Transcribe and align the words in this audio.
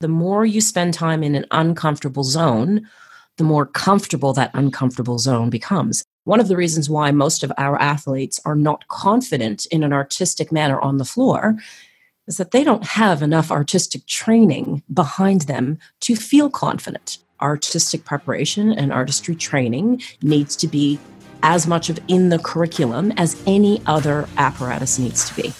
The 0.00 0.08
more 0.08 0.44
you 0.44 0.60
spend 0.60 0.92
time 0.92 1.22
in 1.22 1.34
an 1.34 1.46
uncomfortable 1.50 2.22
zone, 2.22 2.86
the 3.38 3.44
more 3.44 3.64
comfortable 3.64 4.34
that 4.34 4.50
uncomfortable 4.52 5.18
zone 5.18 5.48
becomes. 5.48 6.04
One 6.24 6.38
of 6.38 6.48
the 6.48 6.56
reasons 6.56 6.90
why 6.90 7.12
most 7.12 7.42
of 7.42 7.52
our 7.56 7.80
athletes 7.80 8.38
are 8.44 8.54
not 8.54 8.86
confident 8.88 9.64
in 9.66 9.82
an 9.82 9.94
artistic 9.94 10.52
manner 10.52 10.78
on 10.80 10.98
the 10.98 11.06
floor 11.06 11.56
is 12.26 12.36
that 12.36 12.50
they 12.50 12.62
don't 12.62 12.84
have 12.84 13.22
enough 13.22 13.50
artistic 13.50 14.04
training 14.06 14.82
behind 14.92 15.42
them 15.42 15.78
to 16.00 16.14
feel 16.14 16.50
confident. 16.50 17.18
Artistic 17.40 18.04
preparation 18.04 18.72
and 18.72 18.92
artistry 18.92 19.34
training 19.34 20.02
needs 20.20 20.56
to 20.56 20.68
be 20.68 20.98
as 21.42 21.66
much 21.66 21.88
of 21.88 21.98
in 22.08 22.28
the 22.28 22.38
curriculum 22.38 23.12
as 23.16 23.40
any 23.46 23.80
other 23.86 24.28
apparatus 24.36 24.98
needs 24.98 25.26
to 25.30 25.42
be. 25.42 25.54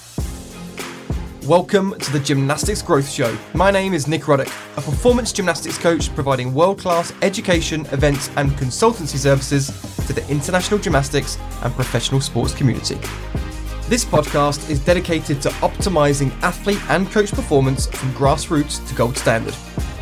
Welcome 1.46 1.96
to 2.00 2.12
the 2.12 2.18
Gymnastics 2.18 2.82
Growth 2.82 3.08
Show. 3.08 3.38
My 3.54 3.70
name 3.70 3.94
is 3.94 4.08
Nick 4.08 4.26
Ruddock, 4.26 4.48
a 4.76 4.80
performance 4.80 5.32
gymnastics 5.32 5.78
coach 5.78 6.12
providing 6.12 6.52
world 6.52 6.80
class 6.80 7.12
education, 7.22 7.86
events, 7.92 8.30
and 8.36 8.50
consultancy 8.52 9.16
services 9.16 9.68
to 10.08 10.12
the 10.12 10.28
international 10.28 10.80
gymnastics 10.80 11.38
and 11.62 11.72
professional 11.74 12.20
sports 12.20 12.52
community. 12.52 12.96
This 13.88 14.04
podcast 14.04 14.68
is 14.68 14.84
dedicated 14.84 15.40
to 15.42 15.50
optimizing 15.60 16.32
athlete 16.42 16.82
and 16.90 17.08
coach 17.12 17.30
performance 17.30 17.86
from 17.86 18.10
grassroots 18.14 18.84
to 18.88 18.94
gold 18.96 19.16
standard. 19.16 19.54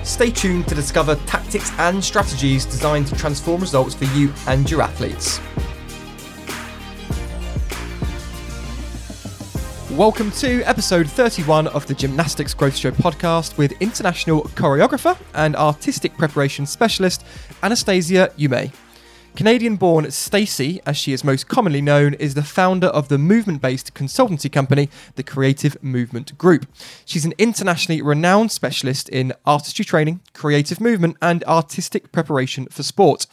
Stay 0.03 0.31
tuned 0.31 0.67
to 0.69 0.75
discover 0.75 1.15
tactics 1.27 1.71
and 1.73 2.03
strategies 2.03 2.65
designed 2.65 3.07
to 3.09 3.17
transform 3.17 3.61
results 3.61 3.95
for 3.95 4.07
you 4.17 4.33
and 4.47 4.71
your 4.71 4.81
athletes. 4.81 5.41
Welcome 9.97 10.33
to 10.33 10.61
episode 10.65 11.09
31 11.09 11.69
of 11.69 11.87
the 11.87 11.95
Gymnastics 11.95 12.53
Growth 12.53 12.77
Show 12.77 12.91
podcast 12.91 13.57
with 13.57 13.81
international 13.81 14.43
choreographer 14.43 15.17
and 15.35 15.55
artistic 15.55 16.17
preparation 16.17 16.67
specialist 16.67 17.25
Anastasia 17.63 18.33
Umeh. 18.37 18.73
Canadian 19.37 19.77
born 19.77 20.11
Stacey, 20.11 20.81
as 20.85 20.97
she 20.97 21.13
is 21.13 21.23
most 21.23 21.47
commonly 21.47 21.81
known, 21.81 22.15
is 22.15 22.35
the 22.35 22.43
founder 22.43 22.89
of 22.89 23.07
the 23.07 23.19
movement 23.19 23.63
based 23.63 23.95
consultancy 23.95 24.51
company, 24.51 24.91
the 25.15 25.23
Creative 25.23 25.81
Movement 25.81 26.37
Group. 26.37 26.67
She's 27.05 27.25
an 27.25 27.35
internationally 27.39 28.03
renowned 28.03 28.51
specialist 28.51 29.09
in 29.09 29.33
artistry 29.47 29.85
training, 29.85 30.23
creative 30.33 30.81
movement, 30.81 31.19
and 31.23 31.45
artistic 31.45 32.11
preparation 32.11 32.67
for 32.67 32.83
sport. 32.83 33.29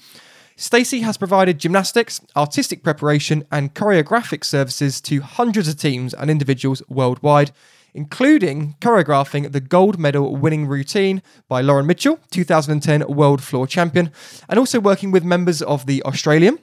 Stacey 0.62 1.00
has 1.00 1.18
provided 1.18 1.58
gymnastics, 1.58 2.22
artistic 2.36 2.84
preparation, 2.84 3.44
and 3.52 3.74
choreographic 3.74 4.46
services 4.46 5.02
to 5.02 5.22
hundreds 5.22 5.68
of 5.68 5.78
teams 5.78 6.14
and 6.14 6.30
individuals 6.30 6.84
worldwide, 6.88 7.50
including 7.96 8.76
choreographing 8.80 9.54
the 9.54 9.60
gold 9.60 9.98
medal 9.98 10.36
winning 10.36 10.68
routine 10.68 11.24
by 11.50 11.62
Lauren 11.62 11.88
Mitchell, 11.88 12.20
2010 12.30 13.08
World 13.08 13.42
Floor 13.42 13.66
Champion, 13.66 14.12
and 14.48 14.60
also 14.60 14.80
working 14.80 15.10
with 15.10 15.24
members 15.24 15.64
of 15.64 15.88
the 15.88 16.04
Australian, 16.04 16.60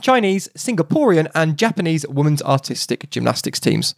Chinese, 0.00 0.48
Singaporean, 0.58 1.30
and 1.32 1.56
Japanese 1.56 2.04
women's 2.08 2.42
artistic 2.42 3.08
gymnastics 3.08 3.60
teams. 3.60 3.94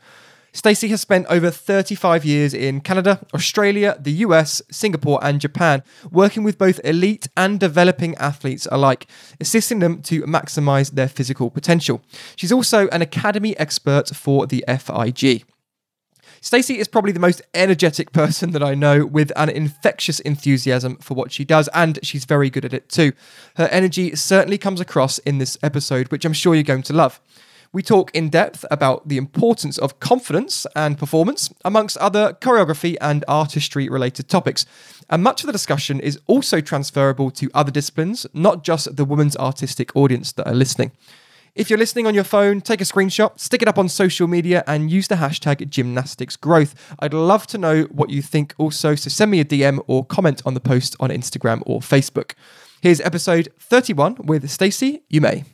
Stacey 0.52 0.88
has 0.88 1.00
spent 1.00 1.26
over 1.28 1.50
35 1.50 2.24
years 2.24 2.52
in 2.52 2.80
Canada, 2.80 3.24
Australia, 3.32 3.96
the 4.00 4.12
US, 4.24 4.62
Singapore, 4.70 5.20
and 5.22 5.40
Japan, 5.40 5.82
working 6.10 6.42
with 6.42 6.58
both 6.58 6.80
elite 6.84 7.28
and 7.36 7.60
developing 7.60 8.16
athletes 8.16 8.66
alike, 8.70 9.06
assisting 9.40 9.78
them 9.78 10.02
to 10.02 10.22
maximize 10.22 10.90
their 10.92 11.08
physical 11.08 11.50
potential. 11.50 12.02
She's 12.36 12.52
also 12.52 12.88
an 12.88 13.02
academy 13.02 13.56
expert 13.58 14.08
for 14.08 14.46
the 14.46 14.64
FIG. 14.66 15.44
Stacey 16.42 16.78
is 16.78 16.88
probably 16.88 17.12
the 17.12 17.20
most 17.20 17.42
energetic 17.54 18.12
person 18.12 18.52
that 18.52 18.62
I 18.62 18.74
know 18.74 19.04
with 19.04 19.30
an 19.36 19.50
infectious 19.50 20.20
enthusiasm 20.20 20.96
for 20.96 21.14
what 21.14 21.30
she 21.30 21.44
does, 21.44 21.68
and 21.74 21.98
she's 22.02 22.24
very 22.24 22.50
good 22.50 22.64
at 22.64 22.74
it 22.74 22.88
too. 22.88 23.12
Her 23.56 23.68
energy 23.70 24.16
certainly 24.16 24.58
comes 24.58 24.80
across 24.80 25.18
in 25.18 25.38
this 25.38 25.58
episode, 25.62 26.10
which 26.10 26.24
I'm 26.24 26.32
sure 26.32 26.54
you're 26.54 26.64
going 26.64 26.82
to 26.82 26.92
love. 26.92 27.20
We 27.72 27.84
talk 27.84 28.10
in 28.12 28.30
depth 28.30 28.64
about 28.68 29.06
the 29.06 29.16
importance 29.16 29.78
of 29.78 30.00
confidence 30.00 30.66
and 30.74 30.98
performance, 30.98 31.54
amongst 31.64 31.96
other 31.98 32.36
choreography 32.40 32.96
and 33.00 33.24
artistry 33.28 33.88
related 33.88 34.28
topics. 34.28 34.66
And 35.08 35.22
much 35.22 35.42
of 35.42 35.46
the 35.46 35.52
discussion 35.52 36.00
is 36.00 36.18
also 36.26 36.60
transferable 36.60 37.30
to 37.30 37.48
other 37.54 37.70
disciplines, 37.70 38.26
not 38.34 38.64
just 38.64 38.96
the 38.96 39.04
women's 39.04 39.36
artistic 39.36 39.94
audience 39.94 40.32
that 40.32 40.48
are 40.48 40.54
listening. 40.54 40.90
If 41.54 41.70
you're 41.70 41.78
listening 41.78 42.08
on 42.08 42.14
your 42.14 42.24
phone, 42.24 42.60
take 42.60 42.80
a 42.80 42.84
screenshot, 42.84 43.38
stick 43.38 43.62
it 43.62 43.68
up 43.68 43.78
on 43.78 43.88
social 43.88 44.26
media, 44.26 44.64
and 44.66 44.90
use 44.90 45.06
the 45.06 45.16
hashtag 45.16 45.68
gymnasticsgrowth. 45.68 46.74
I'd 46.98 47.14
love 47.14 47.46
to 47.48 47.58
know 47.58 47.82
what 47.84 48.10
you 48.10 48.20
think 48.20 48.52
also, 48.58 48.96
so 48.96 49.08
send 49.08 49.30
me 49.30 49.38
a 49.38 49.44
DM 49.44 49.80
or 49.86 50.04
comment 50.04 50.42
on 50.44 50.54
the 50.54 50.60
post 50.60 50.96
on 50.98 51.10
Instagram 51.10 51.62
or 51.66 51.78
Facebook. 51.78 52.32
Here's 52.80 53.00
episode 53.00 53.52
31 53.60 54.16
with 54.24 54.50
Stacey 54.50 55.02
Umeh. 55.12 55.44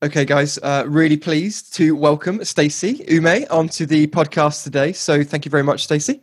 Okay, 0.00 0.24
guys, 0.24 0.58
uh, 0.62 0.84
really 0.86 1.16
pleased 1.16 1.74
to 1.74 1.96
welcome 1.96 2.44
Stacey 2.44 2.98
Umeh 3.08 3.46
onto 3.50 3.84
the 3.84 4.06
podcast 4.06 4.62
today. 4.62 4.92
So 4.92 5.24
thank 5.24 5.44
you 5.44 5.50
very 5.50 5.64
much, 5.64 5.82
Stacey. 5.82 6.22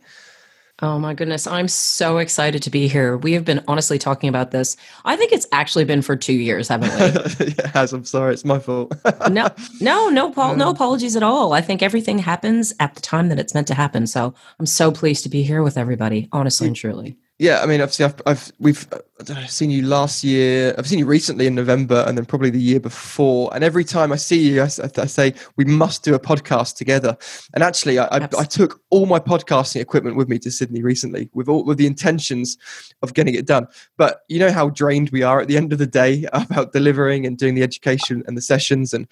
Oh 0.80 0.98
my 0.98 1.12
goodness, 1.12 1.46
I'm 1.46 1.68
so 1.68 2.16
excited 2.16 2.62
to 2.62 2.70
be 2.70 2.88
here. 2.88 3.18
We 3.18 3.34
have 3.34 3.44
been 3.44 3.62
honestly 3.68 3.98
talking 3.98 4.30
about 4.30 4.50
this. 4.50 4.78
I 5.04 5.16
think 5.16 5.32
it's 5.32 5.46
actually 5.52 5.84
been 5.84 6.00
for 6.00 6.16
two 6.16 6.32
years, 6.32 6.68
haven't 6.68 6.88
we? 6.88 7.44
it 7.48 7.66
has. 7.66 7.92
I'm 7.92 8.06
sorry, 8.06 8.32
it's 8.32 8.46
my 8.46 8.58
fault. 8.58 8.94
no, 9.30 9.48
no, 9.82 10.08
no, 10.08 10.30
Paul, 10.30 10.56
no 10.56 10.70
apologies 10.70 11.14
at 11.14 11.22
all. 11.22 11.52
I 11.52 11.60
think 11.60 11.82
everything 11.82 12.18
happens 12.18 12.72
at 12.80 12.94
the 12.94 13.02
time 13.02 13.28
that 13.28 13.38
it's 13.38 13.52
meant 13.52 13.66
to 13.66 13.74
happen. 13.74 14.06
So 14.06 14.32
I'm 14.58 14.64
so 14.64 14.90
pleased 14.90 15.22
to 15.24 15.28
be 15.28 15.42
here 15.42 15.62
with 15.62 15.76
everybody, 15.76 16.30
honestly 16.32 16.68
and 16.68 16.76
truly 16.76 17.18
yeah, 17.38 17.60
I 17.60 17.66
mean, 17.66 17.82
obviously, 17.82 18.06
I've, 18.06 18.22
I've 18.24 18.52
we've 18.58 18.88
I 18.92 19.34
know, 19.34 19.46
seen 19.46 19.70
you 19.70 19.82
last 19.82 20.24
year. 20.24 20.74
I've 20.78 20.86
seen 20.86 20.98
you 20.98 21.04
recently 21.04 21.46
in 21.46 21.54
November, 21.54 22.02
and 22.06 22.16
then 22.16 22.24
probably 22.24 22.48
the 22.48 22.58
year 22.58 22.80
before. 22.80 23.54
And 23.54 23.62
every 23.62 23.84
time 23.84 24.10
I 24.10 24.16
see 24.16 24.38
you, 24.38 24.62
I, 24.62 24.70
I 24.96 25.06
say 25.06 25.34
we 25.56 25.66
must 25.66 26.02
do 26.02 26.14
a 26.14 26.18
podcast 26.18 26.76
together. 26.76 27.14
And 27.52 27.62
actually, 27.62 27.98
I, 27.98 28.06
I, 28.06 28.28
I, 28.38 28.44
took 28.44 28.80
all 28.88 29.04
my 29.04 29.18
podcasting 29.18 29.82
equipment 29.82 30.16
with 30.16 30.30
me 30.30 30.38
to 30.40 30.50
Sydney 30.50 30.82
recently, 30.82 31.28
with 31.34 31.46
all 31.46 31.62
with 31.62 31.76
the 31.76 31.86
intentions 31.86 32.56
of 33.02 33.12
getting 33.12 33.34
it 33.34 33.46
done. 33.46 33.66
But 33.98 34.22
you 34.28 34.38
know 34.38 34.50
how 34.50 34.70
drained 34.70 35.10
we 35.10 35.22
are 35.22 35.38
at 35.38 35.48
the 35.48 35.58
end 35.58 35.74
of 35.74 35.78
the 35.78 35.86
day 35.86 36.24
about 36.32 36.72
delivering 36.72 37.26
and 37.26 37.36
doing 37.36 37.54
the 37.54 37.62
education 37.62 38.22
and 38.26 38.34
the 38.34 38.42
sessions, 38.42 38.94
and 38.94 39.06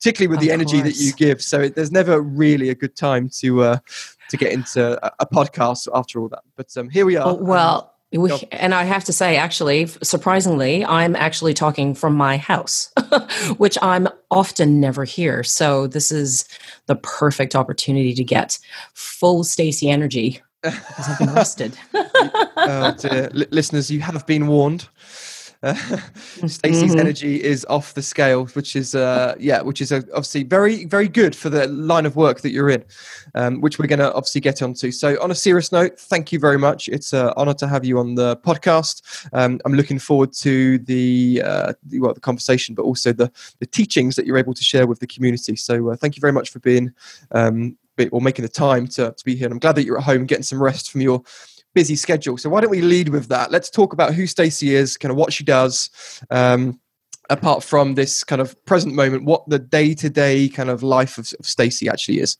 particularly 0.00 0.28
with 0.28 0.38
of 0.38 0.44
the 0.44 0.52
energy 0.52 0.80
that 0.80 0.96
you 0.96 1.12
give. 1.12 1.42
So 1.42 1.60
it, 1.60 1.74
there's 1.74 1.92
never 1.92 2.20
really 2.20 2.70
a 2.70 2.74
good 2.74 2.96
time 2.96 3.28
to 3.40 3.62
uh, 3.62 3.78
to 4.30 4.36
get 4.36 4.52
into 4.52 5.04
a, 5.04 5.12
a 5.20 5.26
podcast 5.26 5.88
after 5.94 6.20
all 6.20 6.28
that. 6.28 6.42
But 6.56 6.74
um, 6.76 6.88
here 6.88 7.04
we 7.04 7.16
are. 7.16 7.28
Oh, 7.28 7.34
well, 7.34 7.94
we, 8.12 8.32
and 8.50 8.74
I 8.74 8.84
have 8.84 9.04
to 9.04 9.12
say, 9.12 9.36
actually, 9.36 9.86
surprisingly, 9.86 10.84
I'm 10.84 11.14
actually 11.14 11.54
talking 11.54 11.94
from 11.94 12.14
my 12.14 12.38
house, 12.38 12.92
which 13.58 13.78
I'm 13.82 14.08
often 14.30 14.80
never 14.80 15.04
here. 15.04 15.44
So 15.44 15.86
this 15.86 16.10
is 16.10 16.48
the 16.86 16.96
perfect 16.96 17.54
opportunity 17.54 18.14
to 18.14 18.24
get 18.24 18.58
full 18.94 19.44
Stacey 19.44 19.90
energy 19.90 20.40
because 20.62 21.08
I've 21.08 21.18
been 21.18 21.34
rested. 21.34 21.78
oh, 21.94 23.28
listeners, 23.32 23.90
you 23.90 24.00
have 24.00 24.26
been 24.26 24.46
warned. 24.46 24.88
Uh, 25.70 25.74
Stacey's 26.46 26.92
mm-hmm. 26.92 27.00
energy 27.00 27.42
is 27.42 27.66
off 27.68 27.92
the 27.92 28.00
scale, 28.00 28.46
which 28.46 28.74
is 28.74 28.94
uh, 28.94 29.34
yeah, 29.38 29.60
which 29.60 29.82
is 29.82 29.92
uh, 29.92 30.00
obviously 30.14 30.42
very 30.42 30.86
very 30.86 31.06
good 31.06 31.36
for 31.36 31.50
the 31.50 31.66
line 31.66 32.06
of 32.06 32.16
work 32.16 32.40
that 32.40 32.50
you're 32.50 32.70
in, 32.70 32.82
um, 33.34 33.60
which 33.60 33.78
we're 33.78 33.86
going 33.86 33.98
to 33.98 34.10
obviously 34.14 34.40
get 34.40 34.62
onto. 34.62 34.90
So 34.90 35.20
on 35.22 35.30
a 35.30 35.34
serious 35.34 35.70
note, 35.70 36.00
thank 36.00 36.32
you 36.32 36.38
very 36.38 36.56
much. 36.56 36.88
It's 36.88 37.12
an 37.12 37.28
honour 37.36 37.52
to 37.54 37.68
have 37.68 37.84
you 37.84 37.98
on 37.98 38.14
the 38.14 38.38
podcast. 38.38 39.28
Um, 39.34 39.60
I'm 39.66 39.74
looking 39.74 39.98
forward 39.98 40.32
to 40.34 40.78
the, 40.78 41.42
uh, 41.44 41.72
the 41.84 42.00
well 42.00 42.14
the 42.14 42.20
conversation, 42.20 42.74
but 42.74 42.84
also 42.84 43.12
the 43.12 43.30
the 43.58 43.66
teachings 43.66 44.16
that 44.16 44.24
you're 44.24 44.38
able 44.38 44.54
to 44.54 44.64
share 44.64 44.86
with 44.86 45.00
the 45.00 45.06
community. 45.06 45.56
So 45.56 45.90
uh, 45.90 45.96
thank 45.96 46.16
you 46.16 46.22
very 46.22 46.32
much 46.32 46.48
for 46.48 46.60
being 46.60 46.94
um, 47.32 47.76
or 48.12 48.20
making 48.20 48.42
the 48.42 48.48
time 48.48 48.86
to, 48.86 49.12
to 49.12 49.24
be 49.24 49.34
here. 49.34 49.46
And 49.46 49.52
I'm 49.52 49.58
glad 49.58 49.76
that 49.76 49.84
you're 49.84 49.98
at 49.98 50.04
home 50.04 50.26
getting 50.26 50.42
some 50.42 50.62
rest 50.62 50.90
from 50.90 51.00
your 51.00 51.22
busy 51.74 51.96
schedule. 51.96 52.36
So 52.36 52.50
why 52.50 52.60
don't 52.60 52.70
we 52.70 52.82
lead 52.82 53.08
with 53.08 53.28
that? 53.28 53.50
Let's 53.50 53.70
talk 53.70 53.92
about 53.92 54.14
who 54.14 54.26
Stacey 54.26 54.74
is, 54.74 54.96
kind 54.96 55.10
of 55.10 55.16
what 55.16 55.32
she 55.32 55.44
does. 55.44 55.90
Um, 56.30 56.80
apart 57.28 57.62
from 57.62 57.94
this 57.94 58.24
kind 58.24 58.42
of 58.42 58.62
present 58.66 58.94
moment, 58.94 59.24
what 59.24 59.48
the 59.48 59.58
day 59.58 59.94
to 59.94 60.10
day 60.10 60.48
kind 60.48 60.68
of 60.68 60.82
life 60.82 61.16
of, 61.16 61.32
of 61.38 61.46
Stacey 61.46 61.88
actually 61.88 62.20
is. 62.20 62.36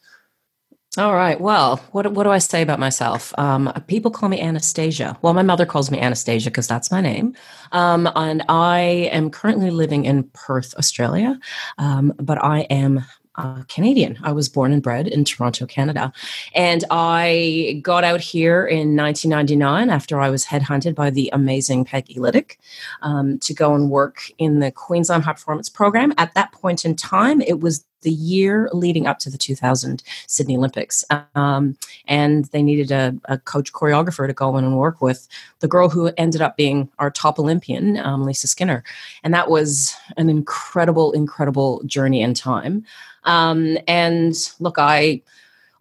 All 0.98 1.14
right. 1.14 1.40
Well, 1.40 1.76
what 1.92 2.12
what 2.12 2.24
do 2.24 2.30
I 2.30 2.38
say 2.38 2.62
about 2.62 2.80
myself? 2.80 3.32
Um, 3.38 3.72
people 3.86 4.10
call 4.10 4.28
me 4.28 4.40
Anastasia. 4.40 5.16
Well, 5.22 5.34
my 5.34 5.42
mother 5.42 5.64
calls 5.64 5.88
me 5.88 6.00
Anastasia 6.00 6.50
because 6.50 6.66
that's 6.66 6.90
my 6.90 7.00
name, 7.00 7.36
um, 7.70 8.10
and 8.16 8.42
I 8.48 9.08
am 9.12 9.30
currently 9.30 9.70
living 9.70 10.04
in 10.04 10.24
Perth, 10.32 10.74
Australia. 10.74 11.38
Um, 11.78 12.12
but 12.18 12.42
I 12.42 12.62
am 12.62 13.04
uh, 13.40 13.62
Canadian. 13.68 14.18
I 14.22 14.32
was 14.32 14.48
born 14.48 14.72
and 14.72 14.82
bred 14.82 15.08
in 15.08 15.24
Toronto, 15.24 15.66
Canada. 15.66 16.12
And 16.54 16.84
I 16.90 17.80
got 17.82 18.04
out 18.04 18.20
here 18.20 18.66
in 18.66 18.96
1999 18.96 19.88
after 19.88 20.20
I 20.20 20.28
was 20.28 20.44
headhunted 20.44 20.94
by 20.94 21.10
the 21.10 21.30
amazing 21.32 21.84
Peggy 21.84 22.16
Liddick 22.16 22.56
um, 23.02 23.38
to 23.38 23.54
go 23.54 23.74
and 23.74 23.90
work 23.90 24.30
in 24.38 24.60
the 24.60 24.70
Queensland 24.70 25.24
High 25.24 25.32
Performance 25.32 25.68
Program. 25.68 26.12
At 26.18 26.34
that 26.34 26.52
point 26.52 26.84
in 26.84 26.96
time, 26.96 27.40
it 27.40 27.60
was 27.60 27.84
the 28.02 28.10
year 28.10 28.68
leading 28.72 29.06
up 29.06 29.18
to 29.20 29.30
the 29.30 29.38
2000 29.38 30.02
Sydney 30.26 30.56
Olympics. 30.56 31.04
Um, 31.34 31.76
and 32.06 32.46
they 32.46 32.62
needed 32.62 32.90
a, 32.90 33.14
a, 33.26 33.38
coach 33.38 33.72
choreographer 33.72 34.26
to 34.26 34.32
go 34.32 34.56
in 34.56 34.64
and 34.64 34.76
work 34.76 35.00
with 35.00 35.28
the 35.60 35.68
girl 35.68 35.88
who 35.88 36.10
ended 36.16 36.40
up 36.40 36.56
being 36.56 36.88
our 36.98 37.10
top 37.10 37.38
Olympian, 37.38 37.98
um, 37.98 38.24
Lisa 38.24 38.46
Skinner. 38.46 38.82
And 39.24 39.34
that 39.34 39.50
was 39.50 39.94
an 40.16 40.28
incredible, 40.28 41.12
incredible 41.12 41.82
journey 41.84 42.22
in 42.22 42.34
time. 42.34 42.84
Um, 43.24 43.78
and 43.86 44.34
look, 44.60 44.78
I 44.78 45.22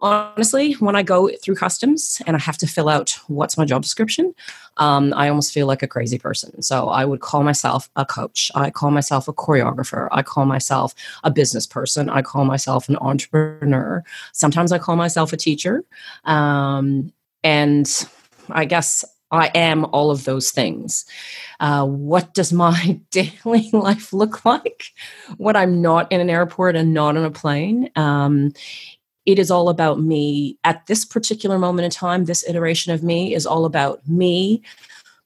honestly, 0.00 0.72
when 0.74 0.96
I 0.96 1.02
go 1.02 1.30
through 1.42 1.56
customs 1.56 2.22
and 2.26 2.36
I 2.36 2.40
have 2.40 2.56
to 2.58 2.66
fill 2.66 2.88
out 2.88 3.18
what's 3.26 3.58
my 3.58 3.64
job 3.64 3.82
description, 3.82 4.34
um, 4.78 5.12
I 5.14 5.28
almost 5.28 5.52
feel 5.52 5.66
like 5.66 5.82
a 5.82 5.88
crazy 5.88 6.18
person. 6.18 6.62
So 6.62 6.88
I 6.88 7.04
would 7.04 7.20
call 7.20 7.42
myself 7.42 7.90
a 7.96 8.04
coach. 8.04 8.50
I 8.54 8.70
call 8.70 8.90
myself 8.90 9.28
a 9.28 9.32
choreographer. 9.32 10.08
I 10.10 10.22
call 10.22 10.46
myself 10.46 10.94
a 11.24 11.30
business 11.30 11.66
person. 11.66 12.08
I 12.08 12.22
call 12.22 12.44
myself 12.44 12.88
an 12.88 12.96
entrepreneur. 12.96 14.02
Sometimes 14.32 14.72
I 14.72 14.78
call 14.78 14.96
myself 14.96 15.32
a 15.32 15.36
teacher. 15.36 15.84
Um, 16.24 17.12
and 17.42 18.08
I 18.50 18.64
guess 18.64 19.04
I 19.30 19.50
am 19.54 19.84
all 19.86 20.10
of 20.10 20.24
those 20.24 20.50
things. 20.50 21.04
Uh, 21.60 21.86
what 21.86 22.34
does 22.34 22.52
my 22.52 23.00
daily 23.10 23.70
life 23.72 24.12
look 24.12 24.44
like 24.44 24.84
when 25.36 25.56
I'm 25.56 25.80
not 25.80 26.10
in 26.10 26.20
an 26.20 26.30
airport 26.30 26.76
and 26.76 26.92
not 26.92 27.16
on 27.16 27.24
a 27.24 27.30
plane? 27.30 27.90
Um, 27.96 28.52
it 29.32 29.38
is 29.38 29.50
all 29.50 29.68
about 29.68 30.00
me 30.00 30.58
at 30.64 30.86
this 30.86 31.04
particular 31.04 31.58
moment 31.58 31.84
in 31.84 31.90
time. 31.90 32.24
This 32.24 32.46
iteration 32.48 32.92
of 32.92 33.02
me 33.02 33.34
is 33.34 33.46
all 33.46 33.64
about 33.64 34.06
me 34.08 34.62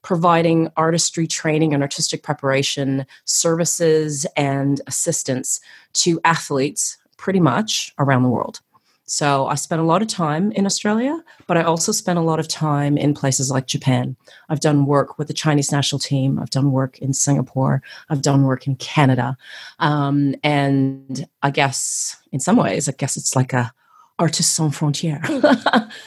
providing 0.01 0.69
artistry 0.77 1.25
training 1.25 1.73
and 1.73 1.81
artistic 1.81 2.21
preparation 2.21 3.05
services 3.25 4.25
and 4.37 4.79
assistance 4.85 5.59
to 5.93 6.21
athletes 6.23 6.97
pretty 7.17 7.39
much 7.39 7.93
around 7.97 8.21
the 8.21 8.29
world. 8.29 8.59
So 9.07 9.47
I 9.47 9.55
spent 9.55 9.81
a 9.81 9.85
lot 9.85 10.01
of 10.01 10.07
time 10.07 10.51
in 10.53 10.65
Australia, 10.65 11.23
but 11.47 11.57
I 11.57 11.63
also 11.63 11.91
spent 11.91 12.17
a 12.17 12.23
lot 12.23 12.39
of 12.39 12.47
time 12.47 12.97
in 12.97 13.13
places 13.13 13.51
like 13.51 13.67
Japan. 13.67 14.15
I've 14.49 14.59
done 14.59 14.87
work 14.87 15.17
with 15.17 15.27
the 15.27 15.33
Chinese 15.33 15.71
national 15.71 15.99
team. 15.99 16.39
I've 16.39 16.49
done 16.49 16.71
work 16.71 16.97
in 16.99 17.13
Singapore. 17.13 17.83
I've 18.09 18.23
done 18.23 18.43
work 18.43 18.65
in 18.65 18.75
Canada. 18.77 19.37
Um, 19.79 20.35
and 20.43 21.27
I 21.43 21.51
guess 21.51 22.17
in 22.31 22.39
some 22.39 22.57
ways, 22.57 22.89
I 22.89 22.93
guess 22.93 23.15
it's 23.15 23.35
like 23.35 23.53
a 23.53 23.71
Artistes 24.19 24.55
Sans 24.55 24.75
Frontières. 24.75 25.23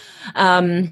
um, 0.34 0.90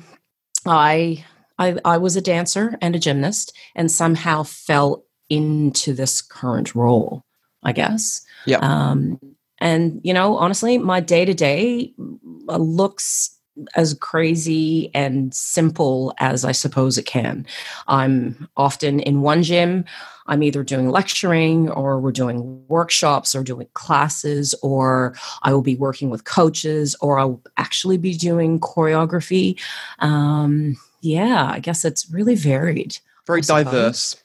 I, 0.66 1.24
I, 1.58 1.76
I 1.84 1.98
was 1.98 2.16
a 2.16 2.20
dancer 2.20 2.76
and 2.80 2.94
a 2.94 2.98
gymnast, 2.98 3.56
and 3.74 3.90
somehow 3.90 4.42
fell 4.42 5.04
into 5.28 5.92
this 5.92 6.22
current 6.22 6.74
role. 6.74 7.24
I 7.62 7.72
guess. 7.72 8.24
Yeah. 8.46 8.58
Um, 8.58 9.18
and 9.58 10.00
you 10.04 10.14
know, 10.14 10.36
honestly, 10.36 10.78
my 10.78 11.00
day 11.00 11.24
to 11.24 11.34
day 11.34 11.92
looks 12.46 13.35
as 13.74 13.94
crazy 13.94 14.90
and 14.94 15.34
simple 15.34 16.14
as 16.18 16.44
I 16.44 16.52
suppose 16.52 16.98
it 16.98 17.06
can. 17.06 17.46
I'm 17.88 18.48
often 18.56 19.00
in 19.00 19.22
one 19.22 19.42
gym. 19.42 19.84
I'm 20.26 20.42
either 20.42 20.64
doing 20.64 20.90
lecturing 20.90 21.70
or 21.70 22.00
we're 22.00 22.12
doing 22.12 22.64
workshops 22.68 23.34
or 23.34 23.44
doing 23.44 23.68
classes, 23.74 24.54
or 24.62 25.14
I 25.42 25.52
will 25.52 25.62
be 25.62 25.76
working 25.76 26.10
with 26.10 26.24
coaches, 26.24 26.96
or 27.00 27.18
I'll 27.18 27.40
actually 27.56 27.96
be 27.96 28.14
doing 28.14 28.58
choreography. 28.58 29.58
Um, 30.00 30.76
yeah, 31.00 31.50
I 31.52 31.60
guess 31.60 31.84
it's 31.84 32.10
really 32.10 32.34
varied. 32.34 32.98
Very 33.26 33.40
diverse. 33.40 34.16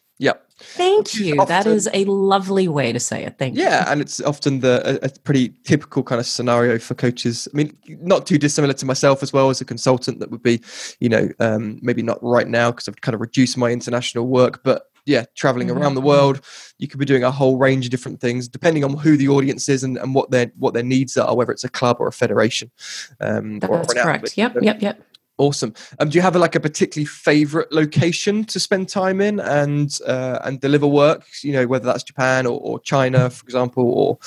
Thank 0.61 1.15
you. 1.15 1.39
Often, 1.39 1.47
that 1.47 1.67
is 1.67 1.89
a 1.93 2.05
lovely 2.05 2.67
way 2.67 2.91
to 2.91 2.99
say 2.99 3.23
it. 3.23 3.37
Thank 3.37 3.57
yeah, 3.57 3.63
you. 3.63 3.69
Yeah, 3.69 3.91
and 3.91 4.01
it's 4.01 4.21
often 4.21 4.59
the 4.59 4.81
a, 5.03 5.07
a, 5.07 5.09
pretty 5.23 5.53
typical 5.63 6.03
kind 6.03 6.19
of 6.19 6.25
scenario 6.25 6.79
for 6.79 6.95
coaches. 6.95 7.47
I 7.53 7.57
mean, 7.57 7.77
not 8.01 8.25
too 8.25 8.37
dissimilar 8.37 8.73
to 8.73 8.85
myself 8.85 9.23
as 9.23 9.33
well 9.33 9.49
as 9.49 9.61
a 9.61 9.65
consultant. 9.65 10.19
That 10.19 10.31
would 10.31 10.43
be, 10.43 10.61
you 10.99 11.09
know, 11.09 11.29
um, 11.39 11.79
maybe 11.81 12.01
not 12.01 12.19
right 12.21 12.47
now 12.47 12.71
because 12.71 12.87
I've 12.87 13.01
kind 13.01 13.15
of 13.15 13.21
reduced 13.21 13.57
my 13.57 13.71
international 13.71 14.27
work, 14.27 14.63
but 14.63 14.83
yeah, 15.05 15.25
traveling 15.35 15.67
mm-hmm. 15.67 15.77
around 15.77 15.95
the 15.95 16.01
world, 16.01 16.41
you 16.77 16.87
could 16.87 16.99
be 16.99 17.05
doing 17.05 17.23
a 17.23 17.31
whole 17.31 17.57
range 17.57 17.85
of 17.85 17.91
different 17.91 18.19
things 18.21 18.47
depending 18.47 18.83
on 18.83 18.95
who 18.97 19.17
the 19.17 19.27
audience 19.27 19.67
is 19.67 19.83
and, 19.83 19.97
and 19.97 20.13
what 20.13 20.31
their 20.31 20.51
what 20.57 20.73
their 20.73 20.83
needs 20.83 21.17
are, 21.17 21.35
whether 21.35 21.51
it's 21.51 21.63
a 21.63 21.69
club 21.69 21.97
or 21.99 22.07
a 22.07 22.11
federation. 22.11 22.71
Um, 23.19 23.59
That's 23.59 23.93
or 23.93 24.03
correct. 24.03 24.37
Yep, 24.37 24.57
yep, 24.61 24.81
yep. 24.81 25.03
Awesome. 25.41 25.73
Um, 25.97 26.09
do 26.09 26.19
you 26.19 26.21
have 26.21 26.35
a, 26.35 26.39
like 26.39 26.53
a 26.53 26.59
particularly 26.59 27.07
favorite 27.07 27.71
location 27.71 28.43
to 28.43 28.59
spend 28.59 28.89
time 28.89 29.19
in 29.19 29.39
and 29.39 29.97
uh, 30.05 30.37
and 30.43 30.61
deliver 30.61 30.85
work? 30.85 31.23
You 31.41 31.53
know, 31.53 31.65
whether 31.65 31.85
that's 31.85 32.03
Japan 32.03 32.45
or, 32.45 32.59
or 32.59 32.79
China, 32.79 33.31
for 33.31 33.43
example, 33.43 33.83
or 33.83 34.19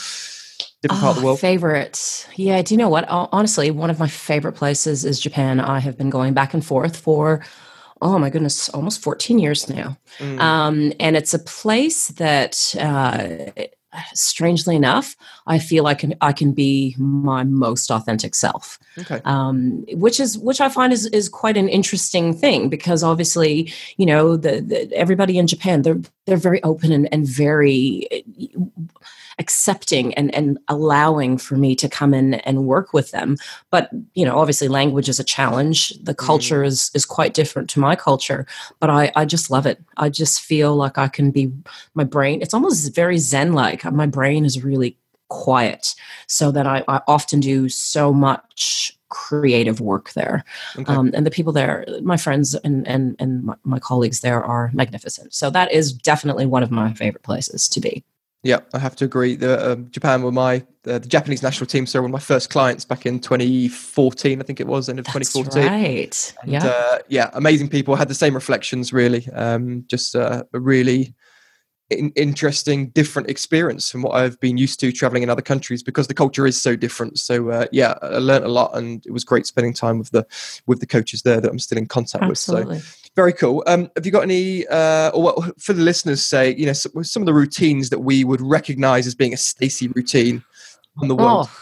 different 0.83 1.01
oh, 1.01 1.05
part 1.05 1.11
of 1.11 1.17
the 1.17 1.23
oh, 1.23 1.25
world. 1.27 1.39
Favorite, 1.39 2.29
yeah. 2.35 2.61
Do 2.63 2.75
you 2.75 2.79
know 2.79 2.89
what? 2.89 3.05
Honestly, 3.09 3.71
one 3.71 3.91
of 3.91 4.01
my 4.01 4.09
favorite 4.09 4.55
places 4.55 5.05
is 5.05 5.21
Japan. 5.21 5.61
I 5.61 5.79
have 5.79 5.97
been 5.97 6.11
going 6.11 6.35
back 6.35 6.53
and 6.53 6.67
forth 6.67 6.97
for 6.97 7.45
oh 8.03 8.19
my 8.19 8.29
goodness, 8.29 8.69
almost 8.71 9.01
14 9.01 9.39
years 9.39 9.69
now. 9.71 9.97
Mm. 10.19 10.41
Um, 10.41 10.93
and 10.99 11.17
it's 11.17 11.33
a 11.33 11.39
place 11.39 12.09
that 12.09 12.75
uh, 12.79 13.63
strangely 14.13 14.77
enough, 14.77 15.17
I 15.47 15.59
feel 15.59 15.85
like 15.85 15.99
I 15.99 16.01
can, 16.01 16.15
I 16.21 16.33
can 16.33 16.53
be 16.53 16.95
my 16.99 17.45
most 17.45 17.91
authentic 17.91 18.35
self. 18.35 18.79
Okay. 18.99 19.21
Um, 19.25 19.85
which 19.93 20.21
is 20.21 20.39
which 20.39 20.61
I 20.61 20.69
find 20.69 20.93
is 20.93 21.07
is 21.07 21.29
quite 21.29 21.57
an 21.57 21.69
interesting 21.69 22.35
thing 22.35 22.69
because 22.69 23.03
obviously, 23.03 23.73
you 23.97 24.07
know, 24.07 24.37
the, 24.37 24.61
the 24.61 24.93
everybody 24.93 25.39
in 25.39 25.47
Japan 25.47 25.83
they're 25.83 26.01
they're 26.27 26.37
very 26.37 26.63
open 26.63 26.93
and, 26.93 27.13
and 27.13 27.27
very 27.27 28.09
accepting 29.39 30.15
and, 30.15 30.35
and 30.35 30.59
allowing 30.69 31.39
for 31.39 31.57
me 31.57 31.75
to 31.77 31.89
come 31.89 32.15
in 32.15 32.35
and 32.35 32.67
work 32.67 32.93
with 32.93 33.11
them. 33.11 33.37
But, 33.71 33.91
you 34.15 34.25
know, 34.25 34.39
obviously 34.39 34.69
language 34.69 35.09
is 35.09 35.21
a 35.21 35.25
challenge. 35.25 35.91
The 36.03 36.15
culture 36.15 36.63
mm. 36.63 36.67
is, 36.67 36.91
is 36.95 37.05
quite 37.05 37.35
different 37.35 37.69
to 37.71 37.81
my 37.81 37.97
culture, 37.97 38.47
but 38.81 38.91
I, 38.91 39.13
I 39.17 39.25
just 39.25 39.51
love 39.51 39.67
it. 39.67 39.83
I 39.97 40.09
just 40.09 40.41
feel 40.41 40.77
like 40.77 40.99
I 40.99 41.09
can 41.09 41.31
be 41.31 41.53
my 41.95 42.05
brain. 42.05 42.43
It's 42.43 42.55
almost 42.55 42.95
very 42.95 43.19
Zen 43.19 43.53
like. 43.53 43.85
My 43.85 44.07
brain 44.07 44.45
is 44.45 44.63
really 44.63 44.97
quiet 45.29 45.95
so 46.27 46.51
that 46.53 46.67
I, 46.67 46.85
I 46.87 47.01
often 47.09 47.41
do 47.41 47.69
so 47.69 48.13
much 48.13 48.97
creative 49.09 49.81
work 49.81 50.13
there. 50.13 50.45
Okay. 50.77 50.93
Um, 50.93 51.11
and 51.15 51.25
the 51.25 51.31
people 51.31 51.53
there, 51.53 51.87
my 52.03 52.17
friends 52.17 52.55
and, 52.55 52.87
and, 52.87 53.17
and 53.19 53.45
my, 53.45 53.55
my, 53.65 53.79
colleagues 53.79 54.21
there 54.21 54.43
are 54.43 54.71
magnificent. 54.75 55.33
So 55.33 55.51
that 55.51 55.73
is 55.73 55.93
definitely 55.93 56.47
one 56.47 56.63
of 56.63 56.71
my 56.71 56.93
favorite 56.95 57.23
places 57.23 57.69
to 57.69 57.81
be. 57.81 58.05
Yeah, 58.45 58.61
I 58.75 58.79
have 58.79 58.95
to 58.97 59.07
agree. 59.07 59.37
The, 59.37 59.73
um, 59.73 59.91
Japan 59.91 60.23
were 60.23 60.31
my 60.31 60.57
uh, 60.87 60.99
the 60.99 61.09
Japanese 61.09 61.43
national 61.43 61.67
team. 61.67 61.87
So 61.87 62.03
one 62.03 62.11
of 62.11 62.13
my 62.13 62.19
first 62.19 62.51
clients 62.51 62.85
back 62.85 63.07
in 63.07 63.19
2014, 63.19 64.39
I 64.39 64.45
think 64.45 64.61
it 64.61 64.67
was, 64.67 64.91
end 64.91 64.99
of 64.99 65.07
That's 65.07 65.33
2014. 65.33 65.67
Right. 65.67 66.35
And, 66.43 66.53
yeah. 66.53 66.67
Uh, 66.67 66.99
yeah, 67.09 67.31
amazing 67.33 67.71
people. 67.71 67.97
Had 67.97 68.09
the 68.09 68.15
same 68.15 68.35
reflections. 68.35 68.93
Really, 68.93 69.27
um, 69.31 69.85
just 69.89 70.15
uh, 70.15 70.45
a 70.53 70.61
really 70.61 71.15
in- 71.91 72.13
interesting, 72.17 72.89
different 72.91 73.31
experience 73.31 73.91
from 73.91 74.03
what 74.03 74.15
I've 74.15 74.39
been 74.41 74.59
used 74.59 74.79
to 74.81 74.93
traveling 74.93 75.23
in 75.23 75.31
other 75.31 75.43
countries 75.43 75.83
because 75.83 76.07
the 76.07 76.15
culture 76.15 76.47
is 76.47 76.61
so 76.61 76.77
different. 76.77 77.19
So 77.19 77.51
uh, 77.51 77.67
yeah, 77.73 77.95
I 78.03 78.19
learned 78.19 78.45
a 78.45 78.49
lot, 78.49 78.77
and 78.77 79.05
it 79.07 79.13
was 79.13 79.25
great 79.25 79.47
spending 79.47 79.73
time 79.73 79.99
with 79.99 80.11
the 80.11 80.27
with 80.67 80.81
the 80.81 80.87
coaches 80.87 81.23
there 81.23 81.41
that 81.41 81.51
I'm 81.51 81.59
still 81.59 81.79
in 81.79 81.87
contact 81.87 82.25
Absolutely. 82.25 82.77
with. 82.77 82.85
So 82.85 83.04
very 83.15 83.33
cool. 83.33 83.63
Um, 83.67 83.91
have 83.97 84.05
you 84.05 84.13
got 84.13 84.23
any, 84.23 84.67
uh, 84.67 85.11
or 85.11 85.23
what, 85.23 85.61
for 85.61 85.73
the 85.73 85.83
listeners, 85.83 86.23
say 86.23 86.55
you 86.55 86.67
know 86.67 86.73
some 86.73 87.23
of 87.23 87.27
the 87.27 87.35
routines 87.35 87.91
that 87.91 88.01
we 88.01 88.25
would 88.25 88.41
recognise 88.41 89.07
as 89.07 89.15
being 89.15 89.33
a 89.33 89.37
Stacey 89.37 89.89
routine 89.89 90.43
on 90.99 91.09
the 91.09 91.15
world? 91.15 91.49
Oh. 91.51 91.61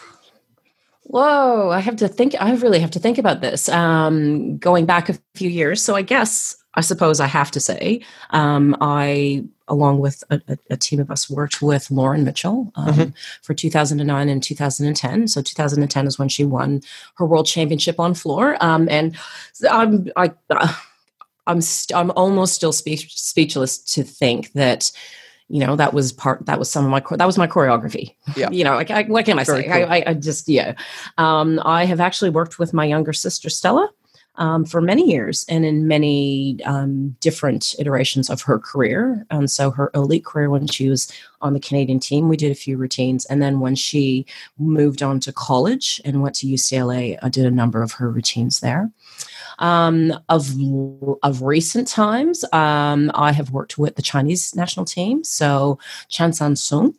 Whoa, 1.04 1.70
I 1.70 1.80
have 1.80 1.96
to 1.96 2.08
think. 2.08 2.34
I 2.40 2.54
really 2.54 2.78
have 2.78 2.92
to 2.92 2.98
think 2.98 3.18
about 3.18 3.42
this. 3.42 3.68
Um, 3.68 4.56
going 4.56 4.86
back 4.86 5.10
a 5.10 5.18
few 5.34 5.50
years, 5.50 5.82
so 5.82 5.94
I 5.94 6.00
guess 6.00 6.56
I 6.74 6.80
suppose 6.80 7.20
I 7.20 7.26
have 7.26 7.50
to 7.50 7.60
say, 7.60 8.00
um, 8.30 8.74
I, 8.80 9.44
along 9.68 9.98
with 9.98 10.24
a, 10.30 10.40
a, 10.70 10.76
team 10.76 11.00
of 11.00 11.10
us, 11.10 11.28
worked 11.28 11.60
with 11.60 11.90
Lauren 11.90 12.24
Mitchell 12.24 12.72
um, 12.76 12.94
mm-hmm. 12.94 13.10
for 13.42 13.52
2009 13.52 14.28
and 14.28 14.42
2010. 14.42 15.28
So 15.28 15.42
2010 15.42 16.06
is 16.06 16.18
when 16.18 16.30
she 16.30 16.44
won 16.44 16.80
her 17.16 17.26
world 17.26 17.46
championship 17.46 18.00
on 18.00 18.14
floor, 18.14 18.56
um, 18.60 18.88
and 18.88 19.14
I'm 19.70 20.08
I. 20.16 20.32
Uh, 20.48 20.72
I'm 21.46 21.60
st- 21.60 21.96
I'm 21.96 22.10
almost 22.12 22.54
still 22.54 22.72
speech- 22.72 23.16
speechless 23.16 23.78
to 23.94 24.02
think 24.02 24.52
that 24.52 24.92
you 25.48 25.60
know 25.60 25.76
that 25.76 25.92
was 25.92 26.12
part 26.12 26.46
that 26.46 26.58
was 26.58 26.70
some 26.70 26.84
of 26.84 26.90
my 26.90 27.02
that 27.16 27.26
was 27.26 27.38
my 27.38 27.46
choreography. 27.46 28.14
Yeah. 28.36 28.48
You 28.52 28.64
know 28.64 28.74
like 28.74 28.90
I, 28.90 29.02
what 29.04 29.24
can 29.24 29.38
i 29.38 29.44
Very 29.44 29.62
say? 29.62 29.68
cool. 29.68 29.92
I, 29.92 30.04
I, 30.06 30.14
just 30.14 30.48
yeah. 30.48 30.74
Um, 31.18 31.60
i 31.64 31.84
have 31.84 32.00
actually 32.00 32.30
worked 32.30 32.58
with 32.58 32.72
my 32.72 32.84
younger 32.84 33.12
sister 33.12 33.50
stella 33.50 33.90
um, 34.36 34.64
for 34.64 34.80
many 34.80 35.10
years 35.10 35.44
and 35.48 35.64
in 35.64 35.86
many 35.86 36.58
um, 36.64 37.16
different 37.20 37.74
iterations 37.78 38.30
of 38.30 38.40
her 38.42 38.58
career. 38.58 39.26
And 39.30 39.50
so 39.50 39.70
her 39.70 39.90
elite 39.94 40.24
career 40.24 40.48
when 40.48 40.66
she 40.66 40.88
was 40.88 41.12
on 41.42 41.52
the 41.52 41.60
canadian 41.60 42.00
team 42.00 42.28
we 42.28 42.36
did 42.36 42.50
a 42.50 42.54
few 42.54 42.76
routines. 42.76 43.26
And 43.26 43.42
then 43.42 43.60
when 43.60 43.74
she 43.74 44.24
moved 44.58 45.02
on 45.02 45.20
to 45.20 45.32
college 45.32 46.00
and 46.04 46.22
went 46.22 46.34
to 46.36 46.46
ucla 46.46 47.18
i 47.22 47.28
did 47.28 47.44
a 47.44 47.50
number 47.50 47.82
of 47.82 47.92
her 47.92 48.10
routines 48.10 48.60
there 48.60 48.90
um, 49.58 50.12
of 50.28 50.50
of 51.22 51.42
recent 51.42 51.88
times, 51.88 52.44
um, 52.52 53.10
I 53.14 53.32
have 53.32 53.50
worked 53.50 53.78
with 53.78 53.96
the 53.96 54.02
Chinese 54.02 54.54
national 54.54 54.86
team. 54.86 55.24
So 55.24 55.78
Shang 56.08 56.30
Chunsong, 56.30 56.94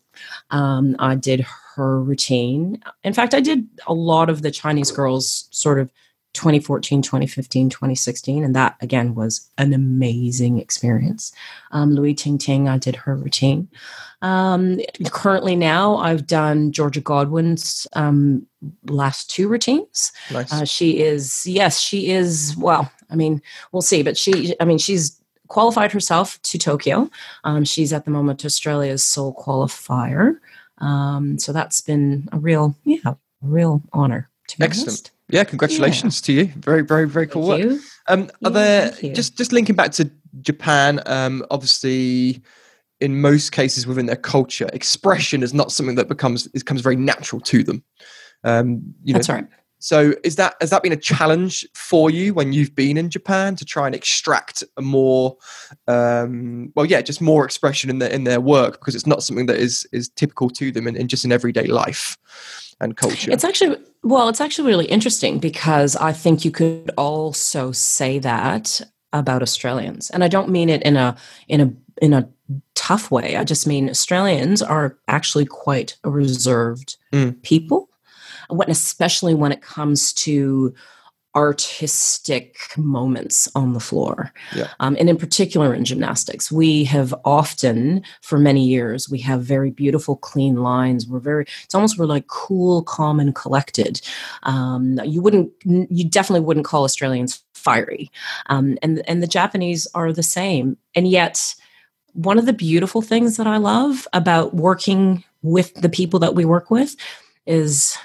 um, 0.52 0.96
I 1.00 1.16
did 1.16 1.46
her 1.76 2.02
routine. 2.02 2.84
In 3.04 3.14
fact, 3.14 3.34
I 3.34 3.40
did 3.40 3.68
a 3.88 3.94
lot 3.94 4.30
of 4.30 4.42
the 4.42 4.52
Chinese 4.52 4.92
girls 4.92 5.48
sort 5.52 5.80
of 5.80 5.92
2014, 6.34 7.02
2015, 7.02 7.70
2016. 7.70 8.44
And 8.44 8.56
that 8.56 8.76
again 8.82 9.16
was 9.16 9.50
an 9.58 9.74
amazing 9.74 10.60
experience. 10.60 11.32
Um, 11.72 11.96
Liu 11.96 12.14
Tingting, 12.14 12.68
I 12.68 12.78
did 12.78 12.96
her 12.96 13.16
routine. 13.16 13.68
Um, 14.22 14.80
currently 15.12 15.56
now 15.56 15.98
I've 15.98 16.26
done 16.26 16.72
Georgia 16.72 17.02
Godwin's 17.02 17.86
um, 17.94 18.48
last 18.86 19.30
two 19.30 19.48
routines. 19.48 20.12
Nice. 20.32 20.52
Uh, 20.52 20.66
she 20.66 21.02
is, 21.02 21.46
yes, 21.46 21.80
she 21.80 22.10
is, 22.10 22.56
well, 22.58 22.92
I 23.10 23.16
mean, 23.16 23.42
we'll 23.72 23.82
see, 23.82 24.02
but 24.02 24.18
she, 24.18 24.56
I 24.60 24.66
mean, 24.66 24.78
she's 24.78 25.20
qualified 25.50 25.92
herself 25.92 26.42
to 26.42 26.58
Tokyo. 26.58 27.10
Um, 27.44 27.66
she's 27.66 27.94
at 27.94 28.06
the 28.06 28.12
moment 28.12 28.46
Australia's 28.46 29.04
sole 29.04 29.36
qualifier. 29.36 30.40
Um, 30.80 31.38
so 31.38 31.54
that's 31.54 31.82
been 31.82 32.28
a 32.32 32.40
real, 32.40 32.76
yeah, 32.86 32.98
a 33.06 33.16
real 33.42 33.82
honor. 33.92 34.30
To 34.48 34.58
be 34.58 34.66
Excellent. 34.66 34.90
Honest. 34.90 35.12
Yeah, 35.34 35.44
congratulations 35.44 36.22
yeah. 36.22 36.26
to 36.26 36.34
you. 36.34 36.54
Very, 36.58 36.84
very, 36.84 37.08
very 37.10 37.26
cool 37.26 37.48
thank 37.48 37.66
work. 37.66 37.82
Um, 38.08 38.30
are 38.46 38.52
yeah, 38.52 38.90
there 38.92 39.14
just 39.14 39.36
just 39.36 39.52
linking 39.52 39.76
back 39.76 39.92
to 39.94 40.12
Japan? 40.42 41.02
Um, 41.08 41.44
obviously, 41.50 42.44
in 43.02 43.20
most 43.20 43.52
cases 43.52 43.88
within 43.88 44.06
their 44.06 44.16
culture, 44.16 44.70
expression 44.74 45.42
is 45.42 45.52
not 45.52 45.72
something 45.72 45.96
that 45.96 46.08
becomes 46.08 46.46
it 46.46 46.54
becomes 46.54 46.82
very 46.82 46.96
natural 46.96 47.42
to 47.42 47.64
them. 47.64 47.84
Um, 48.44 48.94
you 49.04 49.14
know, 49.14 49.18
That's 49.18 49.30
right. 49.30 49.48
So, 49.80 50.14
is 50.24 50.36
that 50.36 50.54
has 50.62 50.70
that 50.70 50.84
been 50.84 50.94
a 50.94 50.98
challenge 50.98 51.68
for 51.74 52.12
you 52.12 52.36
when 52.36 52.54
you've 52.54 52.76
been 52.76 52.96
in 52.96 53.10
Japan 53.10 53.56
to 53.56 53.66
try 53.66 53.88
and 53.88 53.96
extract 53.96 54.64
a 54.78 54.84
more, 54.84 55.36
um, 55.88 56.72
well, 56.76 56.86
yeah, 56.86 57.02
just 57.02 57.22
more 57.22 57.44
expression 57.44 57.90
in 57.90 57.98
their 57.98 58.12
in 58.12 58.24
their 58.24 58.40
work 58.40 58.74
because 58.74 58.94
it's 58.94 59.08
not 59.08 59.24
something 59.24 59.48
that 59.48 59.58
is 59.58 59.88
is 59.92 60.10
typical 60.10 60.52
to 60.52 60.72
them 60.72 60.86
in, 60.86 60.96
in 60.96 61.08
just 61.08 61.26
in 61.26 61.32
everyday 61.32 61.66
life 61.66 62.20
and 62.80 62.98
culture. 62.98 63.32
It's 63.32 63.44
actually 63.44 63.78
well, 64.04 64.28
it's 64.28 64.42
actually 64.42 64.68
really 64.68 64.86
interesting 64.86 65.40
because 65.40 65.96
I 65.96 66.12
think 66.12 66.44
you 66.44 66.52
could 66.52 66.92
also 66.98 67.72
say 67.72 68.20
that 68.20 68.82
about 69.14 69.42
Australians. 69.42 70.10
And 70.10 70.24
I 70.24 70.28
don't 70.28 70.50
mean 70.50 70.70
it 70.70 70.82
in 70.84 70.98
a 70.98 71.16
in 71.48 71.62
a 71.62 71.74
in 72.02 72.14
a 72.14 72.28
tough 72.76 73.12
way. 73.12 73.38
I 73.38 73.44
just 73.44 73.66
mean 73.66 73.90
Australians 73.90 74.62
are 74.62 74.98
actually 75.08 75.46
quite 75.46 75.96
a 76.04 76.10
reserved 76.10 76.98
mm. 77.14 77.42
people. 77.44 77.90
When 78.50 78.70
especially 78.70 79.34
when 79.34 79.52
it 79.52 79.62
comes 79.62 80.12
to 80.14 80.74
artistic 81.36 82.58
moments 82.78 83.48
on 83.56 83.74
the 83.74 83.80
floor. 83.80 84.32
Yeah. 84.56 84.68
Um, 84.80 84.96
and 85.00 85.10
in 85.10 85.18
particular 85.18 85.74
in 85.74 85.84
gymnastics, 85.84 86.52
we 86.52 86.84
have 86.86 87.14
often, 87.26 88.04
for 88.22 88.38
many 88.38 88.66
years, 88.66 89.10
we 89.10 89.20
have 89.20 89.42
very 89.42 89.72
beautiful, 89.72 90.16
clean 90.16 90.58
lines. 90.58 91.08
We're 91.08 91.20
very, 91.20 91.46
it's 91.64 91.74
almost 91.74 91.98
we're 91.98 92.06
like 92.06 92.28
cool, 92.28 92.84
calm, 92.84 93.20
and 93.20 93.34
collected. 93.34 94.02
Um, 94.44 95.00
you 95.06 95.22
wouldn't, 95.22 95.52
you 95.64 96.08
definitely 96.08 96.46
wouldn't 96.46 96.66
call 96.66 96.84
Australians 96.84 97.44
fiery. 97.54 98.12
Um, 98.48 98.78
and, 98.82 99.02
and 99.10 99.24
the 99.24 99.28
Japanese 99.28 99.88
are 99.96 100.14
the 100.14 100.24
same. 100.24 100.78
And 100.96 101.08
yet, 101.08 101.56
one 102.14 102.38
of 102.38 102.46
the 102.46 102.54
beautiful 102.54 103.02
things 103.02 103.38
that 103.38 103.48
I 103.48 103.58
love 103.58 104.08
about 104.14 104.54
working 104.54 105.24
with 105.42 105.74
the 105.74 105.90
people 105.90 106.20
that 106.20 106.36
we 106.36 106.46
work 106.46 106.70
with 106.70 106.96
is 107.48 107.98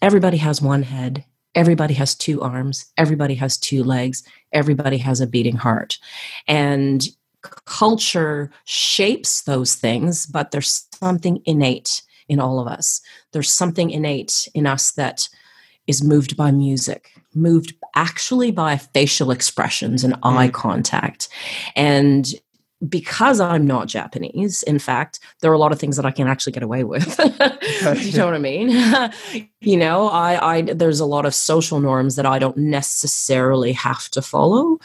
everybody 0.00 0.36
has 0.36 0.62
one 0.62 0.84
head 0.84 1.24
everybody 1.54 1.94
has 1.94 2.14
two 2.14 2.40
arms, 2.42 2.90
everybody 2.96 3.34
has 3.34 3.58
two 3.58 3.82
legs, 3.82 4.22
everybody 4.52 4.98
has 4.98 5.20
a 5.20 5.26
beating 5.26 5.56
heart. 5.56 5.98
And 6.46 7.06
culture 7.64 8.50
shapes 8.64 9.42
those 9.42 9.74
things, 9.74 10.26
but 10.26 10.50
there's 10.50 10.86
something 10.94 11.42
innate 11.44 12.02
in 12.28 12.38
all 12.38 12.60
of 12.60 12.68
us. 12.68 13.00
There's 13.32 13.52
something 13.52 13.90
innate 13.90 14.48
in 14.54 14.66
us 14.66 14.92
that 14.92 15.28
is 15.86 16.02
moved 16.02 16.36
by 16.36 16.50
music, 16.50 17.10
moved 17.34 17.74
actually 17.96 18.50
by 18.52 18.76
facial 18.76 19.30
expressions 19.30 20.04
and 20.04 20.14
mm. 20.14 20.36
eye 20.36 20.48
contact. 20.48 21.28
And 21.74 22.32
because 22.88 23.40
I'm 23.40 23.66
not 23.66 23.88
Japanese, 23.88 24.62
in 24.62 24.78
fact, 24.78 25.20
there 25.40 25.50
are 25.50 25.54
a 25.54 25.58
lot 25.58 25.72
of 25.72 25.78
things 25.78 25.96
that 25.96 26.06
I 26.06 26.10
can 26.10 26.26
actually 26.26 26.52
get 26.52 26.62
away 26.62 26.84
with. 26.84 27.18
you 28.02 28.16
know 28.16 28.24
what 28.24 28.34
I 28.34 28.38
mean? 28.38 28.70
you 29.60 29.76
know, 29.76 30.08
I, 30.08 30.56
I 30.56 30.62
there's 30.62 31.00
a 31.00 31.06
lot 31.06 31.26
of 31.26 31.34
social 31.34 31.80
norms 31.80 32.16
that 32.16 32.26
I 32.26 32.38
don't 32.38 32.56
necessarily 32.56 33.72
have 33.72 34.08
to 34.10 34.22
follow 34.22 34.78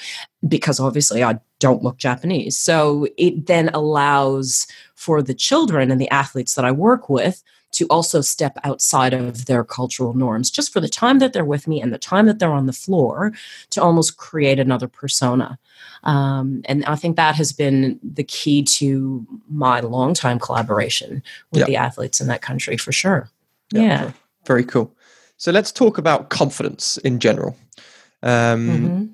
because 0.47 0.79
obviously 0.79 1.23
I 1.23 1.39
don't 1.59 1.83
look 1.83 1.97
Japanese. 1.97 2.57
So 2.57 3.07
it 3.17 3.47
then 3.47 3.69
allows 3.69 4.67
for 4.95 5.21
the 5.21 5.33
children 5.33 5.89
and 5.89 6.01
the 6.01 6.09
athletes 6.09 6.55
that 6.55 6.65
I 6.65 6.71
work 6.71 7.09
with 7.09 7.43
to 7.75 7.85
also 7.87 8.21
step 8.21 8.57
outside 8.63 9.13
of 9.13 9.45
their 9.45 9.63
cultural 9.63 10.13
norms 10.13 10.49
just 10.49 10.71
for 10.71 10.79
the 10.79 10.89
time 10.89 11.19
that 11.19 11.33
they're 11.33 11.45
with 11.45 11.67
me 11.67 11.81
and 11.81 11.93
the 11.93 11.97
time 11.97 12.25
that 12.25 12.39
they're 12.39 12.53
on 12.53 12.65
the 12.65 12.73
floor 12.73 13.33
to 13.69 13.81
almost 13.81 14.17
create 14.17 14.59
another 14.59 14.87
persona. 14.87 15.59
Um, 16.03 16.61
and 16.65 16.85
I 16.85 16.95
think 16.95 17.17
that 17.17 17.35
has 17.35 17.51
been 17.51 17.99
the 18.01 18.23
key 18.23 18.63
to 18.63 19.25
my 19.49 19.81
longtime 19.81 20.39
collaboration 20.39 21.21
with 21.51 21.59
yep. 21.59 21.67
the 21.67 21.75
athletes 21.75 22.21
in 22.21 22.27
that 22.27 22.41
country 22.41 22.77
for 22.77 22.91
sure. 22.91 23.29
Yep. 23.73 23.83
Yeah. 23.83 24.11
Very 24.45 24.63
cool. 24.63 24.95
So 25.37 25.51
let's 25.51 25.71
talk 25.71 25.97
about 25.97 26.29
confidence 26.29 26.97
in 26.99 27.19
general. 27.19 27.57
Um, 28.23 28.69
mm-hmm. 28.69 29.05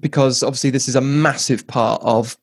Because 0.00 0.42
obviously, 0.42 0.70
this 0.70 0.88
is 0.88 0.96
a 0.96 1.00
massive 1.00 1.66
part 1.66 2.02
of, 2.02 2.36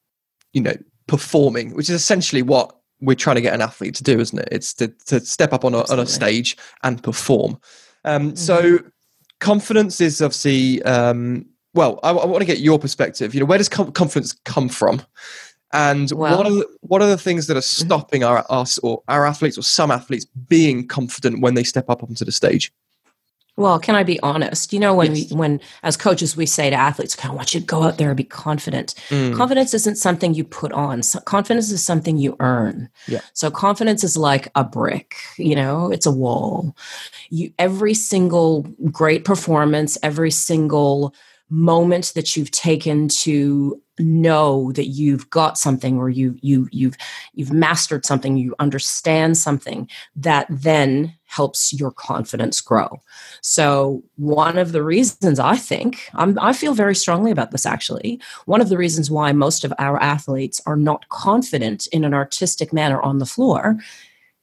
you 0.53 0.61
know, 0.61 0.75
performing, 1.07 1.75
which 1.75 1.89
is 1.89 1.95
essentially 1.95 2.41
what 2.41 2.75
we're 3.03 3.15
trying 3.15 3.35
to 3.35 3.41
get 3.41 3.53
an 3.53 3.61
athlete 3.61 3.95
to 3.95 4.03
do, 4.03 4.19
isn't 4.19 4.39
it? 4.39 4.47
It's 4.51 4.73
to, 4.75 4.87
to 5.05 5.19
step 5.19 5.53
up 5.53 5.65
on 5.65 5.73
a, 5.73 5.89
on 5.91 5.99
a 5.99 6.05
stage 6.05 6.57
and 6.83 7.01
perform. 7.01 7.59
Um, 8.05 8.29
mm-hmm. 8.29 8.35
So 8.35 8.79
confidence 9.39 9.99
is 10.01 10.21
obviously 10.21 10.81
um, 10.83 11.45
well. 11.73 11.99
I, 12.03 12.11
I, 12.11 12.25
want 12.25 12.41
to 12.41 12.45
get 12.45 12.59
your 12.59 12.79
perspective. 12.79 13.33
You 13.33 13.41
know, 13.41 13.45
where 13.45 13.57
does 13.57 13.69
com- 13.69 13.91
confidence 13.91 14.33
come 14.45 14.69
from? 14.69 15.01
And 15.73 16.11
well, 16.11 16.37
what 16.37 16.45
are 16.45 16.51
the, 16.51 16.77
what 16.81 17.01
are 17.01 17.07
the 17.07 17.17
things 17.17 17.47
that 17.47 17.57
are 17.57 17.61
mm-hmm. 17.61 17.85
stopping 17.85 18.23
our 18.23 18.45
us 18.49 18.77
or 18.79 19.03
our 19.07 19.25
athletes 19.25 19.57
or 19.57 19.63
some 19.63 19.91
athletes 19.91 20.25
being 20.25 20.87
confident 20.87 21.41
when 21.41 21.55
they 21.55 21.63
step 21.63 21.89
up 21.89 22.03
onto 22.03 22.23
the 22.23 22.31
stage? 22.31 22.71
Well, 23.55 23.79
can 23.79 23.95
I 23.95 24.01
be 24.01 24.19
honest? 24.21 24.73
You 24.73 24.79
know, 24.79 24.95
when 24.95 25.15
yes. 25.15 25.31
we, 25.31 25.37
when 25.37 25.61
as 25.83 25.95
coaches 25.95 26.35
we 26.35 26.47
say 26.47 26.71
to 26.71 26.75
athletes, 26.75 27.15
"I 27.23 27.31
want 27.31 27.53
you 27.53 27.59
to 27.59 27.65
go 27.65 27.83
out 27.83 27.97
there 27.99 28.09
and 28.09 28.17
be 28.17 28.23
confident." 28.23 28.95
Mm. 29.09 29.35
Confidence 29.35 29.75
isn't 29.75 29.97
something 29.97 30.33
you 30.33 30.43
put 30.43 30.71
on. 30.71 31.03
So 31.03 31.19
confidence 31.19 31.71
is 31.71 31.85
something 31.85 32.17
you 32.17 32.35
earn. 32.39 32.89
Yeah. 33.07 33.21
So 33.33 33.51
confidence 33.51 34.03
is 34.03 34.17
like 34.17 34.49
a 34.55 34.63
brick. 34.63 35.15
You 35.37 35.55
know, 35.55 35.91
it's 35.91 36.07
a 36.07 36.11
wall. 36.11 36.75
You 37.29 37.53
every 37.59 37.93
single 37.93 38.63
great 38.91 39.23
performance, 39.23 39.99
every 40.01 40.31
single 40.31 41.13
moment 41.53 42.13
that 42.15 42.35
you've 42.35 42.49
taken 42.49 43.07
to 43.07 43.79
know 43.99 44.71
that 44.71 44.87
you've 44.87 45.29
got 45.29 45.55
something 45.55 45.99
or 45.99 46.09
you 46.09 46.35
you 46.41 46.67
you've 46.71 46.97
you've 47.35 47.53
mastered 47.53 48.07
something 48.07 48.37
you 48.37 48.55
understand 48.57 49.37
something 49.37 49.87
that 50.15 50.47
then 50.49 51.13
helps 51.25 51.71
your 51.71 51.91
confidence 51.91 52.59
grow. 52.59 52.99
So 53.41 54.03
one 54.15 54.57
of 54.57 54.71
the 54.71 54.81
reasons 54.81 55.39
i 55.39 55.55
think 55.55 56.09
I'm, 56.15 56.39
i 56.39 56.53
feel 56.53 56.73
very 56.73 56.95
strongly 56.95 57.29
about 57.29 57.51
this 57.51 57.67
actually. 57.67 58.19
One 58.45 58.61
of 58.61 58.69
the 58.69 58.77
reasons 58.77 59.11
why 59.11 59.31
most 59.31 59.63
of 59.63 59.71
our 59.77 60.01
athletes 60.01 60.59
are 60.65 60.77
not 60.77 61.07
confident 61.09 61.85
in 61.91 62.03
an 62.03 62.15
artistic 62.15 62.73
manner 62.73 62.99
on 62.99 63.19
the 63.19 63.27
floor 63.27 63.77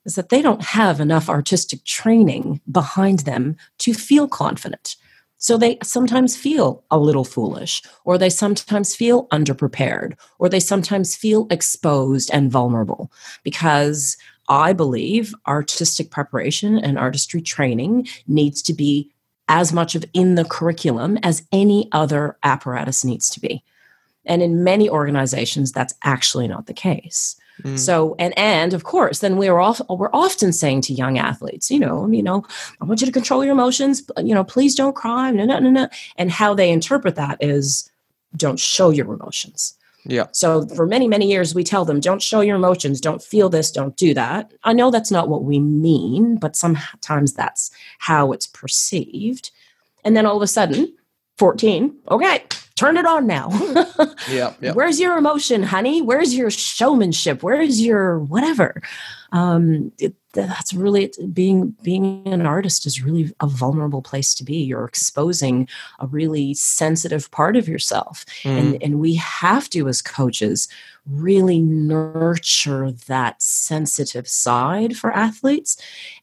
is 0.04 0.14
that 0.14 0.28
they 0.28 0.42
don't 0.42 0.62
have 0.62 1.00
enough 1.00 1.28
artistic 1.28 1.84
training 1.84 2.60
behind 2.70 3.20
them 3.20 3.56
to 3.78 3.94
feel 3.94 4.28
confident 4.28 4.94
so 5.40 5.56
they 5.56 5.78
sometimes 5.82 6.36
feel 6.36 6.84
a 6.90 6.98
little 6.98 7.24
foolish, 7.24 7.82
or 8.04 8.18
they 8.18 8.28
sometimes 8.28 8.94
feel 8.94 9.26
underprepared, 9.28 10.12
or 10.38 10.50
they 10.50 10.60
sometimes 10.60 11.16
feel 11.16 11.46
exposed 11.50 12.30
and 12.30 12.52
vulnerable 12.52 13.10
because 13.42 14.18
I 14.50 14.74
believe 14.74 15.34
artistic 15.48 16.10
preparation 16.10 16.76
and 16.78 16.98
artistry 16.98 17.40
training 17.40 18.06
needs 18.26 18.60
to 18.62 18.74
be 18.74 19.10
as 19.48 19.72
much 19.72 19.94
of 19.94 20.04
in 20.12 20.34
the 20.34 20.44
curriculum 20.44 21.18
as 21.22 21.42
any 21.52 21.88
other 21.90 22.36
apparatus 22.42 23.02
needs 23.02 23.30
to 23.30 23.40
be. 23.40 23.64
And 24.26 24.42
in 24.42 24.62
many 24.62 24.90
organizations, 24.90 25.72
that's 25.72 25.94
actually 26.04 26.48
not 26.48 26.66
the 26.66 26.74
case. 26.74 27.34
Mm. 27.62 27.78
So 27.78 28.16
and 28.18 28.36
and 28.38 28.74
of 28.74 28.84
course, 28.84 29.20
then 29.20 29.36
we're 29.36 29.58
off, 29.58 29.80
we're 29.88 30.10
often 30.12 30.52
saying 30.52 30.82
to 30.82 30.92
young 30.92 31.18
athletes, 31.18 31.70
you 31.70 31.78
know, 31.78 32.06
you 32.08 32.22
know, 32.22 32.44
I 32.80 32.84
want 32.84 33.00
you 33.00 33.06
to 33.06 33.12
control 33.12 33.44
your 33.44 33.52
emotions. 33.52 34.02
You 34.18 34.34
know, 34.34 34.44
please 34.44 34.74
don't 34.74 34.94
cry. 34.94 35.30
No, 35.30 35.44
no, 35.44 35.58
no, 35.58 35.70
no. 35.70 35.88
And 36.16 36.30
how 36.30 36.54
they 36.54 36.70
interpret 36.70 37.16
that 37.16 37.38
is, 37.40 37.90
don't 38.36 38.58
show 38.58 38.90
your 38.90 39.12
emotions. 39.12 39.76
Yeah. 40.04 40.26
So 40.32 40.66
for 40.68 40.86
many, 40.86 41.08
many 41.08 41.28
years, 41.28 41.54
we 41.54 41.64
tell 41.64 41.84
them, 41.84 42.00
don't 42.00 42.22
show 42.22 42.40
your 42.40 42.56
emotions, 42.56 43.00
don't 43.00 43.22
feel 43.22 43.48
this, 43.48 43.70
don't 43.70 43.96
do 43.96 44.14
that. 44.14 44.52
I 44.64 44.72
know 44.72 44.90
that's 44.90 45.10
not 45.10 45.28
what 45.28 45.44
we 45.44 45.58
mean, 45.58 46.36
but 46.36 46.56
sometimes 46.56 47.34
that's 47.34 47.70
how 47.98 48.32
it's 48.32 48.46
perceived. 48.46 49.50
And 50.04 50.16
then 50.16 50.24
all 50.24 50.36
of 50.36 50.42
a 50.42 50.46
sudden, 50.46 50.94
14, 51.36 51.94
okay, 52.10 52.44
turn 52.80 52.96
it 52.96 53.04
on 53.04 53.26
now. 53.26 53.50
yeah, 54.30 54.54
yeah. 54.60 54.72
Where's 54.72 54.98
your 54.98 55.18
emotion, 55.18 55.62
honey? 55.62 56.00
Where's 56.00 56.34
your 56.34 56.50
showmanship? 56.50 57.42
Where's 57.42 57.80
your 57.80 58.20
whatever? 58.20 58.82
Um, 59.32 59.92
it, 59.98 60.14
that's 60.32 60.72
really 60.72 61.12
being 61.32 61.76
being 61.82 62.26
an 62.26 62.46
artist 62.46 62.86
is 62.86 63.02
really 63.02 63.32
a 63.40 63.46
vulnerable 63.46 64.00
place 64.00 64.34
to 64.36 64.44
be. 64.44 64.56
You're 64.56 64.84
exposing 64.84 65.68
a 65.98 66.06
really 66.06 66.54
sensitive 66.54 67.30
part 67.30 67.56
of 67.56 67.68
yourself, 67.68 68.24
mm. 68.42 68.58
and 68.58 68.82
and 68.82 68.98
we 68.98 69.16
have 69.16 69.68
to 69.70 69.86
as 69.88 70.00
coaches 70.00 70.68
really 71.06 71.60
nurture 71.60 72.92
that 72.92 73.42
sensitive 73.42 74.26
side 74.28 74.96
for 74.96 75.12
athletes 75.12 75.76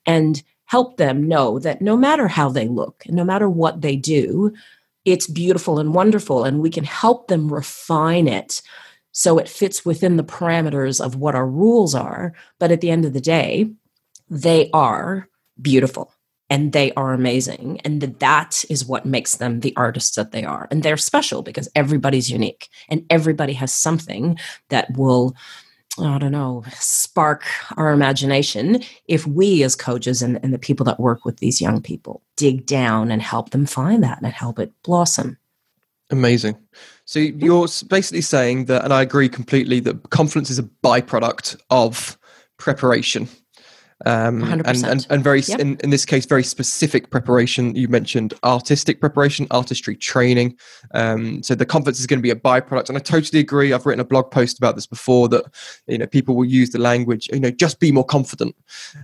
and 0.05 0.41
help 0.65 0.97
them 0.97 1.27
know 1.27 1.59
that 1.59 1.81
no 1.81 1.95
matter 1.97 2.27
how 2.27 2.49
they 2.49 2.67
look 2.67 3.03
and 3.05 3.15
no 3.15 3.23
matter 3.23 3.49
what 3.49 3.81
they 3.81 3.95
do, 3.95 4.53
it's 5.07 5.25
beautiful 5.25 5.79
and 5.79 5.93
wonderful, 5.93 6.43
and 6.43 6.59
we 6.59 6.69
can 6.69 6.83
help 6.83 7.29
them 7.29 7.51
refine 7.51 8.27
it 8.27 8.61
so 9.13 9.37
it 9.37 9.47
fits 9.47 9.85
within 9.85 10.17
the 10.17 10.23
parameters 10.23 11.03
of 11.03 11.15
what 11.15 11.33
our 11.33 11.47
rules 11.47 11.95
are. 11.95 12.33
But 12.59 12.71
at 12.71 12.81
the 12.81 12.91
end 12.91 13.05
of 13.05 13.13
the 13.13 13.21
day, 13.21 13.71
they 14.29 14.69
are 14.73 15.29
beautiful 15.61 16.13
and 16.49 16.73
they 16.73 16.91
are 16.93 17.13
amazing. 17.13 17.79
And 17.85 18.01
that 18.01 18.65
is 18.69 18.85
what 18.85 19.05
makes 19.05 19.37
them 19.37 19.61
the 19.61 19.73
artists 19.77 20.17
that 20.17 20.33
they 20.33 20.43
are. 20.43 20.67
And 20.69 20.83
they're 20.83 20.97
special 20.97 21.41
because 21.41 21.69
everybody's 21.73 22.29
unique 22.29 22.67
and 22.89 23.05
everybody 23.09 23.53
has 23.53 23.73
something 23.73 24.37
that 24.69 24.95
will 24.97 25.35
I 25.99 26.17
don't 26.17 26.31
know, 26.31 26.63
spark 26.79 27.43
our 27.75 27.91
imagination 27.91 28.83
if 29.07 29.25
we 29.25 29.63
as 29.63 29.75
coaches 29.75 30.21
and, 30.21 30.39
and 30.43 30.53
the 30.53 30.59
people 30.59 30.83
that 30.85 30.99
work 30.99 31.25
with 31.25 31.37
these 31.37 31.61
young 31.61 31.81
people 31.81 32.21
dig 32.35 32.65
down 32.65 33.11
and 33.11 33.21
help 33.21 33.49
them 33.49 33.65
find 33.65 34.03
that 34.03 34.21
and 34.21 34.31
help 34.31 34.59
it 34.59 34.71
blossom. 34.83 35.37
Amazing. 36.09 36.57
So 37.05 37.19
you're 37.19 37.67
basically 37.89 38.21
saying 38.21 38.65
that, 38.65 38.83
and 38.83 38.93
I 38.93 39.01
agree 39.01 39.29
completely, 39.29 39.79
that 39.81 40.09
confidence 40.09 40.49
is 40.49 40.59
a 40.59 40.63
byproduct 40.63 41.59
of 41.69 42.17
preparation 42.57 43.27
um, 44.05 44.43
and, 44.43 44.65
and, 44.67 45.07
and 45.09 45.23
very 45.23 45.41
yep. 45.41 45.59
in, 45.59 45.77
in 45.83 45.89
this 45.89 46.05
case 46.05 46.25
very 46.25 46.43
specific 46.43 47.09
preparation. 47.09 47.75
You 47.75 47.87
mentioned 47.87 48.33
artistic 48.43 48.99
preparation 48.99 49.47
artistry 49.49 49.95
training. 49.95 50.57
Um, 50.93 51.41
so 51.41 51.55
the 51.55 51.65
confidence 51.65 51.99
is 51.99 52.07
going 52.07 52.19
to 52.19 52.23
be 52.23 52.29
a 52.29 52.35
byproduct. 52.35 52.89
And 52.89 52.97
i 52.97 53.01
totally 53.01 53.39
agree. 53.39 53.73
I've 53.73 53.85
written 53.85 53.99
a 53.99 54.05
blog 54.05 54.29
post 54.29 54.57
about 54.57 54.75
this 54.75 54.85
before 54.85 55.27
that 55.29 55.45
you 55.87 55.97
know 55.97 56.07
people 56.07 56.35
will 56.35 56.45
use 56.45 56.69
the 56.69 56.79
language 56.79 57.27
you 57.31 57.39
know 57.39 57.51
just 57.51 57.79
be 57.79 57.91
more 57.91 58.05
confident. 58.05 58.55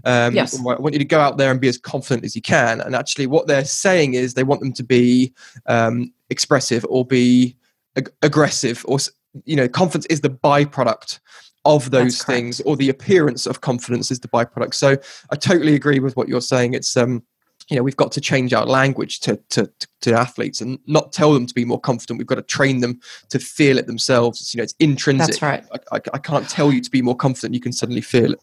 Um, 0.05 0.35
yes. 0.35 0.57
i 0.57 0.61
want 0.61 0.93
you 0.93 0.99
to 0.99 1.05
go 1.05 1.19
out 1.19 1.37
there 1.37 1.51
and 1.51 1.59
be 1.59 1.69
as 1.69 1.77
confident 1.77 2.23
as 2.23 2.35
you 2.35 2.41
can. 2.41 2.81
And 2.81 2.95
actually 2.95 3.27
what 3.27 3.47
they're 3.47 3.65
saying 3.65 4.13
is 4.13 4.33
they 4.33 4.43
want 4.43 4.61
them 4.61 4.73
to 4.73 4.83
be 4.83 5.33
um, 5.65 6.13
expressive 6.29 6.85
or 6.87 7.05
be 7.05 7.57
ag- 7.95 8.11
aggressive 8.21 8.85
or 8.87 8.99
you 9.45 9.55
know 9.55 9.67
confidence 9.67 10.05
is 10.07 10.21
the 10.21 10.29
byproduct 10.29 11.19
of 11.65 11.91
those 11.91 12.23
things 12.23 12.59
or 12.61 12.75
the 12.75 12.89
appearance 12.89 13.45
of 13.45 13.61
confidence 13.61 14.11
is 14.11 14.19
the 14.19 14.27
byproduct. 14.27 14.73
So 14.73 14.97
i 15.31 15.35
totally 15.35 15.75
agree 15.75 15.99
with 15.99 16.15
what 16.17 16.27
you're 16.27 16.41
saying. 16.41 16.73
It's 16.73 16.95
um 16.97 17.23
you 17.69 17.77
know 17.77 17.83
we've 17.83 17.95
got 17.95 18.11
to 18.13 18.21
change 18.21 18.53
our 18.53 18.65
language 18.65 19.21
to, 19.21 19.39
to 19.51 19.71
to 20.01 20.13
athletes 20.13 20.59
and 20.59 20.79
not 20.85 21.13
tell 21.13 21.33
them 21.33 21.45
to 21.45 21.53
be 21.53 21.65
more 21.65 21.79
confident. 21.79 22.17
We've 22.17 22.27
got 22.27 22.35
to 22.35 22.41
train 22.41 22.81
them 22.81 22.99
to 23.29 23.39
feel 23.39 23.77
it 23.77 23.87
themselves. 23.87 24.41
It's, 24.41 24.53
you 24.53 24.57
know 24.57 24.63
it's 24.63 24.75
intrinsic. 24.79 25.39
That's 25.39 25.41
right. 25.41 25.63
I, 25.71 25.97
I, 25.97 26.01
I 26.13 26.17
can't 26.17 26.49
tell 26.49 26.71
you 26.71 26.81
to 26.81 26.91
be 26.91 27.01
more 27.01 27.15
confident. 27.15 27.53
You 27.53 27.61
can 27.61 27.73
suddenly 27.73 28.01
feel 28.01 28.33
it. 28.33 28.39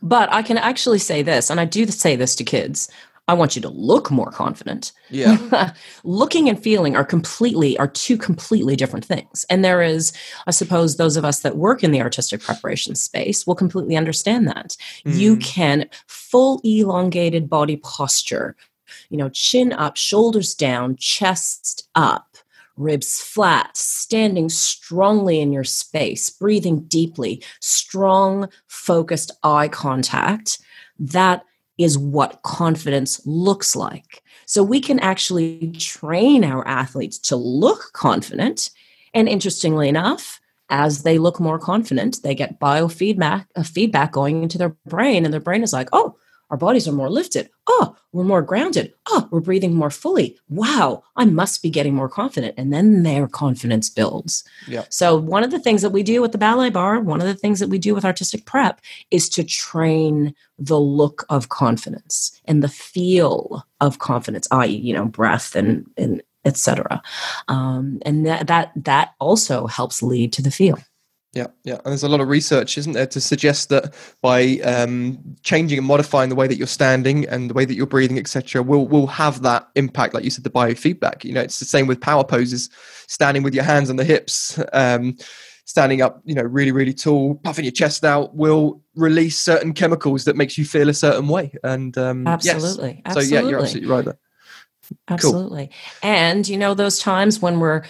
But 0.00 0.32
I 0.32 0.42
can 0.42 0.58
actually 0.58 1.00
say 1.00 1.22
this, 1.22 1.50
and 1.50 1.60
I 1.60 1.64
do 1.64 1.86
say 1.86 2.16
this 2.16 2.36
to 2.36 2.44
kids. 2.44 2.88
I 3.28 3.34
want 3.34 3.54
you 3.54 3.62
to 3.62 3.68
look 3.68 4.10
more 4.10 4.30
confident. 4.30 4.92
Yeah. 5.10 5.74
Looking 6.04 6.48
and 6.48 6.60
feeling 6.60 6.96
are 6.96 7.04
completely 7.04 7.76
are 7.78 7.86
two 7.86 8.16
completely 8.16 8.74
different 8.74 9.04
things. 9.04 9.44
And 9.50 9.62
there 9.62 9.82
is, 9.82 10.12
I 10.46 10.50
suppose, 10.50 10.96
those 10.96 11.18
of 11.18 11.26
us 11.26 11.40
that 11.40 11.56
work 11.56 11.84
in 11.84 11.92
the 11.92 12.00
artistic 12.00 12.40
preparation 12.40 12.94
space 12.94 13.46
will 13.46 13.54
completely 13.54 13.96
understand 13.96 14.48
that. 14.48 14.76
Mm. 15.04 15.14
You 15.14 15.36
can 15.36 15.88
full 16.06 16.60
elongated 16.64 17.50
body 17.50 17.76
posture, 17.76 18.56
you 19.10 19.18
know, 19.18 19.28
chin 19.28 19.74
up, 19.74 19.98
shoulders 19.98 20.54
down, 20.54 20.96
chest 20.96 21.86
up, 21.94 22.38
ribs 22.78 23.20
flat, 23.20 23.76
standing 23.76 24.48
strongly 24.48 25.40
in 25.40 25.52
your 25.52 25.64
space, 25.64 26.30
breathing 26.30 26.80
deeply, 26.84 27.42
strong, 27.60 28.48
focused 28.68 29.32
eye 29.42 29.68
contact. 29.68 30.60
That 30.98 31.44
is 31.78 31.96
what 31.96 32.42
confidence 32.42 33.20
looks 33.24 33.74
like. 33.76 34.22
So 34.46 34.62
we 34.62 34.80
can 34.80 34.98
actually 34.98 35.72
train 35.78 36.44
our 36.44 36.66
athletes 36.66 37.18
to 37.20 37.36
look 37.36 37.92
confident. 37.92 38.70
And 39.14 39.28
interestingly 39.28 39.88
enough, 39.88 40.40
as 40.70 41.02
they 41.02 41.18
look 41.18 41.40
more 41.40 41.58
confident, 41.58 42.22
they 42.22 42.34
get 42.34 42.60
biofeedback, 42.60 43.46
a 43.54 43.64
feedback 43.64 44.12
going 44.12 44.42
into 44.42 44.58
their 44.58 44.76
brain, 44.86 45.24
and 45.24 45.32
their 45.32 45.40
brain 45.40 45.62
is 45.62 45.72
like, 45.72 45.88
oh, 45.92 46.16
our 46.50 46.56
bodies 46.56 46.88
are 46.88 46.92
more 46.92 47.10
lifted. 47.10 47.50
Oh, 47.66 47.96
we're 48.12 48.24
more 48.24 48.42
grounded. 48.42 48.94
Oh, 49.08 49.28
we're 49.30 49.40
breathing 49.40 49.74
more 49.74 49.90
fully. 49.90 50.38
Wow, 50.48 51.02
I 51.16 51.26
must 51.26 51.62
be 51.62 51.70
getting 51.70 51.94
more 51.94 52.08
confident. 52.08 52.54
And 52.56 52.72
then 52.72 53.02
their 53.02 53.28
confidence 53.28 53.90
builds. 53.90 54.44
Yeah. 54.66 54.84
So, 54.88 55.16
one 55.16 55.44
of 55.44 55.50
the 55.50 55.58
things 55.58 55.82
that 55.82 55.90
we 55.90 56.02
do 56.02 56.22
with 56.22 56.32
the 56.32 56.38
ballet 56.38 56.70
bar, 56.70 57.00
one 57.00 57.20
of 57.20 57.26
the 57.26 57.34
things 57.34 57.60
that 57.60 57.68
we 57.68 57.78
do 57.78 57.94
with 57.94 58.04
artistic 58.04 58.46
prep 58.46 58.80
is 59.10 59.28
to 59.30 59.44
train 59.44 60.34
the 60.58 60.80
look 60.80 61.26
of 61.28 61.50
confidence 61.50 62.40
and 62.46 62.62
the 62.62 62.68
feel 62.68 63.66
of 63.80 63.98
confidence, 63.98 64.48
i.e., 64.50 64.74
you 64.74 64.94
know, 64.94 65.04
breath 65.04 65.54
and, 65.54 65.88
and 65.96 66.22
etc. 66.44 67.02
Um, 67.48 68.00
and 68.02 68.26
that, 68.26 68.46
that 68.46 68.72
that 68.76 69.14
also 69.20 69.66
helps 69.66 70.02
lead 70.02 70.32
to 70.34 70.42
the 70.42 70.50
feel. 70.50 70.78
Yeah, 71.34 71.48
yeah, 71.62 71.74
and 71.74 71.86
there's 71.86 72.02
a 72.02 72.08
lot 72.08 72.20
of 72.20 72.28
research, 72.28 72.78
isn't 72.78 72.94
there, 72.94 73.06
to 73.08 73.20
suggest 73.20 73.68
that 73.68 73.92
by 74.22 74.58
um, 74.64 75.18
changing 75.42 75.76
and 75.76 75.86
modifying 75.86 76.30
the 76.30 76.34
way 76.34 76.46
that 76.46 76.56
you're 76.56 76.66
standing 76.66 77.28
and 77.28 77.50
the 77.50 77.54
way 77.54 77.66
that 77.66 77.74
you're 77.74 77.86
breathing, 77.86 78.18
etc., 78.18 78.62
will 78.62 78.88
will 78.88 79.06
have 79.06 79.42
that 79.42 79.68
impact, 79.74 80.14
like 80.14 80.24
you 80.24 80.30
said, 80.30 80.44
the 80.44 80.50
biofeedback. 80.50 81.24
You 81.24 81.34
know, 81.34 81.42
it's 81.42 81.58
the 81.58 81.66
same 81.66 81.86
with 81.86 82.00
power 82.00 82.24
poses, 82.24 82.70
standing 83.08 83.42
with 83.42 83.54
your 83.54 83.64
hands 83.64 83.90
on 83.90 83.96
the 83.96 84.04
hips, 84.04 84.58
um, 84.72 85.18
standing 85.66 86.00
up, 86.00 86.22
you 86.24 86.34
know, 86.34 86.42
really, 86.42 86.72
really 86.72 86.94
tall, 86.94 87.34
puffing 87.34 87.66
your 87.66 87.72
chest 87.72 88.06
out, 88.06 88.34
will 88.34 88.80
release 88.94 89.38
certain 89.38 89.74
chemicals 89.74 90.24
that 90.24 90.34
makes 90.34 90.56
you 90.56 90.64
feel 90.64 90.88
a 90.88 90.94
certain 90.94 91.28
way. 91.28 91.52
And 91.62 91.96
um, 91.98 92.26
absolutely, 92.26 92.88
yes. 92.88 93.02
absolutely. 93.04 93.22
so 93.22 93.34
yeah, 93.34 93.48
you're 93.48 93.60
absolutely 93.60 93.90
right 93.90 94.04
there. 94.06 94.18
Absolutely, 95.08 95.66
cool. 95.66 96.10
and 96.10 96.48
you 96.48 96.56
know 96.56 96.72
those 96.72 96.98
times 96.98 97.42
when 97.42 97.60
we're 97.60 97.84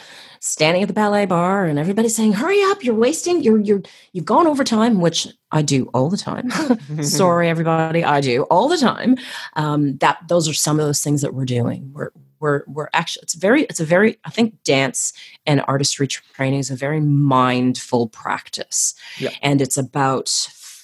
standing 0.49 0.83
at 0.83 0.89
the 0.89 0.95
ballet 0.95 1.27
bar 1.27 1.65
and 1.65 1.79
everybody's 1.79 2.17
saying 2.17 2.33
hurry 2.33 2.61
up 2.65 2.83
you're 2.83 2.95
wasting 2.95 3.43
you're 3.43 3.61
you're 3.61 3.83
you've 4.13 4.25
gone 4.25 4.47
over 4.47 4.65
time 4.65 5.01
which 5.01 5.29
i 5.53 5.63
do 5.63 5.91
all 5.95 6.09
the 6.11 6.17
time. 6.17 6.51
Sorry 7.03 7.49
everybody 7.49 8.05
i 8.05 8.21
do 8.21 8.43
all 8.45 8.69
the 8.69 8.79
time. 8.79 9.17
Um, 9.55 9.97
that 9.99 10.19
those 10.29 10.49
are 10.49 10.55
some 10.55 10.81
of 10.81 10.87
those 10.87 11.03
things 11.03 11.23
that 11.23 11.35
we're 11.35 11.45
doing. 11.45 11.91
We're 11.93 12.11
we're 12.41 12.63
we're 12.67 12.89
actually 12.93 13.23
it's 13.23 13.35
very 13.35 13.65
it's 13.65 13.81
a 13.81 13.85
very 13.85 14.17
i 14.25 14.31
think 14.31 14.63
dance 14.63 15.13
and 15.47 15.63
artistry 15.67 16.07
training 16.07 16.61
is 16.61 16.71
a 16.71 16.77
very 16.77 17.01
mindful 17.01 18.09
practice. 18.09 18.95
Yeah. 19.19 19.31
and 19.43 19.61
it's 19.61 19.77
about 19.77 20.29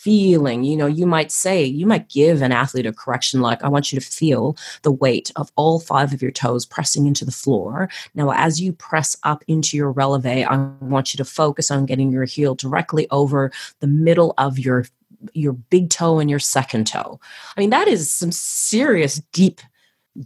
feeling. 0.05 0.65
You 0.65 0.77
know, 0.77 0.87
you 0.87 1.07
might 1.07 1.33
say, 1.33 1.65
you 1.65 1.87
might 1.87 2.11
give 2.11 2.43
an 2.43 2.53
athlete 2.53 2.85
a 2.85 2.93
correction 2.93 3.41
like, 3.41 3.65
I 3.65 3.69
want 3.69 3.91
you 3.91 3.99
to 3.99 4.07
feel 4.07 4.55
the 4.83 4.93
weight 4.93 5.33
of 5.37 5.51
all 5.57 5.81
five 5.81 6.13
of 6.13 6.21
your 6.21 6.31
toes 6.31 6.67
pressing 6.67 7.07
into 7.07 7.25
the 7.25 7.33
floor. 7.33 7.89
Now, 8.15 8.31
as 8.33 8.61
you 8.61 8.75
press 8.75 9.17
up 9.23 9.43
into 9.49 9.79
your 9.79 9.91
releve, 9.91 10.47
I 10.47 10.57
want 10.85 11.15
you 11.15 11.19
to 11.19 11.25
focus 11.25 11.71
on 11.71 11.87
getting 11.87 12.13
your 12.13 12.25
heel 12.25 12.55
directly 12.55 13.09
over 13.11 13.51
the 13.81 13.87
middle 13.87 14.35
of 14.37 14.59
your 14.59 14.87
your 15.33 15.55
big 15.55 15.89
toe 15.89 16.19
and 16.19 16.29
your 16.29 16.39
second 16.39 16.87
toe. 16.87 17.19
I 17.57 17.61
mean, 17.61 17.71
that 17.71 17.89
is 17.89 18.13
some 18.13 18.31
serious 18.31 19.23
deep, 19.33 19.63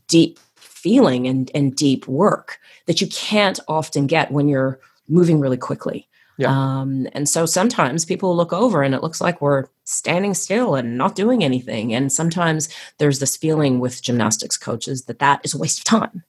deep 0.08 0.40
feeling 0.56 1.28
and, 1.28 1.52
and 1.54 1.76
deep 1.76 2.08
work 2.08 2.58
that 2.86 3.00
you 3.00 3.06
can't 3.06 3.60
often 3.68 4.08
get 4.08 4.32
when 4.32 4.48
you're 4.48 4.80
moving 5.06 5.38
really 5.38 5.56
quickly. 5.56 6.07
Yeah. 6.38 6.50
Um, 6.50 7.08
and 7.12 7.28
so 7.28 7.46
sometimes 7.46 8.04
people 8.04 8.34
look 8.34 8.52
over 8.52 8.82
and 8.82 8.94
it 8.94 9.02
looks 9.02 9.20
like 9.20 9.40
we're 9.40 9.66
standing 9.84 10.34
still 10.34 10.76
and 10.76 10.96
not 10.96 11.16
doing 11.16 11.42
anything. 11.42 11.92
And 11.92 12.12
sometimes 12.12 12.68
there's 12.98 13.18
this 13.18 13.36
feeling 13.36 13.80
with 13.80 14.00
gymnastics 14.00 14.56
coaches 14.56 15.04
that 15.06 15.18
that 15.18 15.40
is 15.42 15.52
a 15.54 15.58
waste 15.58 15.78
of 15.78 15.84
time. 15.84 16.22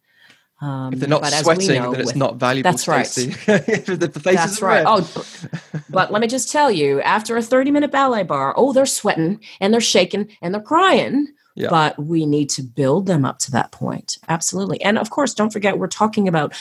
Um, 0.62 0.94
if 0.94 1.00
they're 1.00 1.08
not 1.08 1.26
sweating, 1.26 1.82
know, 1.82 1.92
then 1.92 2.02
it's 2.02 2.08
with, 2.08 2.16
not 2.18 2.36
valuable. 2.36 2.70
That's 2.70 2.88
right. 2.88 3.06
the, 3.08 4.10
the 4.12 4.20
that's 4.20 4.62
right. 4.62 4.84
Oh, 4.86 5.10
but 5.90 6.12
let 6.12 6.20
me 6.20 6.28
just 6.28 6.52
tell 6.52 6.70
you, 6.70 7.00
after 7.02 7.38
a 7.38 7.42
30 7.42 7.72
minute 7.72 7.92
ballet 7.92 8.24
bar, 8.24 8.54
oh, 8.58 8.74
they're 8.74 8.86
sweating 8.86 9.42
and 9.62 9.74
they're 9.74 9.80
shaking 9.80 10.30
and 10.42 10.54
they're 10.54 10.62
crying. 10.62 11.28
Yeah. 11.56 11.70
But 11.70 12.00
we 12.00 12.26
need 12.26 12.50
to 12.52 12.62
build 12.62 13.06
them 13.06 13.26
up 13.26 13.40
to 13.40 13.52
that 13.52 13.72
point. 13.72 14.18
Absolutely. 14.28 14.82
And 14.82 14.98
of 14.98 15.10
course, 15.10 15.34
don't 15.34 15.52
forget, 15.52 15.78
we're 15.78 15.88
talking 15.88 16.28
about 16.28 16.54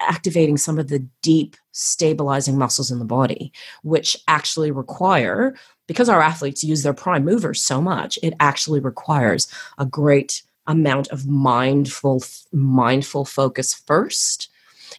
activating 0.00 0.56
some 0.56 0.78
of 0.78 0.88
the 0.88 1.00
deep 1.22 1.56
stabilizing 1.72 2.56
muscles 2.56 2.90
in 2.90 2.98
the 2.98 3.04
body, 3.04 3.52
which 3.82 4.16
actually 4.28 4.70
require, 4.70 5.54
because 5.86 6.08
our 6.08 6.20
athletes 6.20 6.62
use 6.62 6.82
their 6.82 6.94
prime 6.94 7.24
movers 7.24 7.60
so 7.62 7.80
much, 7.80 8.18
it 8.22 8.34
actually 8.38 8.80
requires 8.80 9.48
a 9.78 9.86
great 9.86 10.42
amount 10.66 11.08
of 11.08 11.26
mindful 11.26 12.22
mindful 12.52 13.24
focus 13.24 13.74
first 13.74 14.48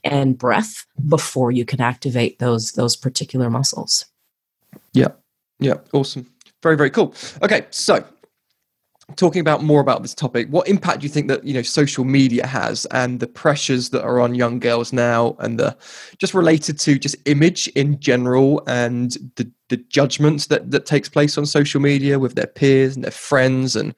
and 0.04 0.38
breath 0.38 0.86
before 1.08 1.52
you 1.52 1.64
can 1.64 1.80
activate 1.80 2.40
those 2.40 2.74
those 2.74 2.96
particular 2.96 3.50
muscles. 3.50 4.06
Yeah. 4.92 5.10
Yeah. 5.60 5.76
Awesome. 5.94 6.30
Very, 6.62 6.76
very 6.76 6.90
cool. 6.90 7.14
Okay. 7.42 7.66
So 7.70 8.04
talking 9.18 9.42
about 9.42 9.62
more 9.62 9.82
about 9.82 10.02
this 10.02 10.14
topic 10.14 10.48
what 10.50 10.68
impact 10.68 11.02
do 11.02 11.04
you 11.04 11.12
think 11.12 11.28
that 11.28 11.44
you 11.44 11.54
know 11.54 11.62
social 11.62 12.06
media 12.06 12.48
has 12.48 12.86
and 12.86 13.20
the 13.20 13.28
pressures 13.28 13.90
that 13.90 14.02
are 14.02 14.22
on 14.22 14.34
young 14.34 14.60
girls 14.60 14.94
now 14.94 15.36
and 15.40 15.60
the 15.60 15.76
just 16.18 16.34
related 16.34 16.80
to 16.80 16.98
just 16.98 17.16
image 17.26 17.68
in 17.70 18.00
general 18.00 18.64
and 18.66 19.18
the 19.36 19.50
the 19.68 19.78
judgments 19.78 20.48
that 20.48 20.72
that 20.72 20.86
takes 20.86 21.10
place 21.10 21.38
on 21.38 21.46
social 21.46 21.82
media 21.82 22.18
with 22.18 22.36
their 22.36 22.48
peers 22.48 22.96
and 22.96 23.04
their 23.04 23.12
friends 23.12 23.76
and 23.76 23.94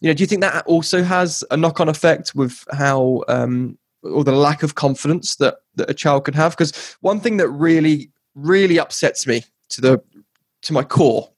you 0.00 0.08
know 0.08 0.14
do 0.14 0.22
you 0.22 0.26
think 0.26 0.40
that 0.40 0.66
also 0.66 1.04
has 1.04 1.44
a 1.52 1.56
knock-on 1.56 1.88
effect 1.88 2.34
with 2.34 2.64
how 2.72 3.22
um 3.28 3.78
or 4.02 4.24
the 4.24 4.32
lack 4.32 4.62
of 4.62 4.74
confidence 4.74 5.36
that 5.36 5.58
that 5.76 5.90
a 5.90 5.94
child 5.94 6.24
can 6.24 6.34
have? 6.34 6.52
Because 6.52 6.96
one 7.00 7.20
thing 7.20 7.36
that 7.38 7.48
really 7.48 8.10
really 8.34 8.78
upsets 8.78 9.26
me 9.26 9.44
to 9.70 9.80
the 9.80 10.02
to 10.62 10.72
my 10.72 10.82
core 10.82 11.30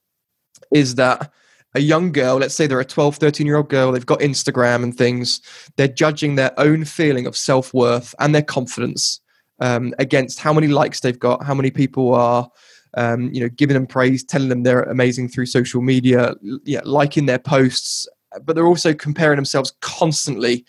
is 0.73 0.95
that 0.97 1.33
a 1.75 1.81
young 1.81 2.13
girl, 2.13 2.37
let's 2.37 2.55
say 2.55 2.67
they're 2.67 2.81
a 2.81 2.85
12, 2.85 3.17
13 3.17 3.47
year 3.47 3.57
old 3.57 3.69
girl, 3.69 3.93
they've 3.93 4.07
got 4.07 4.21
Instagram 4.21 4.83
and 4.83 4.97
things, 4.97 5.41
they're 5.77 5.89
judging 5.89 6.35
their 6.35 6.59
own 6.59 6.85
feeling 6.85 7.27
of 7.27 7.37
self 7.37 7.73
worth 7.73 8.15
and 8.19 8.35
their 8.35 8.43
confidence 8.43 9.21
um, 9.61 9.95
against 9.99 10.41
how 10.41 10.53
many 10.53 10.69
likes 10.69 11.01
they've 11.01 11.19
got, 11.19 11.45
how 11.45 11.55
many 11.55 11.71
people 11.71 12.15
are. 12.15 12.49
Um, 12.95 13.33
you 13.33 13.41
know, 13.41 13.49
giving 13.49 13.75
them 13.75 13.87
praise, 13.87 14.25
telling 14.25 14.49
them 14.49 14.65
they're 14.65 14.83
amazing 14.83 15.29
through 15.29 15.47
social 15.47 15.81
media, 15.81 16.35
yeah, 16.65 16.81
liking 16.83 17.27
their 17.27 17.39
posts, 17.39 18.09
but 18.43 18.57
they're 18.57 18.67
also 18.67 18.93
comparing 18.93 19.37
themselves 19.37 19.73
constantly 19.81 20.67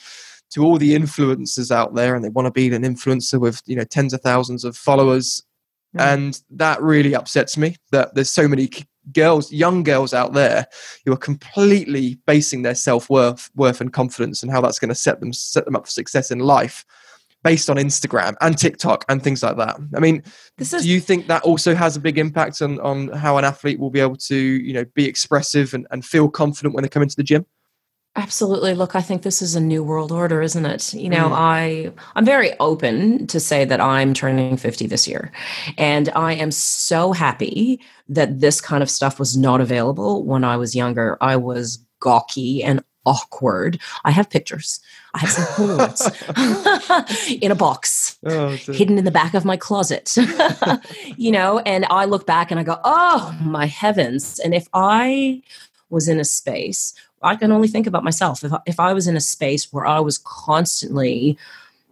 to 0.52 0.64
all 0.64 0.78
the 0.78 0.96
influencers 0.96 1.72
out 1.72 1.96
there, 1.96 2.14
and 2.14 2.24
they 2.24 2.30
want 2.30 2.46
to 2.46 2.52
be 2.52 2.72
an 2.74 2.84
influencer 2.84 3.40
with 3.40 3.64
you 3.66 3.76
know 3.76 3.84
tens 3.86 4.14
of 4.14 4.22
thousands 4.22 4.64
of 4.64 4.78
followers, 4.78 5.42
and 5.98 6.40
that 6.52 6.80
really 6.80 7.16
upsets 7.16 7.58
me. 7.58 7.76
That 7.92 8.14
there's 8.14 8.30
so 8.30 8.48
many 8.48 8.70
girls, 9.14 9.52
young 9.52 9.84
girls 9.84 10.14
out 10.14 10.34
there 10.34 10.66
who 11.06 11.14
are 11.14 11.18
completely 11.18 12.20
basing 12.26 12.62
their 12.62 12.76
self 12.76 13.10
worth, 13.10 13.50
worth 13.56 13.82
and 13.82 13.94
confidence, 13.94 14.44
and 14.44 14.52
how 14.52 14.62
that's 14.62 14.80
going 14.80 14.90
to 14.90 14.96
set 14.96 15.20
them 15.20 15.34
set 15.34 15.66
them 15.66 15.76
up 15.76 15.86
for 15.86 15.92
success 15.92 16.32
in 16.32 16.40
life, 16.40 16.86
based 17.44 17.70
on 17.70 17.78
Instagram 17.78 18.36
and 18.42 18.58
TikTok 18.58 19.06
and 19.10 19.24
things 19.24 19.44
like 19.44 19.58
that. 19.58 19.78
I 19.96 20.00
mean, 20.00 20.24
is- 20.60 20.72
do 20.72 20.90
you 20.90 21.00
think 21.00 21.28
that 21.28 21.44
also 21.44 21.74
has 21.74 21.96
a 21.96 22.00
big 22.00 22.18
impact 22.18 22.62
on 22.62 22.80
on 22.82 23.10
how 23.10 23.38
an 23.38 23.46
athlete 23.46 23.80
will 23.80 23.90
be 23.90 24.00
able 24.00 24.18
to 24.18 24.36
you 24.36 24.74
know 24.74 24.86
be 24.94 25.06
expressive 25.06 25.74
and, 25.74 25.88
and 25.92 26.06
feel 26.06 26.30
confident 26.30 26.76
when 26.76 26.84
they 26.84 26.90
come 26.90 27.04
into 27.04 27.16
the 27.16 27.24
gym? 27.24 27.46
Absolutely. 28.18 28.74
Look, 28.74 28.94
I 28.94 29.02
think 29.02 29.22
this 29.22 29.42
is 29.42 29.56
a 29.56 29.62
new 29.62 29.84
world 29.84 30.12
order, 30.12 30.42
isn't 30.42 30.66
it? 30.66 30.94
You 30.94 31.10
know, 31.10 31.30
mm. 31.30 31.34
I 31.34 31.92
I'm 32.16 32.26
very 32.26 32.52
open 32.60 33.26
to 33.28 33.40
say 33.40 33.64
that 33.64 33.80
I'm 33.80 34.14
turning 34.14 34.58
50 34.58 34.86
this 34.88 35.08
year. 35.08 35.32
And 35.78 36.10
I 36.10 36.34
am 36.34 36.52
so 36.52 37.14
happy 37.14 37.80
that 38.10 38.42
this 38.42 38.60
kind 38.60 38.84
of 38.84 38.90
stuff 38.90 39.18
was 39.18 39.38
not 39.38 39.62
available 39.62 40.26
when 40.26 40.44
I 40.44 40.58
was 40.58 40.76
younger. 40.76 41.18
I 41.22 41.38
was 41.38 41.78
gawky 42.02 42.62
and 42.62 42.84
awkward. 43.06 43.80
I 44.04 44.12
have 44.12 44.30
pictures. 44.30 44.82
I 45.14 45.20
have 45.20 45.30
some 45.30 45.46
Polaroids 45.46 47.38
in 47.42 47.52
a 47.52 47.56
box, 47.56 48.18
oh, 48.26 48.50
hidden 48.50 48.98
in 48.98 49.06
the 49.06 49.12
back 49.12 49.34
of 49.34 49.46
my 49.46 49.56
closet. 49.56 50.16
you 51.18 51.32
know, 51.32 51.60
and 51.60 51.86
I 51.90 52.06
look 52.06 52.26
back 52.26 52.52
and 52.52 52.60
I 52.60 52.64
go, 52.64 52.78
"Oh, 52.84 53.36
my 53.42 53.68
heavens." 53.68 54.40
And 54.40 54.54
if 54.54 54.68
I 54.74 55.42
was 55.90 56.08
in 56.08 56.20
a 56.20 56.26
space 56.26 56.94
I 57.24 57.36
can 57.36 57.52
only 57.52 57.68
think 57.68 57.88
about 57.88 58.04
myself. 58.04 58.44
If, 58.44 58.52
if 58.66 58.80
I 58.80 58.94
was 58.94 59.08
in 59.08 59.16
a 59.16 59.22
space 59.22 59.72
where 59.72 59.86
I 59.86 60.00
was 60.00 60.18
constantly 60.20 61.38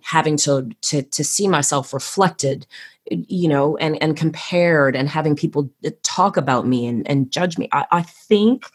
having 0.02 0.38
to, 0.38 0.70
to, 0.82 1.04
to 1.04 1.24
see 1.24 1.48
myself 1.48 1.94
reflected, 1.94 2.66
you 3.12 3.48
know, 3.48 3.78
and, 3.78 4.02
and 4.02 4.16
compared 4.16 4.96
and 4.96 5.10
having 5.10 5.36
people 5.36 5.70
talk 6.04 6.38
about 6.38 6.68
me 6.68 6.88
and, 6.88 7.08
and 7.10 7.32
judge 7.32 7.58
me, 7.58 7.70
I, 7.72 7.86
I 7.92 8.02
think 8.04 8.66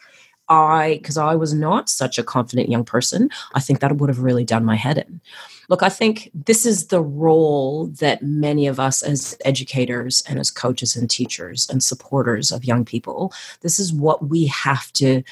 I, 0.47 0.99
because 1.01 1.17
I 1.17 1.35
was 1.35 1.53
not 1.53 1.89
such 1.89 2.17
a 2.17 2.23
confident 2.23 2.69
young 2.69 2.85
person, 2.85 3.29
I 3.53 3.59
think 3.59 3.79
that 3.79 3.97
would 3.97 4.09
have 4.09 4.19
really 4.19 4.43
done 4.43 4.63
my 4.63 4.75
head 4.75 4.97
in. 4.97 5.21
Look, 5.69 5.81
I 5.81 5.89
think 5.89 6.29
this 6.33 6.65
is 6.65 6.87
the 6.87 7.01
role 7.01 7.87
that 7.99 8.21
many 8.21 8.67
of 8.67 8.79
us 8.79 9.01
as 9.01 9.35
educators 9.43 10.21
and 10.29 10.39
as 10.39 10.51
coaches 10.51 10.95
and 10.95 11.09
teachers 11.09 11.67
and 11.69 11.83
supporters 11.83 12.51
of 12.51 12.65
young 12.65 12.85
people, 12.85 13.33
this 13.61 13.79
is 13.79 13.91
what 13.91 14.29
we 14.29 14.45
have 14.45 14.93
to 14.93 15.23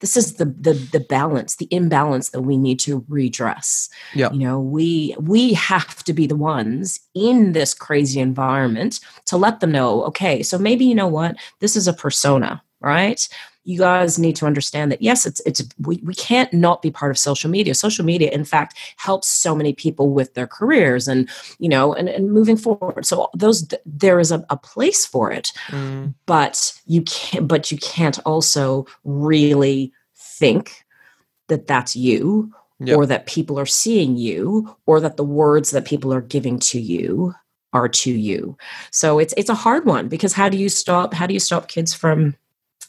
this 0.00 0.16
is 0.16 0.34
the 0.34 0.44
the 0.44 0.74
the 0.92 1.00
balance 1.00 1.56
the 1.56 1.68
imbalance 1.70 2.30
that 2.30 2.42
we 2.42 2.56
need 2.56 2.78
to 2.80 3.04
redress. 3.08 3.88
Yeah. 4.14 4.30
You 4.32 4.40
know 4.40 4.60
we 4.60 5.16
we 5.18 5.54
have 5.54 6.04
to 6.04 6.12
be 6.12 6.26
the 6.26 6.36
ones 6.36 7.00
in 7.14 7.52
this 7.52 7.74
crazy 7.74 8.20
environment 8.20 9.00
to 9.26 9.36
let 9.36 9.60
them 9.60 9.72
know 9.72 10.04
okay 10.04 10.42
so 10.42 10.58
maybe 10.58 10.84
you 10.84 10.94
know 10.94 11.08
what? 11.08 11.36
This 11.60 11.76
is 11.76 11.88
a 11.88 11.92
persona 11.92 12.62
right 12.80 13.26
you 13.66 13.78
guys 13.80 14.18
need 14.18 14.36
to 14.36 14.46
understand 14.46 14.92
that 14.92 15.02
yes 15.02 15.26
it's 15.26 15.40
it's 15.44 15.62
we, 15.80 15.96
we 16.04 16.14
can't 16.14 16.52
not 16.52 16.80
be 16.82 16.90
part 16.90 17.10
of 17.10 17.18
social 17.18 17.50
media 17.50 17.74
social 17.74 18.04
media 18.04 18.30
in 18.30 18.44
fact 18.44 18.78
helps 18.96 19.28
so 19.28 19.54
many 19.54 19.72
people 19.72 20.10
with 20.10 20.32
their 20.34 20.46
careers 20.46 21.08
and 21.08 21.28
you 21.58 21.68
know 21.68 21.92
and, 21.92 22.08
and 22.08 22.32
moving 22.32 22.56
forward 22.56 23.04
so 23.04 23.28
those 23.34 23.68
there 23.84 24.20
is 24.20 24.30
a, 24.30 24.44
a 24.50 24.56
place 24.56 25.04
for 25.04 25.32
it 25.32 25.52
mm. 25.68 26.14
but 26.26 26.72
you 26.86 27.02
can't 27.02 27.48
but 27.48 27.70
you 27.70 27.78
can't 27.78 28.18
also 28.20 28.86
really 29.04 29.92
think 30.14 30.84
that 31.48 31.66
that's 31.66 31.96
you 31.96 32.52
yep. 32.78 32.96
or 32.96 33.04
that 33.04 33.26
people 33.26 33.58
are 33.58 33.66
seeing 33.66 34.16
you 34.16 34.76
or 34.86 35.00
that 35.00 35.16
the 35.16 35.24
words 35.24 35.72
that 35.72 35.84
people 35.84 36.14
are 36.14 36.22
giving 36.22 36.58
to 36.58 36.80
you 36.80 37.34
are 37.72 37.88
to 37.88 38.12
you 38.12 38.56
so 38.92 39.18
it's 39.18 39.34
it's 39.36 39.50
a 39.50 39.54
hard 39.54 39.84
one 39.84 40.08
because 40.08 40.32
how 40.32 40.48
do 40.48 40.56
you 40.56 40.68
stop 40.68 41.12
how 41.12 41.26
do 41.26 41.34
you 41.34 41.40
stop 41.40 41.66
kids 41.66 41.92
from 41.92 42.36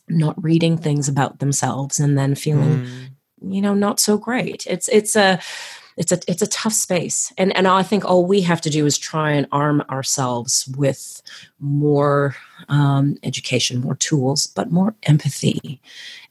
not 0.09 0.41
reading 0.43 0.77
things 0.77 1.07
about 1.07 1.39
themselves 1.39 1.99
and 1.99 2.17
then 2.17 2.35
feeling 2.35 2.85
mm. 2.85 3.09
you 3.53 3.61
know 3.61 3.73
not 3.73 3.99
so 3.99 4.17
great 4.17 4.65
it's 4.67 4.87
it's 4.89 5.15
a 5.15 5.39
it's 5.97 6.11
a 6.11 6.19
it's 6.27 6.41
a 6.41 6.47
tough 6.47 6.73
space 6.73 7.33
and 7.37 7.55
and 7.57 7.67
i 7.67 7.83
think 7.83 8.05
all 8.05 8.25
we 8.25 8.41
have 8.41 8.61
to 8.61 8.69
do 8.69 8.85
is 8.85 8.97
try 8.97 9.31
and 9.31 9.47
arm 9.51 9.83
ourselves 9.89 10.67
with 10.77 11.21
more 11.59 12.35
um, 12.69 13.17
education 13.23 13.81
more 13.81 13.95
tools 13.95 14.47
but 14.47 14.71
more 14.71 14.95
empathy 15.03 15.81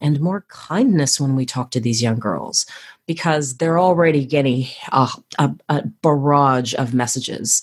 and 0.01 0.21
more 0.21 0.45
kindness 0.49 1.21
when 1.21 1.37
we 1.37 1.47
talk 1.47 1.71
to 1.71 1.81
these 1.81 2.03
young 2.03 2.19
girls 2.19 2.67
because 3.07 3.57
they're 3.59 3.79
already 3.79 4.25
getting 4.25 4.67
a, 4.93 5.09
a, 5.39 5.55
a 5.69 5.87
barrage 6.03 6.75
of 6.75 6.93
messages 6.93 7.62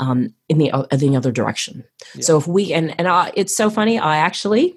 um, 0.00 0.34
in 0.48 0.58
the 0.58 0.70
uh, 0.72 0.84
the 0.92 1.16
other 1.16 1.30
direction. 1.30 1.84
Yeah. 2.14 2.22
So 2.22 2.38
if 2.38 2.46
we 2.46 2.72
and 2.72 2.98
and 2.98 3.06
I, 3.06 3.32
it's 3.36 3.54
so 3.54 3.70
funny. 3.70 3.98
I 3.98 4.16
actually 4.16 4.76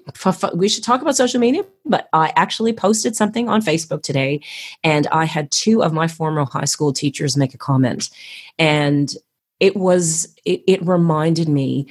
we 0.54 0.68
should 0.68 0.84
talk 0.84 1.02
about 1.02 1.16
social 1.16 1.40
media, 1.40 1.64
but 1.84 2.08
I 2.12 2.32
actually 2.36 2.72
posted 2.72 3.16
something 3.16 3.48
on 3.48 3.60
Facebook 3.60 4.02
today, 4.02 4.40
and 4.82 5.06
I 5.08 5.24
had 5.24 5.50
two 5.50 5.82
of 5.82 5.92
my 5.92 6.06
former 6.06 6.44
high 6.44 6.64
school 6.64 6.92
teachers 6.92 7.36
make 7.36 7.54
a 7.54 7.58
comment, 7.58 8.10
and 8.58 9.12
it 9.60 9.76
was 9.76 10.32
it, 10.44 10.62
it 10.66 10.86
reminded 10.86 11.48
me 11.48 11.88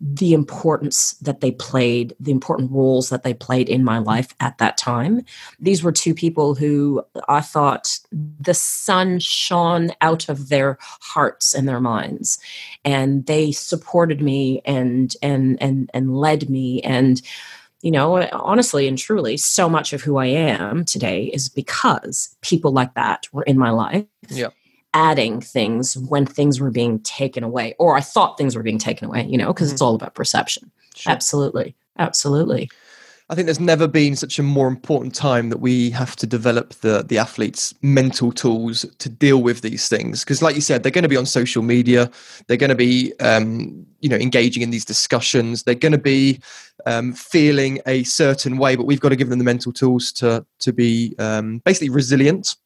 the 0.00 0.32
importance 0.32 1.12
that 1.14 1.40
they 1.40 1.50
played, 1.50 2.14
the 2.20 2.30
important 2.30 2.70
roles 2.70 3.08
that 3.10 3.24
they 3.24 3.34
played 3.34 3.68
in 3.68 3.82
my 3.82 3.98
life 3.98 4.32
at 4.38 4.58
that 4.58 4.78
time. 4.78 5.22
These 5.58 5.82
were 5.82 5.90
two 5.90 6.14
people 6.14 6.54
who 6.54 7.04
I 7.28 7.40
thought 7.40 7.98
the 8.12 8.54
sun 8.54 9.18
shone 9.18 9.90
out 10.00 10.28
of 10.28 10.48
their 10.48 10.78
hearts 10.80 11.52
and 11.52 11.68
their 11.68 11.80
minds. 11.80 12.38
And 12.84 13.26
they 13.26 13.50
supported 13.50 14.22
me 14.22 14.62
and 14.64 15.14
and 15.20 15.60
and 15.60 15.90
and 15.92 16.16
led 16.16 16.48
me 16.48 16.80
and 16.82 17.20
you 17.82 17.90
know 17.90 18.28
honestly 18.32 18.88
and 18.88 18.98
truly 18.98 19.36
so 19.36 19.68
much 19.68 19.92
of 19.92 20.02
who 20.02 20.16
i 20.16 20.26
am 20.26 20.84
today 20.84 21.26
is 21.26 21.48
because 21.48 22.34
people 22.40 22.72
like 22.72 22.92
that 22.94 23.28
were 23.32 23.44
in 23.44 23.56
my 23.56 23.70
life 23.70 24.04
yeah 24.30 24.48
adding 24.98 25.40
things 25.40 25.96
when 25.96 26.26
things 26.26 26.60
were 26.60 26.72
being 26.72 26.98
taken 27.00 27.44
away, 27.44 27.76
or 27.78 27.96
I 27.96 28.00
thought 28.00 28.36
things 28.36 28.56
were 28.56 28.64
being 28.64 28.78
taken 28.78 29.06
away, 29.06 29.24
you 29.24 29.38
know, 29.38 29.52
because 29.52 29.68
mm-hmm. 29.68 29.74
it's 29.74 29.82
all 29.82 29.94
about 29.94 30.14
perception. 30.14 30.72
Sure. 30.96 31.12
Absolutely. 31.12 31.76
Absolutely. 31.98 32.68
I 33.30 33.34
think 33.34 33.44
there's 33.44 33.60
never 33.60 33.86
been 33.86 34.16
such 34.16 34.38
a 34.38 34.42
more 34.42 34.68
important 34.68 35.14
time 35.14 35.50
that 35.50 35.58
we 35.60 35.90
have 35.90 36.16
to 36.16 36.26
develop 36.26 36.72
the 36.80 37.04
the 37.06 37.18
athletes' 37.18 37.74
mental 37.82 38.32
tools 38.32 38.86
to 38.98 39.08
deal 39.08 39.42
with 39.42 39.60
these 39.60 39.88
things. 39.88 40.24
Because, 40.24 40.40
like 40.42 40.54
you 40.54 40.62
said, 40.62 40.82
they're 40.82 40.98
going 40.98 41.02
to 41.02 41.08
be 41.08 41.16
on 41.16 41.26
social 41.26 41.62
media, 41.62 42.10
they're 42.46 42.56
going 42.56 42.70
to 42.70 42.82
be, 42.88 43.12
um, 43.20 43.86
you 44.00 44.08
know, 44.08 44.16
engaging 44.16 44.62
in 44.62 44.70
these 44.70 44.86
discussions, 44.86 45.62
they're 45.62 45.74
going 45.74 45.92
to 45.92 45.98
be 45.98 46.40
um, 46.86 47.12
feeling 47.12 47.80
a 47.86 48.02
certain 48.04 48.56
way, 48.56 48.76
but 48.76 48.86
we've 48.86 49.00
got 49.00 49.10
to 49.10 49.16
give 49.16 49.28
them 49.28 49.38
the 49.38 49.44
mental 49.44 49.72
tools 49.72 50.10
to 50.12 50.44
to 50.60 50.72
be 50.72 51.14
um, 51.18 51.60
basically 51.66 51.90
resilient 51.90 52.56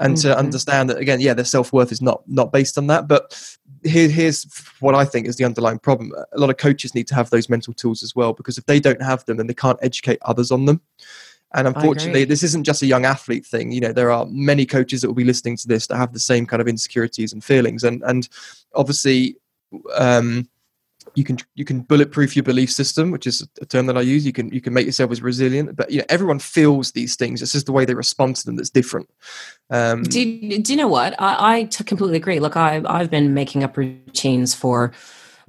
and 0.00 0.16
mm-hmm. 0.16 0.28
to 0.28 0.36
understand 0.36 0.90
that 0.90 0.98
again 0.98 1.20
yeah 1.20 1.34
their 1.34 1.44
self-worth 1.44 1.92
is 1.92 2.02
not 2.02 2.22
not 2.26 2.52
based 2.52 2.76
on 2.76 2.86
that 2.88 3.06
but 3.06 3.56
here, 3.84 4.08
here's 4.08 4.44
what 4.80 4.94
i 4.94 5.04
think 5.04 5.26
is 5.26 5.36
the 5.36 5.44
underlying 5.44 5.78
problem 5.78 6.12
a 6.32 6.38
lot 6.38 6.50
of 6.50 6.56
coaches 6.56 6.94
need 6.94 7.06
to 7.06 7.14
have 7.14 7.30
those 7.30 7.48
mental 7.48 7.72
tools 7.72 8.02
as 8.02 8.16
well 8.16 8.32
because 8.32 8.58
if 8.58 8.66
they 8.66 8.80
don't 8.80 9.02
have 9.02 9.24
them 9.26 9.36
then 9.36 9.46
they 9.46 9.54
can't 9.54 9.78
educate 9.82 10.18
others 10.22 10.50
on 10.50 10.64
them 10.64 10.80
And 11.52 11.66
unfortunately, 11.66 12.24
this 12.24 12.44
isn't 12.44 12.64
just 12.64 12.82
a 12.82 12.86
young 12.86 13.04
athlete 13.04 13.44
thing. 13.44 13.72
You 13.72 13.80
know, 13.80 13.92
there 13.92 14.12
are 14.12 14.24
many 14.26 14.64
coaches 14.64 15.00
that 15.00 15.08
will 15.08 15.16
be 15.16 15.24
listening 15.24 15.56
to 15.56 15.66
this 15.66 15.88
that 15.88 15.96
have 15.96 16.12
the 16.12 16.20
same 16.20 16.46
kind 16.46 16.60
of 16.60 16.68
insecurities 16.68 17.32
and 17.32 17.42
feelings. 17.42 17.82
And 17.82 18.02
and 18.04 18.28
obviously, 18.74 19.36
um, 19.96 20.48
you 21.14 21.24
can 21.24 21.38
you 21.54 21.64
can 21.64 21.80
bulletproof 21.80 22.36
your 22.36 22.42
belief 22.42 22.70
system, 22.70 23.10
which 23.10 23.26
is 23.26 23.46
a 23.60 23.66
term 23.66 23.86
that 23.86 23.96
I 23.96 24.02
use. 24.02 24.24
You 24.24 24.32
can 24.32 24.50
you 24.50 24.60
can 24.60 24.72
make 24.72 24.86
yourself 24.86 25.10
as 25.10 25.22
resilient, 25.22 25.76
but 25.76 25.90
you 25.90 25.98
know 25.98 26.04
everyone 26.08 26.38
feels 26.38 26.92
these 26.92 27.16
things. 27.16 27.42
It's 27.42 27.52
just 27.52 27.66
the 27.66 27.72
way 27.72 27.84
they 27.84 27.94
respond 27.94 28.36
to 28.36 28.46
them 28.46 28.56
that's 28.56 28.70
different. 28.70 29.08
Um, 29.70 30.02
do, 30.02 30.58
do 30.58 30.72
you 30.72 30.76
know 30.76 30.88
what 30.88 31.14
I, 31.20 31.60
I 31.60 31.64
completely 31.64 32.16
agree? 32.16 32.40
Look, 32.40 32.56
I 32.56 32.82
I've 32.86 33.10
been 33.10 33.34
making 33.34 33.64
up 33.64 33.76
routines 33.76 34.54
for 34.54 34.92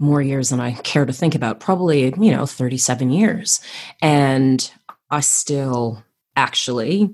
more 0.01 0.21
years 0.21 0.49
than 0.49 0.59
I 0.59 0.73
care 0.73 1.05
to 1.05 1.13
think 1.13 1.35
about, 1.35 1.59
probably, 1.59 2.05
you 2.05 2.31
know, 2.31 2.45
37 2.45 3.11
years. 3.11 3.61
And 4.01 4.69
I 5.11 5.19
still 5.19 6.03
actually 6.35 7.13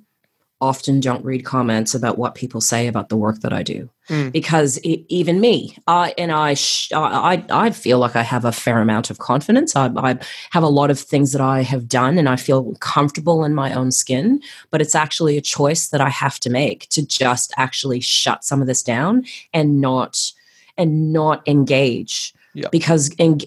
often 0.59 0.99
don't 0.99 1.23
read 1.23 1.45
comments 1.45 1.93
about 1.93 2.17
what 2.17 2.35
people 2.35 2.61
say 2.61 2.87
about 2.87 3.09
the 3.09 3.17
work 3.17 3.41
that 3.41 3.53
I 3.53 3.61
do 3.61 3.89
mm. 4.09 4.31
because 4.31 4.77
it, 4.77 5.05
even 5.07 5.39
me, 5.39 5.77
I 5.85 6.13
and 6.17 6.31
I, 6.31 6.55
sh- 6.55 6.91
I, 6.93 7.45
I 7.49 7.69
feel 7.69 7.99
like 7.99 8.15
I 8.15 8.23
have 8.23 8.43
a 8.43 8.51
fair 8.51 8.79
amount 8.79 9.09
of 9.09 9.19
confidence. 9.19 9.75
I, 9.75 9.91
I 9.95 10.17
have 10.51 10.63
a 10.63 10.69
lot 10.69 10.89
of 10.89 10.99
things 10.99 11.31
that 11.33 11.41
I 11.41 11.61
have 11.61 11.87
done, 11.87 12.17
and 12.17 12.27
I 12.27 12.35
feel 12.35 12.73
comfortable 12.75 13.43
in 13.43 13.53
my 13.53 13.73
own 13.73 13.91
skin. 13.91 14.41
But 14.71 14.81
it's 14.81 14.95
actually 14.95 15.37
a 15.37 15.41
choice 15.41 15.89
that 15.89 16.01
I 16.01 16.09
have 16.09 16.39
to 16.41 16.49
make 16.49 16.89
to 16.89 17.05
just 17.05 17.53
actually 17.57 17.99
shut 17.99 18.43
some 18.43 18.61
of 18.61 18.67
this 18.67 18.81
down 18.81 19.25
and 19.53 19.79
not 19.79 20.31
and 20.77 21.11
not 21.11 21.47
engage 21.47 22.33
yeah. 22.53 22.69
because 22.71 23.13
en- 23.19 23.39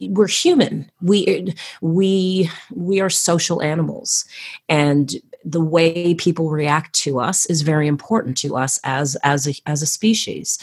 we're 0.00 0.26
human 0.26 0.90
we 1.02 1.54
we 1.80 2.50
we 2.72 3.00
are 3.00 3.10
social 3.10 3.62
animals 3.62 4.24
and 4.68 5.16
the 5.44 5.60
way 5.60 6.14
people 6.14 6.50
react 6.50 6.94
to 6.94 7.20
us 7.20 7.46
is 7.46 7.62
very 7.62 7.86
important 7.86 8.36
to 8.38 8.56
us 8.56 8.78
as 8.84 9.16
as 9.22 9.46
a, 9.46 9.54
as 9.66 9.82
a 9.82 9.86
species. 9.86 10.58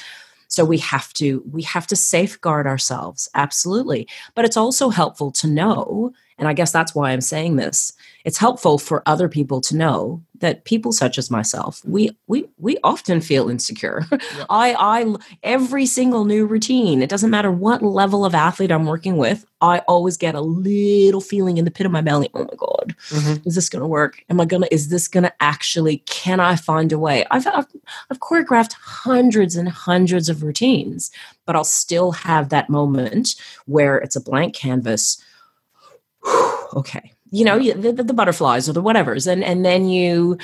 So 0.48 0.66
we 0.66 0.80
have 0.80 1.14
to 1.14 1.44
we 1.52 1.62
have 1.64 1.88
to 1.88 1.96
safeguard 1.96 2.68
ourselves 2.68 3.30
absolutely. 3.36 4.08
But 4.36 4.46
it's 4.46 4.58
also 4.58 4.90
helpful 4.90 5.32
to 5.34 5.48
know 5.48 6.14
and 6.42 6.48
i 6.48 6.54
guess 6.54 6.72
that's 6.74 6.94
why 6.94 7.12
i'm 7.12 7.22
saying 7.22 7.56
this 7.56 7.94
it's 8.26 8.38
helpful 8.38 8.78
for 8.78 9.04
other 9.06 9.30
people 9.30 9.62
to 9.62 9.78
know 9.78 10.22
that 10.42 10.66
people 10.66 10.92
such 10.92 11.18
as 11.18 11.32
myself 11.32 11.82
we 11.86 12.10
we 12.28 12.48
we 12.58 12.78
often 12.84 13.22
feel 13.22 13.50
insecure. 13.50 14.06
Yeah. 14.12 14.18
i 14.50 14.76
i 14.78 15.16
every 15.44 15.86
single 15.86 16.26
new 16.26 16.46
routine 16.46 17.02
it 17.02 17.10
doesn't 17.10 17.30
matter 17.30 17.52
what 17.52 17.82
level 17.82 18.26
of 18.26 18.36
athlete 18.36 18.72
i'm 18.72 18.86
working 18.86 19.18
with 19.18 19.46
i 19.62 19.80
always 19.88 20.18
get 20.18 20.36
a 20.36 20.42
little 20.42 21.22
feeling 21.22 21.58
in 21.58 21.66
the 21.66 21.72
pit 21.72 21.86
of 21.86 21.92
my 21.92 22.02
belly 22.02 22.30
oh 22.34 22.44
my 22.44 22.56
god 22.58 22.96
mm-hmm. 23.10 23.48
is 23.48 23.56
this 23.56 23.70
going 23.70 23.82
to 23.82 23.88
work? 23.88 24.24
Am 24.30 24.42
i 24.42 24.46
going 24.46 24.64
to 24.64 24.74
is 24.74 24.90
this 24.90 25.08
going 25.08 25.24
to 25.24 25.34
actually 25.40 26.00
can 26.00 26.40
i 26.40 26.56
find 26.56 26.92
a 26.92 27.00
way? 27.00 27.26
I've, 27.32 27.48
I've 27.48 27.68
i've 28.10 28.20
choreographed 28.20 28.74
hundreds 28.74 29.56
and 29.56 29.70
hundreds 29.70 30.30
of 30.30 30.44
routines 30.44 31.12
but 31.46 31.56
i'll 31.56 31.64
still 31.64 32.12
have 32.12 32.50
that 32.50 32.70
moment 32.70 33.36
where 33.66 33.98
it's 33.98 34.16
a 34.16 34.22
blank 34.22 34.56
canvas. 34.56 35.24
Okay 36.74 37.12
you 37.32 37.46
know 37.46 37.58
the, 37.58 38.04
the, 38.04 38.14
butterflies 38.14 38.68
or 38.68 38.74
the 38.74 38.84
whatevers. 38.84 39.26
And 39.26 39.44
and 39.44 39.66
then 39.66 39.88
you 39.88 40.38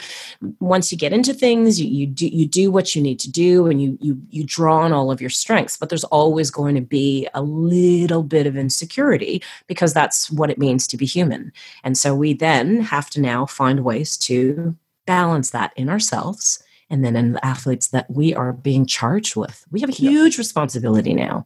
once 0.60 0.92
you 0.92 0.98
get 0.98 1.14
into 1.14 1.34
things 1.34 1.80
you, 1.82 1.88
you 1.88 2.08
do 2.08 2.28
you 2.28 2.48
do 2.48 2.72
what 2.72 2.96
you 2.96 3.02
need 3.02 3.20
to 3.20 3.32
do 3.32 3.68
and 3.68 3.82
you 3.82 3.98
you 4.02 4.22
you 4.30 4.44
draw 4.46 4.80
on 4.80 4.94
all 4.94 5.12
of 5.12 5.20
your 5.20 5.30
strengths. 5.30 5.78
But 5.78 5.90
there's 5.90 6.06
always 6.06 6.50
going 6.50 6.76
to 6.76 6.82
be 6.82 7.28
a 7.34 7.42
little 7.42 8.24
bit 8.24 8.48
of 8.48 8.56
insecurity 8.56 9.44
because 9.68 9.94
that's 9.94 10.32
what 10.32 10.50
it 10.50 10.58
means 10.58 10.88
to 10.88 10.98
be 10.98 11.06
human. 11.06 11.52
And 11.84 11.98
so 11.98 12.16
we 12.16 12.34
then 12.34 12.82
have 12.82 13.10
to 13.12 13.22
now 13.22 13.46
find 13.46 13.84
ways 13.84 14.18
to 14.20 14.76
balance 15.06 15.52
that 15.52 15.74
in 15.76 15.90
ourselves 15.90 16.64
and 16.90 17.04
then 17.04 17.18
in 17.18 17.34
the 17.34 17.46
athletes 17.46 17.90
that 17.90 18.10
we 18.10 18.34
are 18.34 18.54
being 18.54 18.86
charged 18.86 19.36
with. 19.36 19.66
We 19.72 19.82
have 19.82 19.90
a 19.90 19.94
huge 19.94 20.38
responsibility 20.38 21.14
now 21.14 21.46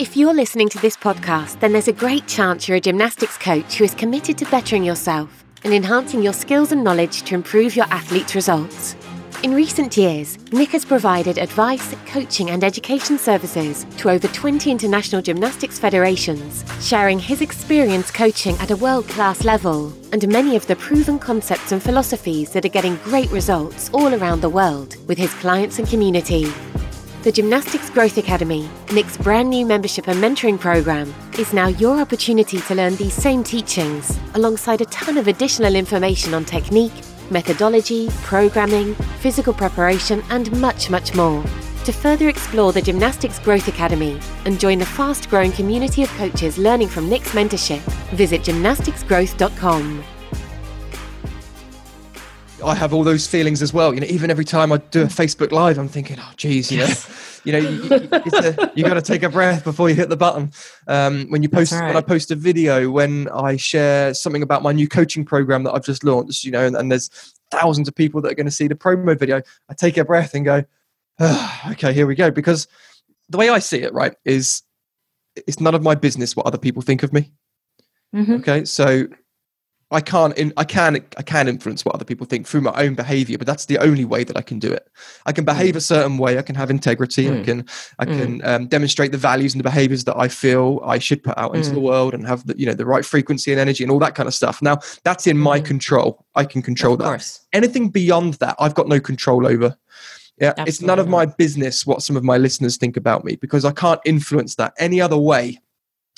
if 0.00 0.16
you're 0.16 0.32
listening 0.32 0.66
to 0.66 0.78
this 0.78 0.96
podcast, 0.96 1.60
then 1.60 1.72
there's 1.72 1.86
a 1.86 1.92
great 1.92 2.26
chance 2.26 2.66
you're 2.66 2.78
a 2.78 2.80
gymnastics 2.80 3.36
coach 3.36 3.74
who 3.74 3.84
is 3.84 3.94
committed 3.94 4.38
to 4.38 4.46
bettering 4.46 4.82
yourself 4.82 5.44
and 5.62 5.74
enhancing 5.74 6.22
your 6.22 6.32
skills 6.32 6.72
and 6.72 6.82
knowledge 6.82 7.20
to 7.20 7.34
improve 7.34 7.76
your 7.76 7.84
athletes' 7.90 8.34
results. 8.34 8.96
In 9.42 9.52
recent 9.52 9.98
years, 9.98 10.38
Nick 10.52 10.70
has 10.70 10.86
provided 10.86 11.36
advice, 11.36 11.94
coaching, 12.06 12.48
and 12.48 12.64
education 12.64 13.18
services 13.18 13.84
to 13.98 14.08
over 14.08 14.26
20 14.26 14.70
international 14.70 15.20
gymnastics 15.20 15.78
federations, 15.78 16.64
sharing 16.80 17.18
his 17.18 17.42
experience 17.42 18.10
coaching 18.10 18.56
at 18.56 18.70
a 18.70 18.76
world 18.76 19.06
class 19.08 19.44
level 19.44 19.92
and 20.12 20.26
many 20.28 20.56
of 20.56 20.66
the 20.66 20.76
proven 20.76 21.18
concepts 21.18 21.72
and 21.72 21.82
philosophies 21.82 22.52
that 22.52 22.64
are 22.64 22.70
getting 22.70 22.96
great 23.04 23.30
results 23.30 23.90
all 23.92 24.14
around 24.14 24.40
the 24.40 24.48
world 24.48 24.96
with 25.06 25.18
his 25.18 25.34
clients 25.34 25.78
and 25.78 25.86
community. 25.88 26.50
The 27.22 27.30
Gymnastics 27.30 27.90
Growth 27.90 28.16
Academy, 28.16 28.66
Nick's 28.94 29.18
brand 29.18 29.50
new 29.50 29.66
membership 29.66 30.08
and 30.08 30.18
mentoring 30.24 30.58
program, 30.58 31.12
is 31.38 31.52
now 31.52 31.66
your 31.66 32.00
opportunity 32.00 32.62
to 32.62 32.74
learn 32.74 32.96
these 32.96 33.12
same 33.12 33.44
teachings 33.44 34.18
alongside 34.32 34.80
a 34.80 34.86
ton 34.86 35.18
of 35.18 35.28
additional 35.28 35.74
information 35.74 36.32
on 36.32 36.46
technique, 36.46 36.94
methodology, 37.30 38.08
programming, 38.22 38.94
physical 39.20 39.52
preparation, 39.52 40.22
and 40.30 40.50
much, 40.62 40.88
much 40.88 41.14
more. 41.14 41.44
To 41.84 41.92
further 41.92 42.30
explore 42.30 42.72
the 42.72 42.80
Gymnastics 42.80 43.38
Growth 43.38 43.68
Academy 43.68 44.18
and 44.46 44.58
join 44.58 44.78
the 44.78 44.86
fast 44.86 45.28
growing 45.28 45.52
community 45.52 46.02
of 46.02 46.08
coaches 46.16 46.56
learning 46.56 46.88
from 46.88 47.10
Nick's 47.10 47.32
mentorship, 47.32 47.80
visit 48.14 48.40
gymnasticsgrowth.com. 48.40 50.04
I 52.62 52.74
have 52.74 52.92
all 52.92 53.04
those 53.04 53.26
feelings 53.26 53.62
as 53.62 53.72
well. 53.72 53.94
You 53.94 54.00
know, 54.00 54.06
even 54.06 54.30
every 54.30 54.44
time 54.44 54.72
I 54.72 54.78
do 54.78 55.02
a 55.02 55.06
Facebook 55.06 55.52
Live, 55.52 55.78
I'm 55.78 55.88
thinking, 55.88 56.16
oh, 56.20 56.32
geez, 56.36 56.70
you 56.70 56.78
know, 56.78 56.88
you 57.44 57.52
know, 57.52 58.70
you, 58.74 58.84
got 58.84 58.94
to 58.94 59.02
take 59.02 59.22
a 59.22 59.28
breath 59.28 59.64
before 59.64 59.88
you 59.88 59.94
hit 59.94 60.08
the 60.08 60.16
button. 60.16 60.52
Um, 60.86 61.26
when 61.28 61.42
you 61.42 61.48
post, 61.48 61.72
right. 61.72 61.86
when 61.86 61.96
I 61.96 62.00
post 62.00 62.30
a 62.30 62.34
video, 62.34 62.90
when 62.90 63.28
I 63.28 63.56
share 63.56 64.14
something 64.14 64.42
about 64.42 64.62
my 64.62 64.72
new 64.72 64.88
coaching 64.88 65.24
program 65.24 65.64
that 65.64 65.72
I've 65.72 65.84
just 65.84 66.04
launched, 66.04 66.44
you 66.44 66.50
know, 66.50 66.66
and, 66.66 66.76
and 66.76 66.90
there's 66.90 67.08
thousands 67.50 67.88
of 67.88 67.94
people 67.94 68.20
that 68.22 68.32
are 68.32 68.36
going 68.36 68.46
to 68.46 68.52
see 68.52 68.68
the 68.68 68.74
promo 68.74 69.18
video, 69.18 69.42
I 69.68 69.74
take 69.74 69.96
a 69.96 70.04
breath 70.04 70.34
and 70.34 70.44
go, 70.44 70.64
oh, 71.18 71.60
okay, 71.72 71.92
here 71.92 72.06
we 72.06 72.14
go. 72.14 72.30
Because 72.30 72.68
the 73.28 73.38
way 73.38 73.48
I 73.48 73.58
see 73.58 73.82
it, 73.82 73.92
right, 73.92 74.14
is 74.24 74.62
it's 75.34 75.60
none 75.60 75.74
of 75.74 75.82
my 75.82 75.94
business 75.94 76.36
what 76.36 76.46
other 76.46 76.58
people 76.58 76.82
think 76.82 77.02
of 77.02 77.12
me. 77.12 77.30
Mm-hmm. 78.14 78.34
Okay, 78.34 78.64
so 78.64 79.06
I 79.92 80.00
can't 80.00 80.36
in, 80.38 80.52
I 80.56 80.64
can 80.64 80.96
I 81.16 81.22
can 81.22 81.48
influence 81.48 81.84
what 81.84 81.94
other 81.94 82.04
people 82.04 82.24
think 82.24 82.46
through 82.46 82.60
my 82.60 82.72
own 82.76 82.94
behavior, 82.94 83.38
but 83.38 83.46
that's 83.46 83.66
the 83.66 83.78
only 83.78 84.04
way 84.04 84.22
that 84.22 84.36
I 84.36 84.42
can 84.42 84.60
do 84.60 84.72
it. 84.72 84.88
I 85.26 85.32
can 85.32 85.44
behave 85.44 85.74
mm. 85.74 85.78
a 85.78 85.80
certain 85.80 86.16
way. 86.16 86.38
I 86.38 86.42
can 86.42 86.54
have 86.54 86.70
integrity. 86.70 87.24
Mm. 87.24 87.40
I 87.40 87.44
can 87.44 87.66
I 87.98 88.06
mm. 88.06 88.18
can 88.18 88.44
um, 88.44 88.66
demonstrate 88.68 89.10
the 89.10 89.18
values 89.18 89.52
and 89.52 89.58
the 89.58 89.64
behaviors 89.64 90.04
that 90.04 90.16
I 90.16 90.28
feel 90.28 90.80
I 90.84 90.98
should 90.98 91.24
put 91.24 91.36
out 91.36 91.56
into 91.56 91.70
the 91.70 91.80
mm. 91.80 91.82
world 91.82 92.14
and 92.14 92.26
have 92.26 92.46
the 92.46 92.58
you 92.58 92.66
know 92.66 92.74
the 92.74 92.86
right 92.86 93.04
frequency 93.04 93.50
and 93.50 93.60
energy 93.60 93.82
and 93.82 93.90
all 93.90 93.98
that 93.98 94.14
kind 94.14 94.28
of 94.28 94.34
stuff. 94.34 94.62
Now 94.62 94.78
that's 95.02 95.26
in 95.26 95.36
my 95.36 95.58
control. 95.60 96.24
I 96.36 96.44
can 96.44 96.62
control 96.62 96.94
of 96.94 97.00
that. 97.00 97.06
Course. 97.06 97.40
Anything 97.52 97.88
beyond 97.90 98.34
that, 98.34 98.54
I've 98.60 98.74
got 98.74 98.86
no 98.86 99.00
control 99.00 99.46
over. 99.46 99.76
Yeah, 100.38 100.50
Absolutely. 100.50 100.70
it's 100.70 100.82
none 100.82 100.98
of 100.98 101.08
my 101.08 101.26
business 101.26 101.84
what 101.84 102.02
some 102.02 102.16
of 102.16 102.24
my 102.24 102.38
listeners 102.38 102.78
think 102.78 102.96
about 102.96 103.24
me 103.24 103.36
because 103.36 103.64
I 103.64 103.72
can't 103.72 104.00
influence 104.06 104.54
that 104.54 104.72
any 104.78 105.00
other 105.00 105.18
way 105.18 105.58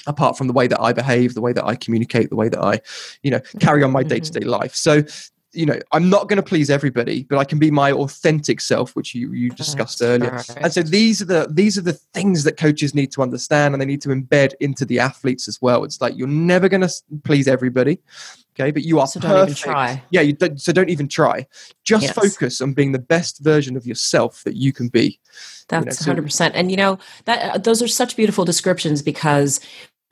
apart 0.06 0.36
from 0.36 0.46
the 0.46 0.52
way 0.52 0.66
that 0.66 0.80
I 0.80 0.92
behave, 0.92 1.34
the 1.34 1.40
way 1.40 1.52
that 1.52 1.64
I 1.64 1.74
communicate, 1.74 2.30
the 2.30 2.36
way 2.36 2.48
that 2.48 2.62
I, 2.62 2.80
you 3.22 3.30
know, 3.30 3.40
carry 3.60 3.82
on 3.82 3.92
my 3.92 4.02
day 4.02 4.20
to 4.20 4.30
day 4.30 4.44
life. 4.44 4.74
So, 4.74 5.02
you 5.52 5.66
know, 5.66 5.78
I'm 5.92 6.08
not 6.08 6.28
going 6.28 6.38
to 6.38 6.42
please 6.42 6.70
everybody, 6.70 7.24
but 7.24 7.38
I 7.38 7.44
can 7.44 7.58
be 7.58 7.70
my 7.70 7.92
authentic 7.92 8.60
self, 8.60 8.96
which 8.96 9.14
you 9.14 9.32
you 9.32 9.50
discussed 9.50 9.98
That's 9.98 10.22
earlier. 10.22 10.42
And 10.56 10.72
so 10.72 10.82
these 10.82 11.20
are 11.20 11.26
the 11.26 11.46
these 11.50 11.76
are 11.76 11.82
the 11.82 11.92
things 11.92 12.44
that 12.44 12.56
coaches 12.56 12.94
need 12.94 13.12
to 13.12 13.22
understand, 13.22 13.74
and 13.74 13.80
they 13.80 13.86
need 13.86 14.00
to 14.02 14.08
embed 14.08 14.54
into 14.60 14.84
the 14.84 14.98
athletes 14.98 15.48
as 15.48 15.60
well. 15.60 15.84
It's 15.84 16.00
like 16.00 16.16
you're 16.16 16.28
never 16.28 16.68
going 16.68 16.80
to 16.80 16.90
please 17.24 17.48
everybody. 17.48 18.00
Okay, 18.54 18.70
but 18.70 18.82
you 18.82 19.00
are 19.00 19.06
so 19.06 19.18
perfect. 19.18 19.34
Don't 19.34 19.44
even 19.44 19.54
try. 19.54 20.02
Yeah, 20.10 20.20
you 20.20 20.34
don't, 20.34 20.60
so 20.60 20.72
don't 20.72 20.90
even 20.90 21.08
try. 21.08 21.46
Just 21.84 22.04
yes. 22.04 22.12
focus 22.12 22.60
on 22.60 22.74
being 22.74 22.92
the 22.92 22.98
best 22.98 23.38
version 23.40 23.78
of 23.78 23.86
yourself 23.86 24.44
that 24.44 24.56
you 24.56 24.74
can 24.74 24.88
be. 24.88 25.18
That's 25.68 26.06
you 26.06 26.12
know, 26.12 26.20
100%. 26.20 26.50
and 26.52 26.70
you 26.70 26.76
know, 26.76 26.98
that 27.24 27.54
uh, 27.54 27.58
those 27.58 27.80
are 27.80 27.88
such 27.88 28.14
beautiful 28.14 28.44
descriptions 28.44 29.00
because 29.00 29.58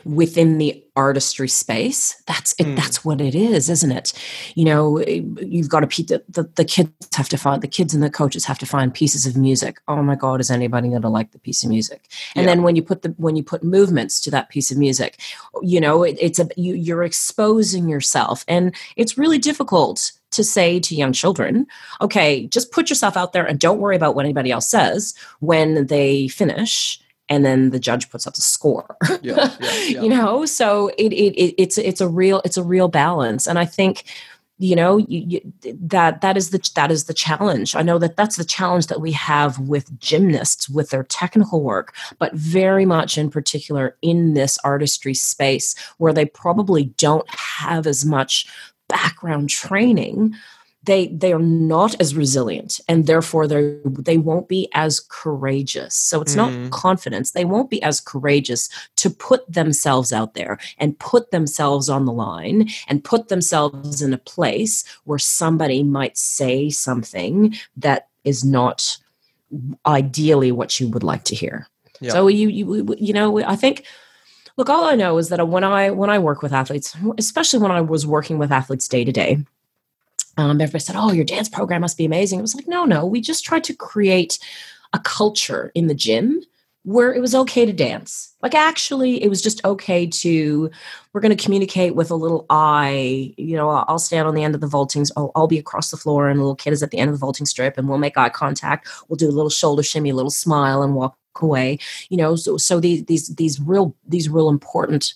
within 0.05 0.59
the 0.59 0.83
artistry 0.97 1.49
space 1.49 2.21
that's 2.27 2.53
it, 2.59 2.67
mm. 2.67 2.77
that's 2.77 3.05
what 3.05 3.21
it 3.21 3.35
is 3.35 3.71
isn't 3.71 3.93
it? 3.93 4.13
You 4.55 4.65
know 4.65 4.99
you've 5.01 5.69
got 5.69 5.89
to 5.89 6.03
the, 6.03 6.23
the, 6.29 6.43
the 6.57 6.65
kids 6.65 6.91
have 7.15 7.29
to 7.31 7.39
find 7.39 7.63
the 7.63 7.69
kids 7.69 7.95
and 7.95 8.03
the 8.03 8.11
coaches 8.11 8.45
have 8.45 8.59
to 8.59 8.67
find 8.67 8.93
pieces 8.93 9.27
of 9.27 9.37
music. 9.37 9.81
Oh 9.89 10.03
my 10.03 10.15
god 10.15 10.41
is 10.41 10.51
anybody 10.51 10.89
going 10.89 11.03
to 11.03 11.09
like 11.09 11.33
the 11.33 11.39
piece 11.39 11.65
of 11.65 11.71
music? 11.71 12.11
And 12.35 12.45
yeah. 12.45 12.55
then 12.55 12.63
when 12.63 12.77
you 12.77 12.83
put 12.83 13.03
the 13.03 13.15
when 13.17 13.37
you 13.37 13.43
put 13.43 13.63
movements 13.63 14.21
to 14.21 14.31
that 14.31 14.49
piece 14.49 14.71
of 14.71 14.79
music 14.79 15.21
you 15.63 15.81
know 15.81 16.03
it, 16.03 16.17
it's 16.21 16.39
a 16.39 16.49
you, 16.57 16.75
you're 16.75 17.05
exposing 17.05 17.89
yourself. 17.89 18.45
And 18.49 18.75
it's 18.97 19.19
really 19.19 19.39
difficult 19.39 20.13
to 20.33 20.45
say 20.45 20.79
to 20.81 20.95
young 20.95 21.13
children, 21.13 21.67
okay, 22.01 22.47
just 22.47 22.71
put 22.71 22.89
yourself 22.89 23.17
out 23.17 23.33
there 23.33 23.45
and 23.45 23.59
don't 23.59 23.81
worry 23.81 23.97
about 23.97 24.15
what 24.15 24.25
anybody 24.25 24.51
else 24.51 24.69
says 24.69 25.15
when 25.41 25.87
they 25.87 26.29
finish 26.29 27.01
and 27.31 27.45
then 27.45 27.71
the 27.71 27.79
judge 27.79 28.11
puts 28.11 28.27
up 28.27 28.35
the 28.35 28.43
score. 28.43 28.97
Yeah, 29.23 29.55
yeah, 29.61 29.73
yeah. 29.87 30.03
you 30.03 30.09
know 30.09 30.47
so 30.47 30.89
it, 30.97 31.13
it, 31.13 31.35
it, 31.37 31.55
it's 31.59 31.77
it's 31.79 32.01
a 32.01 32.09
real 32.09 32.41
it's 32.45 32.57
a 32.57 32.63
real 32.63 32.89
balance. 32.89 33.47
And 33.47 33.59
i 33.59 33.67
think 33.67 34.05
you 34.59 34.75
know 34.75 34.99
you, 34.99 35.25
you, 35.27 35.53
that 35.65 36.21
that 36.21 36.37
is 36.37 36.51
the 36.51 36.71
that 36.75 36.91
is 36.91 37.05
the 37.05 37.15
challenge. 37.15 37.77
I 37.77 37.83
know 37.83 37.99
that 37.99 38.17
that's 38.17 38.37
the 38.37 38.45
challenge 38.45 38.87
that 38.87 39.01
we 39.01 39.13
have 39.13 39.59
with 39.59 39.99
gymnasts 39.99 40.69
with 40.71 40.91
their 40.91 41.05
technical 41.05 41.63
work 41.63 41.95
but 42.19 42.33
very 42.35 42.87
much 42.87 43.19
in 43.19 43.31
particular 43.31 43.97
in 44.01 44.35
this 44.35 44.59
artistry 44.65 45.15
space 45.15 45.75
where 45.99 46.13
they 46.13 46.27
probably 46.27 46.85
don't 46.97 47.29
have 47.35 47.87
as 47.87 48.05
much 48.05 48.47
background 48.89 49.51
training 49.51 50.35
they 50.85 51.09
they 51.09 51.33
are 51.33 51.39
not 51.39 51.99
as 52.01 52.15
resilient 52.15 52.81
and 52.89 53.07
therefore 53.07 53.47
they 53.47 53.77
they 53.85 54.17
won't 54.17 54.49
be 54.49 54.69
as 54.73 55.01
courageous 55.01 55.95
so 55.95 56.21
it's 56.21 56.35
mm. 56.35 56.37
not 56.37 56.71
confidence 56.71 57.33
they 57.33 57.45
won't 57.45 57.71
be 57.71 57.83
as 57.83 58.01
courageous 58.01 58.69
to 58.97 59.11
put 59.11 59.51
themselves 59.53 60.13
out 60.13 60.35
there 60.35 60.59
and 60.79 60.99
put 60.99 61.31
themselves 61.31 61.89
on 61.89 62.07
the 62.07 62.13
line 62.13 62.69
and 62.89 63.05
put 63.05 63.29
themselves 63.29 64.01
in 64.01 64.15
a 64.15 64.19
place 64.19 64.85
where 65.05 65.19
somebody 65.19 65.83
might 65.83 66.17
say 66.17 66.71
something 66.71 67.55
that 67.77 68.09
is 68.25 68.45
not 68.45 68.97
ideally 69.87 70.53
what 70.53 70.81
you 70.81 70.89
would 70.89 71.03
like 71.03 71.25
to 71.25 71.35
hear 71.35 71.69
yeah. 72.01 72.13
so 72.13 72.27
you 72.29 72.49
you 72.49 72.95
you 72.99 73.13
know 73.13 73.43
i 73.45 73.57
think 73.57 73.85
look 74.57 74.71
all 74.71 74.85
i 74.85 74.95
know 74.95 75.19
is 75.19 75.29
that 75.29 75.47
when 75.47 75.65
i 75.65 75.91
when 75.91 76.09
i 76.09 76.19
work 76.19 76.41
with 76.41 76.53
athletes 76.53 76.97
especially 77.19 77.59
when 77.59 77.73
i 77.73 77.81
was 77.81 78.07
working 78.07 78.39
with 78.39 78.53
athletes 78.53 78.89
day 78.89 79.05
to 79.05 79.13
day 79.13 79.39
um, 80.41 80.61
everybody 80.61 80.83
said, 80.83 80.97
"Oh, 80.97 81.13
your 81.13 81.25
dance 81.25 81.49
program 81.49 81.83
must 81.83 81.99
be 81.99 82.05
amazing." 82.05 82.39
It 82.39 82.43
was 82.43 82.55
like, 82.55 82.69
no, 82.69 82.85
no, 82.85 83.05
we 83.07 83.21
just 83.21 83.45
tried 83.45 83.65
to 83.65 83.75
create 83.75 84.39
a 84.93 84.99
culture 84.99 85.71
in 85.75 85.87
the 85.87 85.95
gym 85.95 86.43
where 86.85 87.13
it 87.13 87.21
was 87.21 87.35
okay 87.35 87.67
to 87.67 87.73
dance. 87.73 88.35
Like 88.43 88.55
actually, 88.55 89.23
it 89.23 89.29
was 89.29 89.43
just 89.43 89.65
okay 89.65 90.07
to. 90.07 90.71
We're 91.13 91.21
going 91.21 91.37
to 91.37 91.43
communicate 91.43 91.95
with 91.95 92.11
a 92.11 92.15
little 92.15 92.47
eye. 92.49 93.35
You 93.37 93.57
know, 93.57 93.69
I'll 93.71 93.99
stand 93.99 94.27
on 94.27 94.35
the 94.35 94.45
end 94.45 94.55
of 94.55 94.61
the 94.61 94.67
vaultings. 94.67 95.13
I'll, 95.17 95.33
I'll 95.35 95.47
be 95.47 95.59
across 95.59 95.91
the 95.91 95.97
floor, 95.97 96.29
and 96.29 96.39
a 96.39 96.43
little 96.43 96.57
kid 96.57 96.73
is 96.73 96.83
at 96.83 96.91
the 96.91 96.99
end 96.99 97.11
of 97.11 97.15
the 97.15 97.21
vaulting 97.21 97.47
strip, 97.47 97.77
and 97.77 97.89
we'll 97.89 97.99
make 97.99 98.17
eye 98.17 98.31
contact. 98.31 98.89
We'll 99.09 99.17
do 99.17 99.29
a 99.29 99.33
little 99.33 99.51
shoulder 99.51 99.83
shimmy, 99.83 100.11
a 100.11 100.15
little 100.15 100.31
smile, 100.31 100.83
and 100.83 100.95
walk 100.95 101.17
away. 101.41 101.79
You 102.09 102.17
know, 102.17 102.37
so 102.37 102.57
so 102.57 102.81
these 102.81 103.05
these 103.05 103.29
these 103.37 103.61
real 103.61 103.95
these 104.07 104.29
real 104.29 104.49
important 104.49 105.15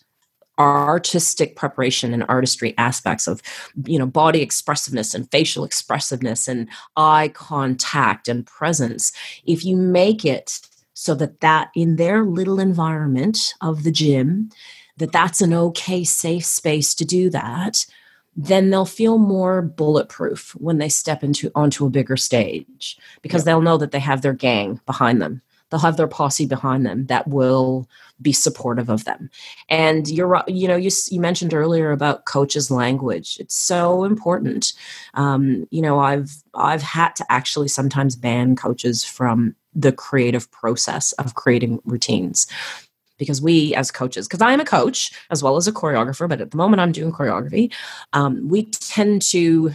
artistic 0.58 1.56
preparation 1.56 2.12
and 2.12 2.24
artistry 2.28 2.74
aspects 2.78 3.26
of 3.26 3.42
you 3.86 3.98
know 3.98 4.06
body 4.06 4.40
expressiveness 4.40 5.14
and 5.14 5.30
facial 5.30 5.64
expressiveness 5.64 6.48
and 6.48 6.68
eye 6.96 7.28
contact 7.34 8.28
and 8.28 8.46
presence. 8.46 9.12
If 9.44 9.64
you 9.64 9.76
make 9.76 10.24
it 10.24 10.60
so 10.94 11.14
that 11.16 11.40
that 11.40 11.70
in 11.74 11.96
their 11.96 12.24
little 12.24 12.60
environment 12.60 13.54
of 13.60 13.82
the 13.82 13.90
gym 13.90 14.50
that 14.96 15.12
that's 15.12 15.40
an 15.40 15.52
okay 15.52 16.04
safe 16.04 16.44
space 16.44 16.94
to 16.94 17.04
do 17.04 17.28
that 17.30 17.84
then 18.36 18.70
they'll 18.70 18.84
feel 18.84 19.18
more 19.18 19.62
bulletproof 19.62 20.56
when 20.56 20.78
they 20.78 20.88
step 20.88 21.22
into 21.22 21.52
onto 21.54 21.86
a 21.86 21.90
bigger 21.90 22.16
stage 22.16 22.98
because 23.22 23.44
they'll 23.44 23.60
know 23.60 23.76
that 23.76 23.92
they 23.92 24.00
have 24.00 24.22
their 24.22 24.32
gang 24.32 24.80
behind 24.86 25.20
them 25.20 25.40
they'll 25.70 25.80
have 25.80 25.96
their 25.96 26.08
posse 26.08 26.46
behind 26.46 26.86
them 26.86 27.06
that 27.06 27.26
will 27.28 27.88
be 28.22 28.32
supportive 28.32 28.88
of 28.88 29.04
them. 29.04 29.30
And 29.68 30.08
you're 30.08 30.42
you 30.46 30.68
know 30.68 30.76
you, 30.76 30.90
you 31.10 31.20
mentioned 31.20 31.54
earlier 31.54 31.90
about 31.90 32.26
coaches 32.26 32.70
language. 32.70 33.36
It's 33.40 33.56
so 33.56 34.04
important. 34.04 34.72
Um, 35.14 35.66
you 35.70 35.82
know 35.82 35.98
i've 35.98 36.42
i've 36.54 36.82
had 36.82 37.14
to 37.16 37.24
actually 37.30 37.68
sometimes 37.68 38.16
ban 38.16 38.56
coaches 38.56 39.04
from 39.04 39.54
the 39.74 39.92
creative 39.92 40.50
process 40.50 41.12
of 41.12 41.34
creating 41.34 41.80
routines. 41.84 42.46
Because 43.16 43.40
we 43.40 43.74
as 43.76 43.92
coaches 43.92 44.26
because 44.26 44.42
i 44.42 44.52
am 44.52 44.58
a 44.58 44.64
coach 44.64 45.12
as 45.30 45.40
well 45.40 45.56
as 45.56 45.68
a 45.68 45.72
choreographer 45.72 46.28
but 46.28 46.40
at 46.40 46.50
the 46.50 46.56
moment 46.56 46.80
i'm 46.80 46.90
doing 46.90 47.12
choreography 47.12 47.72
um, 48.12 48.48
we 48.48 48.64
tend 48.64 49.22
to 49.22 49.70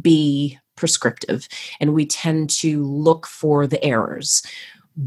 be 0.00 0.58
prescriptive 0.76 1.48
and 1.80 1.94
we 1.94 2.04
tend 2.04 2.50
to 2.50 2.84
look 2.84 3.26
for 3.26 3.66
the 3.66 3.82
errors 3.82 4.42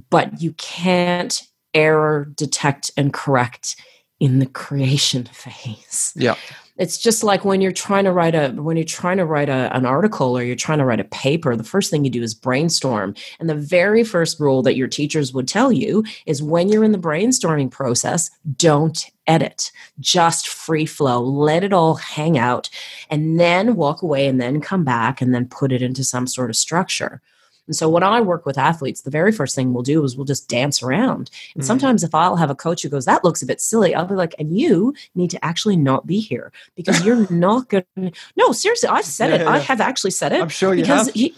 but 0.10 0.42
you 0.42 0.54
can't 0.54 1.44
error 1.74 2.26
detect 2.36 2.92
and 2.98 3.14
correct 3.14 3.76
in 4.20 4.40
the 4.40 4.46
creation 4.46 5.24
phase. 5.32 6.14
Yeah. 6.16 6.36
It's 6.78 7.00
just 7.00 7.24
like 7.24 7.44
when 7.44 7.60
you're 7.60 7.72
trying 7.72 8.04
to 8.04 8.12
write 8.12 8.36
a 8.36 8.50
when 8.50 8.78
you're 8.78 8.84
trying 8.84 9.18
to 9.18 9.26
write 9.26 9.50
a, 9.50 9.76
an 9.76 9.86
article 9.86 10.38
or 10.38 10.44
you're 10.44 10.56
trying 10.56 10.78
to 10.78 10.86
write 10.86 11.00
a 11.00 11.06
paper, 11.06 11.56
the 11.56 11.64
first 11.64 11.90
thing 11.90 12.04
you 12.04 12.12
do 12.12 12.22
is 12.22 12.36
brainstorm. 12.36 13.16
And 13.40 13.50
the 13.50 13.56
very 13.56 14.04
first 14.04 14.40
rule 14.40 14.62
that 14.62 14.76
your 14.76 14.88
teachers 14.88 15.34
would 15.34 15.48
tell 15.48 15.72
you 15.72 16.04
is 16.28 16.44
when 16.44 16.70
you're 16.70 16.84
in 16.84 16.92
the 16.92 17.00
brainstorming 17.00 17.72
process, 17.72 18.30
don't 18.58 19.10
edit. 19.26 19.72
Just 20.00 20.48
free 20.48 20.86
flow. 20.86 21.20
Let 21.20 21.64
it 21.64 21.74
all 21.74 21.96
hang 21.96 22.38
out 22.38 22.70
and 23.10 23.40
then 23.40 23.76
walk 23.76 24.04
away 24.04 24.28
and 24.28 24.40
then 24.40 24.62
come 24.62 24.84
back 24.84 25.20
and 25.20 25.34
then 25.34 25.48
put 25.48 25.72
it 25.72 25.82
into 25.82 26.04
some 26.04 26.28
sort 26.28 26.52
of 26.52 26.56
structure. 26.56 27.22
And 27.68 27.76
so 27.76 27.90
when 27.90 28.04
I 28.04 28.22
work 28.22 28.46
with 28.46 28.58
athletes, 28.58 29.02
the 29.02 29.12
very 29.12 29.32
first 29.32 29.56
thing 29.56 29.74
we'll 29.74 29.84
do 29.84 30.04
is 30.04 30.16
we'll 30.16 30.26
just 30.26 30.48
dance 30.48 30.82
around. 30.82 31.30
And 31.54 31.64
mm 31.64 31.68
sometimes 31.68 32.02
if 32.02 32.16
I'll 32.16 32.38
have 32.38 32.50
a 32.50 32.56
coach 32.56 32.82
who 32.82 32.88
goes, 32.88 33.04
that 33.06 33.26
looks 33.26 33.42
a 33.42 33.46
bit 33.46 33.60
silly, 33.60 33.94
I'll 33.94 34.06
be 34.06 34.16
like, 34.16 34.34
and 34.40 34.58
you 34.58 34.94
need 35.16 35.30
to 35.32 35.46
actually 35.46 35.76
not 35.76 36.08
be 36.08 36.22
here 36.22 36.54
because 36.78 37.04
you're 37.04 37.28
not 37.30 37.68
going 37.68 37.84
to. 37.98 38.12
No, 38.38 38.54
seriously, 38.54 38.88
I've 38.88 39.04
said 39.04 39.32
yeah, 39.32 39.36
it. 39.36 39.42
Yeah, 39.42 39.50
I 39.50 39.58
have 39.60 39.82
actually 39.82 40.12
said 40.12 40.32
it. 40.32 40.42
I'm 40.42 40.48
sure 40.48 40.74
you 40.74 40.84
because 40.84 41.08
have. 41.08 41.14
He, 41.14 41.36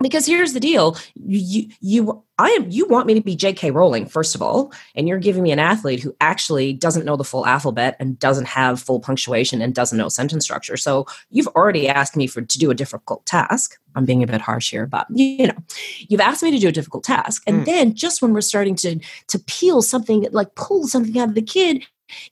because 0.00 0.26
here's 0.26 0.52
the 0.52 0.60
deal 0.60 0.96
you 1.14 1.68
you 1.80 2.22
i 2.38 2.50
am 2.50 2.70
you 2.70 2.86
want 2.86 3.06
me 3.06 3.14
to 3.14 3.20
be 3.20 3.36
jk 3.36 3.72
rowling 3.72 4.06
first 4.06 4.34
of 4.34 4.42
all 4.42 4.72
and 4.94 5.08
you're 5.08 5.18
giving 5.18 5.42
me 5.42 5.52
an 5.52 5.58
athlete 5.58 6.00
who 6.00 6.14
actually 6.20 6.72
doesn't 6.72 7.04
know 7.04 7.16
the 7.16 7.24
full 7.24 7.46
alphabet 7.46 7.96
and 7.98 8.18
doesn't 8.18 8.46
have 8.46 8.80
full 8.80 9.00
punctuation 9.00 9.62
and 9.62 9.74
doesn't 9.74 9.98
know 9.98 10.08
sentence 10.08 10.44
structure. 10.44 10.76
So 10.76 11.06
you've 11.30 11.48
already 11.48 11.88
asked 11.88 12.16
me 12.16 12.26
for 12.26 12.42
to 12.42 12.58
do 12.58 12.70
a 12.70 12.74
difficult 12.74 13.24
task. 13.26 13.78
I'm 13.94 14.04
being 14.04 14.22
a 14.22 14.26
bit 14.26 14.40
harsh 14.40 14.70
here 14.70 14.86
but 14.86 15.06
you 15.10 15.46
know 15.46 15.56
you've 15.98 16.20
asked 16.20 16.42
me 16.42 16.50
to 16.50 16.58
do 16.58 16.68
a 16.68 16.72
difficult 16.72 17.04
task. 17.04 17.42
And 17.46 17.62
mm. 17.62 17.64
then 17.66 17.94
just 17.94 18.20
when 18.20 18.32
we're 18.32 18.40
starting 18.40 18.74
to 18.76 18.98
to 19.28 19.38
peel 19.40 19.82
something 19.82 20.26
like 20.32 20.54
pull 20.54 20.86
something 20.86 21.18
out 21.18 21.28
of 21.28 21.34
the 21.34 21.42
kid 21.42 21.84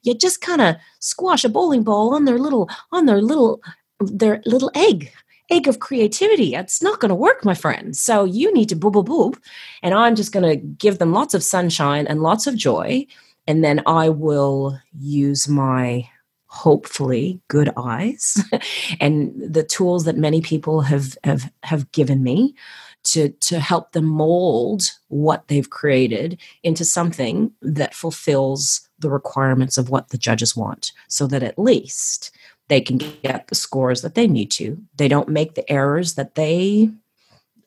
you 0.03 0.15
just 0.15 0.41
kind 0.41 0.61
of 0.61 0.77
squash 1.01 1.45
a 1.45 1.49
bowling 1.49 1.83
ball 1.83 2.15
on 2.15 2.27
their 2.27 2.39
little 2.39 2.69
on 2.93 3.07
their 3.07 3.21
little 3.21 3.61
their 4.01 4.43
little 4.45 4.71
egg 4.75 5.13
egg 5.51 5.69
of 5.69 5.81
creativity. 5.81 6.55
It's 6.55 6.83
not 6.83 7.01
going 7.01 7.11
to 7.11 7.15
work, 7.15 7.45
my 7.45 7.55
friend. 7.55 7.97
So 7.97 8.25
you 8.25 8.53
need 8.53 8.69
to 8.71 8.77
boo 8.77 8.91
boo 8.91 9.03
boo. 9.03 9.35
And 9.83 9.95
I'm 9.95 10.15
just 10.15 10.33
going 10.33 10.49
to 10.49 10.57
give 10.57 10.99
them 10.99 11.13
lots 11.13 11.35
of 11.35 11.43
sunshine 11.43 12.07
and 12.07 12.23
lots 12.23 12.47
of 12.47 12.57
joy. 12.57 13.07
And 13.47 13.63
then 13.63 13.83
I 13.87 14.09
will 14.09 14.79
use 14.99 15.49
my 15.49 16.09
hopefully 16.47 17.41
good 17.49 17.69
eyes 17.77 18.41
and 19.01 19.33
the 19.37 19.65
tools 19.65 20.05
that 20.05 20.17
many 20.17 20.41
people 20.41 20.83
have 20.83 21.19
have 21.25 21.51
have 21.65 21.91
given 21.91 22.23
me 22.23 22.55
to 23.03 23.31
to 23.41 23.59
help 23.59 23.91
them 23.91 24.05
mold 24.05 24.93
what 25.09 25.49
they've 25.49 25.71
created 25.71 26.41
into 26.63 26.85
something 26.85 27.51
that 27.61 27.93
fulfills 27.93 28.89
the 29.01 29.11
requirements 29.11 29.77
of 29.77 29.91
what 29.91 30.11
the 30.11 30.19
judges 30.19 30.55
want 30.55 30.93
so 31.09 31.27
that 31.27 31.43
at 31.43 31.59
least 31.59 32.31
they 32.69 32.81
can 32.81 32.99
get 32.99 33.49
the 33.49 33.55
scores 33.55 34.03
that 34.03 34.15
they 34.15 34.27
need 34.27 34.51
to. 34.53 34.83
They 34.97 35.09
don't 35.09 35.29
make 35.29 35.55
the 35.55 35.71
errors 35.71 36.15
that 36.15 36.35
they 36.35 36.91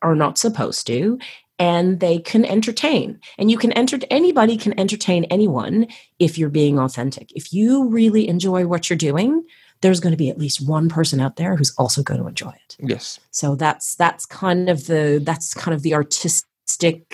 are 0.02 0.16
not 0.16 0.38
supposed 0.38 0.88
to 0.88 1.20
and 1.60 2.00
they 2.00 2.20
can 2.20 2.46
entertain. 2.46 3.20
And 3.38 3.50
you 3.50 3.58
can 3.58 3.72
enter 3.72 4.00
anybody 4.12 4.58
can 4.58 4.80
entertain 4.80 5.24
anyone 5.26 5.88
if 6.20 6.38
you're 6.38 6.50
being 6.50 6.78
authentic. 6.80 7.32
If 7.36 7.52
you 7.52 7.88
really 7.90 8.28
enjoy 8.28 8.68
what 8.68 8.90
you're 8.90 8.98
doing 8.98 9.44
there's 9.82 10.00
going 10.00 10.12
to 10.12 10.18
be 10.18 10.30
at 10.30 10.38
least 10.38 10.68
one 10.68 10.90
person 10.90 11.20
out 11.20 11.36
there 11.36 11.56
who's 11.56 11.74
also 11.78 12.02
going 12.02 12.20
to 12.20 12.28
enjoy 12.28 12.50
it. 12.50 12.78
Yes. 12.80 13.20
So 13.32 13.56
that's 13.56 13.96
that's 13.96 14.26
kind 14.26 14.70
of 14.70 14.88
the 14.88 15.22
that's 15.24 15.54
kind 15.54 15.76
of 15.76 15.84
the 15.84 15.94
artistic 15.94 17.06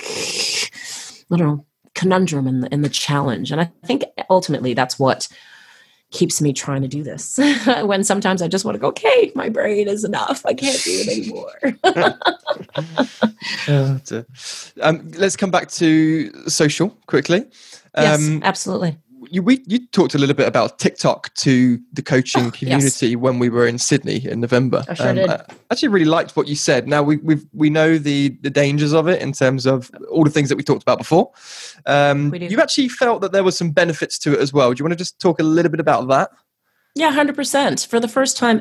i 1.32 1.38
don't 1.38 1.48
know 1.48 1.66
conundrum 1.94 2.48
and 2.48 2.64
the, 2.64 2.74
and 2.74 2.84
the 2.84 2.90
challenge. 2.90 3.52
And 3.52 3.62
i 3.62 3.72
think 3.86 4.04
ultimately 4.30 4.74
that's 4.74 4.98
what 4.98 5.28
keeps 6.14 6.42
me 6.42 6.54
trying 6.54 6.82
to 6.82 6.88
do 6.88 7.04
this 7.04 7.38
when 7.84 8.04
sometimes 8.04 8.42
I 8.42 8.48
just 8.48 8.64
want 8.64 8.76
to 8.76 8.80
go, 8.80 8.88
okay, 8.88 9.34
my 9.36 9.50
brain 9.50 9.90
is 9.90 10.06
enough. 10.06 10.46
I 10.46 10.54
can't 10.54 10.82
do 10.84 10.92
it 10.92 11.10
anymore. 11.10 11.52
um, 14.82 15.12
let's 15.18 15.36
come 15.36 15.52
back 15.52 15.70
to 15.72 16.50
social 16.50 16.98
quickly. 17.08 17.42
Um, 17.96 18.06
yes, 18.06 18.40
absolutely 18.44 18.98
you 19.32 19.42
we 19.42 19.64
you 19.68 19.86
talked 19.88 20.16
a 20.16 20.18
little 20.18 20.36
bit 20.36 20.48
about 20.48 20.80
TikTok 20.80 21.34
to 21.36 21.80
the 21.94 22.02
coaching 22.02 22.48
oh, 22.48 22.52
community 22.52 23.10
yes. 23.10 23.18
when 23.18 23.40
we 23.40 23.50
were 23.50 23.68
in 23.68 23.78
Sydney 23.78 24.26
in 24.26 24.42
November. 24.42 24.84
I 24.88 24.94
sure 24.94 25.10
um, 25.10 25.16
did. 25.16 25.30
I 25.30 25.46
actually 25.72 25.90
really 25.90 26.06
liked 26.06 26.36
what 26.36 26.48
you 26.48 26.56
said. 26.56 26.88
Now 26.88 27.04
we 27.04 27.18
we 27.18 27.38
we 27.54 27.70
know 27.70 27.98
the 27.98 28.30
the 28.42 28.50
dangers 28.50 28.94
of 28.94 29.08
it 29.08 29.22
in 29.22 29.34
terms 29.34 29.66
of 29.66 29.92
all 30.12 30.24
the 30.24 30.30
things 30.30 30.50
that 30.50 30.56
we 30.56 30.64
talked 30.64 30.82
about 30.82 30.98
before. 30.98 31.32
Um. 31.86 32.34
You 32.34 32.60
actually 32.62 32.90
felt 32.90 33.22
that 33.22 33.32
there 33.32 33.44
were 33.44 33.52
some 33.52 33.72
benefits 33.72 34.20
to 34.20 34.34
it 34.34 34.40
as 34.40 34.54
well. 34.54 34.74
Do 34.74 34.80
you 34.80 34.86
want 34.86 34.94
to 34.94 34.98
just 34.98 35.20
talk 35.20 35.40
a 35.40 35.44
little 35.44 35.72
bit 35.72 35.80
about 35.80 36.08
that? 36.10 36.30
Yeah, 36.96 37.12
hundred 37.12 37.36
percent. 37.36 37.88
For 37.90 38.00
the 38.00 38.08
first 38.08 38.38
time 38.38 38.60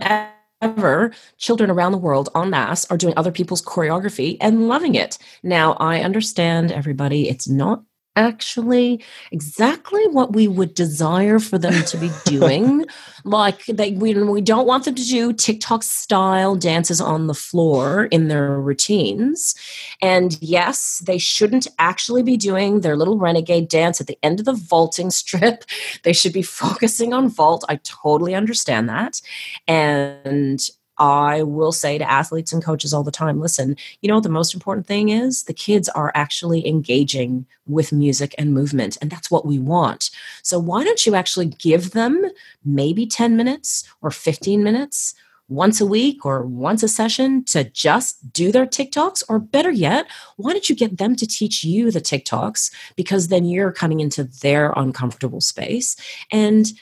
ever, 0.62 1.12
children 1.37 1.70
around 1.70 1.93
the 1.93 1.99
world 1.99 2.30
en 2.34 2.51
masse 2.51 2.84
are 2.91 2.97
doing 2.97 3.14
other 3.16 3.32
people's 3.32 3.62
choreography 3.62 4.39
and 4.41 4.68
loving 4.68 4.95
it. 4.95 5.18
Now, 5.43 5.74
I 5.74 6.01
understand 6.01 6.72
everybody, 6.72 7.28
it's 7.28 7.49
not 7.49 7.82
actually 8.17 9.03
exactly 9.31 10.07
what 10.09 10.33
we 10.35 10.47
would 10.49 10.75
desire 10.75 11.39
for 11.39 11.59
them 11.59 11.83
to 11.85 11.97
be 11.97 12.11
doing. 12.25 12.85
like 13.25 13.65
they 13.67 13.93
we, 13.93 14.15
we 14.15 14.41
don't 14.41 14.67
want 14.67 14.85
them 14.85 14.95
to 14.95 15.05
do 15.05 15.33
TikTok 15.33 15.83
style 15.83 16.57
dances 16.57 17.01
on 17.01 17.27
the 17.27 17.35
floor 17.35 18.07
in 18.07 18.29
their 18.29 18.61
routines. 18.61 19.55
And 20.01 20.37
yes, 20.41 21.03
they 21.07 21.19
shouldn't 21.19 21.67
actually 21.79 22.23
be 22.23 22.37
doing 22.37 22.81
their 22.81 22.97
little 22.97 23.19
renegade 23.19 23.69
dance 23.69 24.01
at 24.01 24.07
the 24.07 24.19
end 24.23 24.41
of 24.41 24.47
the 24.47 24.55
vaulting 24.55 25.11
strip. 25.11 25.65
They 26.05 26.13
should 26.13 26.33
be 26.33 26.43
focusing 26.43 27.13
on 27.13 27.29
vault. 27.29 27.65
I 27.69 27.77
totally 27.85 28.35
understand 28.35 28.89
that. 28.89 29.21
And 29.69 30.61
I 31.03 31.42
will 31.42 31.72
say 31.72 31.98
to 31.98 32.09
athletes 32.09 32.53
and 32.53 32.62
coaches 32.62 32.94
all 32.94 33.03
the 33.03 33.11
time 33.11 33.40
listen, 33.40 33.76
you 34.00 34.09
know 34.09 34.14
what 34.14 34.22
the 34.22 34.28
most 34.28 34.55
important 34.55 34.86
thing 34.86 35.09
is? 35.09 35.42
The 35.42 35.53
kids 35.53 35.88
are 35.88 36.12
actually 36.14 36.64
engaging 36.64 37.44
with 37.66 37.92
music 37.92 38.36
and 38.38 38.55
movement, 38.55 38.98
and 39.03 39.11
that's 39.11 39.28
what 39.28 39.44
we 39.44 39.59
want. 39.59 40.11
So, 40.42 40.61
why 40.61 40.84
don't 40.84 41.05
you 41.05 41.16
actually 41.16 41.46
give 41.46 41.90
them 41.90 42.24
maybe 42.64 43.05
10 43.05 43.36
minutes 43.36 43.82
or 44.00 44.12
15 44.12 44.62
minutes? 44.62 45.14
Once 45.48 45.80
a 45.80 45.86
week 45.86 46.24
or 46.24 46.46
once 46.46 46.84
a 46.84 46.88
session 46.88 47.44
to 47.44 47.64
just 47.64 48.32
do 48.32 48.53
their 48.53 48.64
TikToks, 48.64 49.24
or 49.28 49.40
better 49.40 49.72
yet, 49.72 50.07
why 50.36 50.53
don't 50.53 50.70
you 50.70 50.76
get 50.76 50.98
them 50.98 51.16
to 51.16 51.26
teach 51.26 51.64
you 51.64 51.90
the 51.90 52.00
TikToks? 52.00 52.72
Because 52.94 53.26
then 53.26 53.44
you're 53.44 53.72
coming 53.72 53.98
into 53.98 54.22
their 54.22 54.72
uncomfortable 54.76 55.40
space. 55.40 55.96
And 56.30 56.72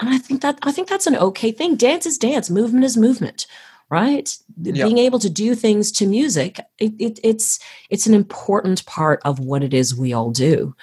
and 0.00 0.08
I 0.08 0.18
think 0.18 0.42
that 0.42 0.58
I 0.62 0.72
think 0.72 0.88
that's 0.88 1.06
an 1.06 1.16
okay 1.16 1.52
thing. 1.52 1.76
Dance 1.76 2.06
is 2.06 2.18
dance, 2.18 2.50
movement 2.50 2.84
is 2.84 2.96
movement, 2.96 3.46
right? 3.90 4.36
Yep. 4.62 4.74
Being 4.74 4.98
able 4.98 5.18
to 5.18 5.30
do 5.30 5.54
things 5.54 5.90
to 5.92 6.06
music, 6.06 6.60
it, 6.78 6.92
it, 6.98 7.18
it's 7.24 7.58
it's 7.90 8.06
an 8.06 8.14
important 8.14 8.84
part 8.86 9.20
of 9.24 9.38
what 9.40 9.62
it 9.62 9.74
is 9.74 9.96
we 9.96 10.12
all 10.12 10.30
do. 10.30 10.74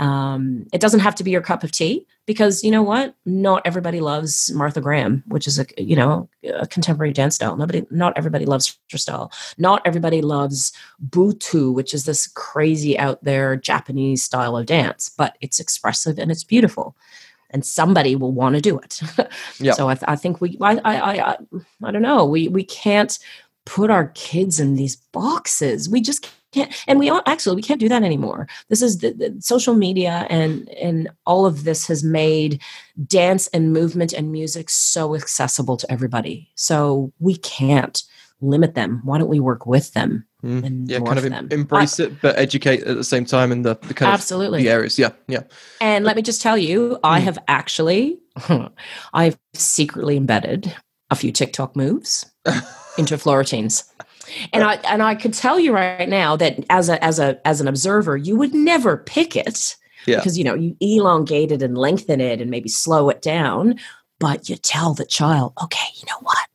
Um, 0.00 0.66
it 0.72 0.80
doesn't 0.80 1.00
have 1.00 1.14
to 1.16 1.24
be 1.24 1.30
your 1.30 1.40
cup 1.40 1.62
of 1.62 1.70
tea 1.70 2.04
because 2.26 2.64
you 2.64 2.70
know 2.72 2.82
what? 2.82 3.14
Not 3.24 3.62
everybody 3.64 4.00
loves 4.00 4.50
Martha 4.52 4.80
Graham, 4.80 5.22
which 5.28 5.46
is 5.46 5.60
a 5.60 5.66
you 5.78 5.94
know 5.94 6.28
a 6.42 6.66
contemporary 6.66 7.12
dance 7.12 7.36
style. 7.36 7.56
Nobody, 7.56 7.86
not 7.92 8.18
everybody 8.18 8.44
loves 8.44 8.76
her 8.90 8.98
style. 8.98 9.30
Not 9.56 9.82
everybody 9.84 10.20
loves 10.20 10.72
Butoh, 11.10 11.72
which 11.72 11.94
is 11.94 12.06
this 12.06 12.26
crazy 12.26 12.98
out 12.98 13.22
there 13.22 13.54
Japanese 13.54 14.24
style 14.24 14.56
of 14.56 14.66
dance, 14.66 15.10
but 15.16 15.36
it's 15.40 15.60
expressive 15.60 16.18
and 16.18 16.32
it's 16.32 16.42
beautiful 16.42 16.96
and 17.50 17.64
somebody 17.64 18.16
will 18.16 18.32
want 18.32 18.54
to 18.54 18.60
do 18.60 18.78
it. 18.78 19.00
yep. 19.60 19.76
So 19.76 19.88
I, 19.88 19.94
th- 19.94 20.04
I, 20.08 20.16
think 20.16 20.40
we, 20.40 20.56
I, 20.60 20.80
I, 20.84 21.32
I, 21.32 21.36
I 21.84 21.90
don't 21.90 22.02
know, 22.02 22.24
we, 22.24 22.48
we 22.48 22.64
can't 22.64 23.18
put 23.64 23.90
our 23.90 24.08
kids 24.08 24.60
in 24.60 24.74
these 24.74 24.96
boxes. 24.96 25.88
We 25.88 26.00
just 26.00 26.28
can't, 26.52 26.72
and 26.86 26.98
we 26.98 27.08
all, 27.10 27.22
actually 27.26 27.56
we 27.56 27.62
can't 27.62 27.80
do 27.80 27.88
that 27.88 28.02
anymore. 28.02 28.46
This 28.68 28.82
is 28.82 28.98
the, 28.98 29.12
the 29.12 29.36
social 29.40 29.74
media 29.74 30.26
and 30.30 30.68
and 30.70 31.08
all 31.26 31.46
of 31.46 31.64
this 31.64 31.86
has 31.88 32.04
made 32.04 32.60
dance 33.06 33.48
and 33.48 33.72
movement 33.72 34.12
and 34.12 34.30
music 34.30 34.70
so 34.70 35.14
accessible 35.14 35.76
to 35.78 35.90
everybody. 35.90 36.50
So 36.54 37.12
we 37.18 37.36
can't 37.36 38.02
limit 38.40 38.74
them. 38.74 39.00
Why 39.04 39.18
don't 39.18 39.28
we 39.28 39.40
work 39.40 39.66
with 39.66 39.92
them? 39.92 40.26
Mm. 40.44 40.90
yeah, 40.90 41.00
kind 41.00 41.18
of 41.18 41.24
em- 41.24 41.48
embrace 41.50 41.98
I, 41.98 42.04
it, 42.04 42.20
but 42.20 42.38
educate 42.38 42.82
at 42.82 42.96
the 42.96 43.04
same 43.04 43.24
time 43.24 43.50
in 43.50 43.62
the, 43.62 43.76
the 43.76 43.94
kind 43.94 44.12
absolutely. 44.12 44.58
of 44.60 44.64
the 44.64 44.70
areas. 44.70 44.98
Yeah, 44.98 45.12
yeah. 45.26 45.44
And 45.80 46.04
let 46.04 46.16
me 46.16 46.22
just 46.22 46.42
tell 46.42 46.58
you. 46.58 46.98
I 47.02 47.20
have 47.20 47.38
actually, 47.48 48.18
I've 49.14 49.38
secretly 49.54 50.16
embedded 50.16 50.74
a 51.10 51.16
few 51.16 51.32
TikTok 51.32 51.76
moves 51.76 52.26
into 52.98 53.16
floor 53.16 53.38
routines. 53.38 53.84
And 54.52 54.64
I 54.64 54.74
and 54.88 55.02
I 55.02 55.14
could 55.14 55.34
tell 55.34 55.58
you 55.58 55.72
right 55.72 56.08
now 56.08 56.36
that 56.36 56.64
as 56.70 56.88
a 56.88 57.02
as 57.04 57.18
a 57.18 57.46
as 57.46 57.60
an 57.60 57.68
observer, 57.68 58.16
you 58.16 58.36
would 58.36 58.54
never 58.54 58.96
pick 58.96 59.36
it 59.36 59.76
yeah. 60.06 60.16
because 60.16 60.38
you 60.38 60.44
know 60.44 60.54
you 60.54 60.76
elongate 60.80 61.52
it 61.52 61.62
and 61.62 61.76
lengthen 61.76 62.20
it 62.20 62.40
and 62.40 62.50
maybe 62.50 62.68
slow 62.68 63.08
it 63.10 63.22
down. 63.22 63.78
But 64.20 64.48
you 64.48 64.56
tell 64.56 64.94
the 64.94 65.04
child, 65.04 65.52
okay, 65.62 65.86
you 65.96 66.04
know 66.06 66.18
what? 66.20 66.46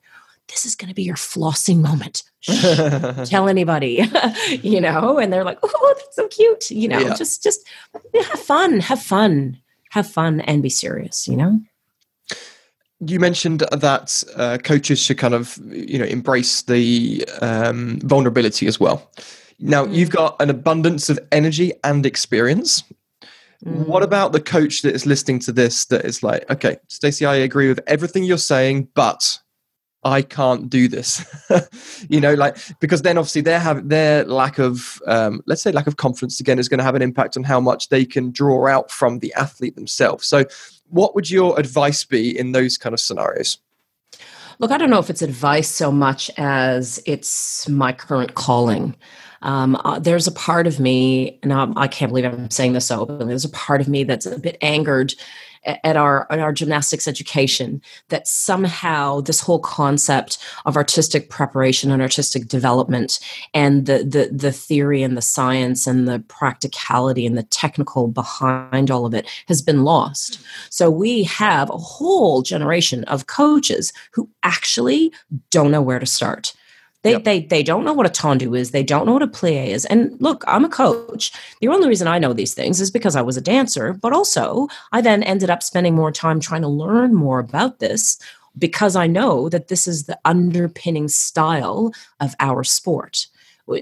This 0.59 0.71
is 0.71 0.75
going 0.75 0.89
to 0.89 0.95
be 0.95 1.03
your 1.03 1.15
flossing 1.15 1.81
moment. 1.81 2.23
tell 3.29 3.47
anybody, 3.47 4.05
you 4.61 4.81
know, 4.81 5.17
and 5.17 5.31
they're 5.31 5.45
like, 5.45 5.59
oh, 5.63 5.95
that's 5.97 6.15
so 6.15 6.27
cute. 6.27 6.69
You 6.69 6.89
know, 6.89 6.99
yeah. 6.99 7.15
just, 7.15 7.41
just 7.41 7.65
have 7.93 8.39
fun, 8.39 8.79
have 8.81 9.01
fun, 9.01 9.57
have 9.91 10.07
fun 10.07 10.41
and 10.41 10.61
be 10.61 10.69
serious, 10.69 11.27
you 11.27 11.37
know? 11.37 11.59
You 12.99 13.19
mentioned 13.19 13.61
that 13.71 14.21
uh, 14.35 14.57
coaches 14.57 14.99
should 14.99 15.17
kind 15.17 15.33
of, 15.33 15.57
you 15.71 15.97
know, 15.97 16.05
embrace 16.05 16.63
the 16.63 17.25
um, 17.41 17.99
vulnerability 18.03 18.67
as 18.67 18.79
well. 18.79 19.09
Now, 19.59 19.85
mm. 19.85 19.93
you've 19.93 20.09
got 20.09 20.35
an 20.41 20.49
abundance 20.49 21.09
of 21.09 21.17
energy 21.31 21.71
and 21.85 22.05
experience. 22.05 22.83
Mm. 23.65 23.87
What 23.87 24.03
about 24.03 24.33
the 24.33 24.41
coach 24.41 24.81
that 24.81 24.93
is 24.93 25.05
listening 25.05 25.39
to 25.39 25.53
this 25.53 25.85
that 25.85 26.03
is 26.03 26.23
like, 26.23 26.49
okay, 26.49 26.77
Stacey, 26.89 27.25
I 27.25 27.35
agree 27.35 27.69
with 27.69 27.79
everything 27.87 28.25
you're 28.25 28.37
saying, 28.37 28.89
but 28.93 29.39
I 30.03 30.21
can't 30.21 30.69
do 30.69 30.87
this, 30.87 31.25
you 32.09 32.21
know, 32.21 32.33
like 32.33 32.57
because 32.79 33.01
then 33.01 33.17
obviously 33.17 33.41
their 33.41 33.59
have 33.59 33.89
their 33.89 34.23
lack 34.23 34.57
of 34.57 35.01
um, 35.07 35.41
let's 35.45 35.61
say 35.61 35.73
lack 35.73 35.87
of 35.87 35.97
confidence 35.97 36.39
again 36.39 36.57
is 36.57 36.69
going 36.69 36.77
to 36.77 36.85
have 36.85 36.95
an 36.95 37.01
impact 37.01 37.35
on 37.35 37.43
how 37.43 37.59
much 37.59 37.89
they 37.89 38.05
can 38.05 38.31
draw 38.31 38.67
out 38.67 38.91
from 38.91 39.19
the 39.19 39.33
athlete 39.33 39.75
themselves. 39.75 40.25
So, 40.25 40.45
what 40.87 41.15
would 41.15 41.29
your 41.29 41.59
advice 41.59 42.05
be 42.05 42.37
in 42.37 42.53
those 42.53 42.77
kind 42.77 42.93
of 42.93 43.01
scenarios? 43.01 43.57
Look, 44.59 44.71
I 44.71 44.77
don't 44.77 44.89
know 44.89 44.99
if 44.99 45.09
it's 45.09 45.21
advice 45.21 45.69
so 45.69 45.91
much 45.91 46.31
as 46.37 47.01
it's 47.05 47.67
my 47.67 47.91
current 47.91 48.35
calling. 48.35 48.95
Um, 49.41 49.77
uh, 49.85 49.99
there's 49.99 50.27
a 50.27 50.33
part 50.33 50.67
of 50.67 50.79
me, 50.79 51.39
and 51.43 51.53
I, 51.53 51.71
I 51.75 51.87
can't 51.87 52.09
believe 52.09 52.25
I'm 52.25 52.49
saying 52.51 52.73
this 52.73 52.85
so 52.87 53.01
openly. 53.01 53.27
There's 53.27 53.45
a 53.45 53.49
part 53.49 53.79
of 53.79 53.87
me 53.87 54.03
that's 54.03 54.25
a 54.25 54.37
bit 54.37 54.57
angered 54.61 55.13
at 55.65 55.97
our 55.97 56.25
at 56.31 56.39
our 56.39 56.53
gymnastics 56.53 57.07
education 57.07 57.81
that 58.09 58.27
somehow 58.27 59.21
this 59.21 59.39
whole 59.41 59.59
concept 59.59 60.37
of 60.65 60.77
artistic 60.77 61.29
preparation 61.29 61.91
and 61.91 62.01
artistic 62.01 62.47
development 62.47 63.19
and 63.53 63.85
the 63.85 63.99
the 63.99 64.29
the 64.31 64.51
theory 64.51 65.03
and 65.03 65.17
the 65.17 65.21
science 65.21 65.85
and 65.87 66.07
the 66.07 66.19
practicality 66.27 67.25
and 67.25 67.37
the 67.37 67.43
technical 67.43 68.07
behind 68.07 68.89
all 68.89 69.05
of 69.05 69.13
it 69.13 69.27
has 69.47 69.61
been 69.61 69.83
lost. 69.83 70.39
So 70.69 70.89
we 70.89 71.23
have 71.23 71.69
a 71.69 71.77
whole 71.77 72.41
generation 72.41 73.03
of 73.05 73.27
coaches 73.27 73.91
who 74.11 74.29
actually 74.43 75.11
don't 75.49 75.71
know 75.71 75.81
where 75.81 75.99
to 75.99 76.05
start. 76.05 76.53
They, 77.01 77.11
yep. 77.11 77.23
they, 77.23 77.41
they 77.41 77.63
don't 77.63 77.85
know 77.85 77.93
what 77.93 78.05
a 78.05 78.09
tendu 78.09 78.57
is. 78.57 78.71
They 78.71 78.83
don't 78.83 79.05
know 79.05 79.13
what 79.13 79.23
a 79.23 79.27
plie 79.27 79.67
is. 79.67 79.85
And 79.85 80.19
look, 80.19 80.43
I'm 80.47 80.65
a 80.65 80.69
coach. 80.69 81.31
The 81.61 81.69
only 81.69 81.87
reason 81.87 82.07
I 82.07 82.19
know 82.19 82.33
these 82.33 82.53
things 82.53 82.81
is 82.81 82.91
because 82.91 83.15
I 83.15 83.21
was 83.21 83.37
a 83.37 83.41
dancer, 83.41 83.93
but 83.93 84.11
also 84.11 84.67
I 84.91 84.99
then 84.99 85.23
ended 85.23 85.49
up 85.49 85.63
spending 85.63 85.95
more 85.95 86.11
time 86.11 86.39
trying 86.39 86.61
to 86.61 86.67
learn 86.67 87.15
more 87.15 87.39
about 87.39 87.79
this 87.79 88.19
because 88.57 88.97
I 88.97 89.07
know 89.07 89.47
that 89.47 89.69
this 89.69 89.87
is 89.87 90.03
the 90.03 90.19
underpinning 90.25 91.07
style 91.07 91.93
of 92.19 92.35
our 92.39 92.63
sport. 92.65 93.27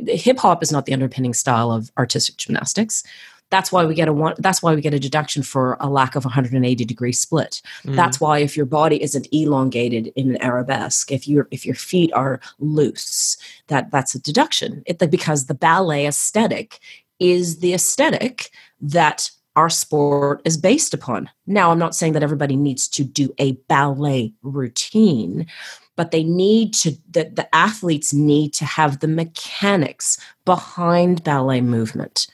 Hip 0.08 0.38
hop 0.38 0.62
is 0.62 0.72
not 0.72 0.86
the 0.86 0.94
underpinning 0.94 1.34
style 1.34 1.72
of 1.72 1.92
artistic 1.98 2.38
gymnastics. 2.38 3.04
That's 3.50 3.72
why 3.72 3.86
we 3.86 3.96
get 3.96 4.08
a 4.08 4.14
one. 4.14 4.36
That's 4.40 4.62
why 4.62 4.76
we 4.76 4.82
get 4.82 4.94
a 4.94 5.00
deduction 5.00 5.42
for 5.42 5.78
a 5.80 5.90
lack 5.90 6.16
of 6.16 6.26
180 6.26 6.84
degree 6.86 7.14
split. 7.14 7.62
Mm. 7.84 7.96
That's 7.96 8.20
why 8.20 8.40
if 8.40 8.58
your 8.58 8.66
body 8.66 9.02
isn't 9.02 9.28
elongated 9.32 10.12
in 10.16 10.32
an 10.32 10.42
arabesque, 10.42 11.12
if 11.12 11.28
your 11.28 11.48
if 11.52 11.66
your 11.66 11.76
feet 11.76 12.12
are 12.14 12.42
loose, 12.60 13.38
that 13.68 13.90
that's 13.92 14.16
a 14.16 14.20
deduction. 14.20 14.84
It, 14.86 15.00
because 15.10 15.46
the 15.46 15.54
ballet 15.54 16.08
aesthetic 16.08 16.80
is 17.20 17.60
the 17.60 17.74
aesthetic 17.74 18.52
that 18.82 19.32
our 19.56 19.70
sport 19.70 20.42
is 20.46 20.56
based 20.56 20.94
upon. 20.94 21.30
Now, 21.48 21.72
I'm 21.72 21.80
not 21.80 21.96
saying 21.96 22.14
that 22.14 22.22
everybody 22.22 22.56
needs 22.56 22.88
to 22.90 23.04
do 23.04 23.34
a 23.40 23.54
ballet 23.68 24.34
routine, 24.44 25.48
but 25.96 26.12
they 26.12 26.24
need 26.24 26.76
to, 26.76 26.92
the, 27.10 27.32
the 27.34 27.56
athletes 27.56 28.14
need 28.14 28.54
to 28.54 28.66
have 28.66 29.00
the 29.00 29.08
mechanics 29.08 30.20
behind 30.46 31.24
ballet 31.24 31.62
movement 31.62 32.28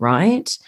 right? 0.00 0.58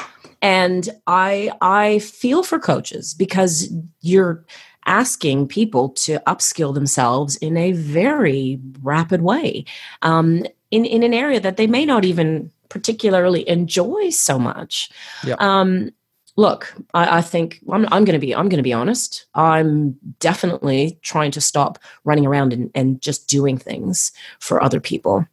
And 0.41 0.89
i 1.07 1.51
i 1.61 1.99
feel 1.99 2.43
for 2.43 2.59
coaches 2.59 3.15
because 3.15 3.73
you're 4.01 4.45
asking 4.87 5.47
people 5.49 5.91
to 5.91 6.19
upskill 6.27 6.75
themselves 6.75 7.37
in 7.37 7.57
a 7.57 7.73
very 7.73 8.61
rapid 8.83 9.23
way 9.23 9.65
um, 10.03 10.45
in, 10.71 10.85
in 10.85 11.03
an 11.03 11.15
area 11.15 11.39
that 11.39 11.57
they 11.57 11.67
may 11.67 11.85
not 11.85 12.05
even 12.05 12.51
particularly 12.69 13.49
enjoy 13.49 14.11
so 14.11 14.39
much. 14.39 14.91
Yep. 15.25 15.41
um, 15.41 15.91
look 16.37 16.75
i, 16.95 17.19
I 17.19 17.21
think 17.21 17.61
i'm, 17.71 17.87
I'm 17.93 18.07
going 18.07 18.19
to 18.19 18.27
be 18.27 18.35
i'm 18.35 18.49
going 18.49 18.57
to 18.57 18.63
be 18.63 18.73
honest. 18.73 19.27
I'm 19.35 19.97
definitely 20.19 20.99
trying 21.03 21.31
to 21.33 21.41
stop 21.41 21.79
running 22.05 22.27
around 22.27 22.53
and, 22.53 22.71
and 22.75 23.01
just 23.03 23.29
doing 23.29 23.59
things 23.59 24.13
for 24.41 24.63
other 24.63 24.81
people 24.81 25.27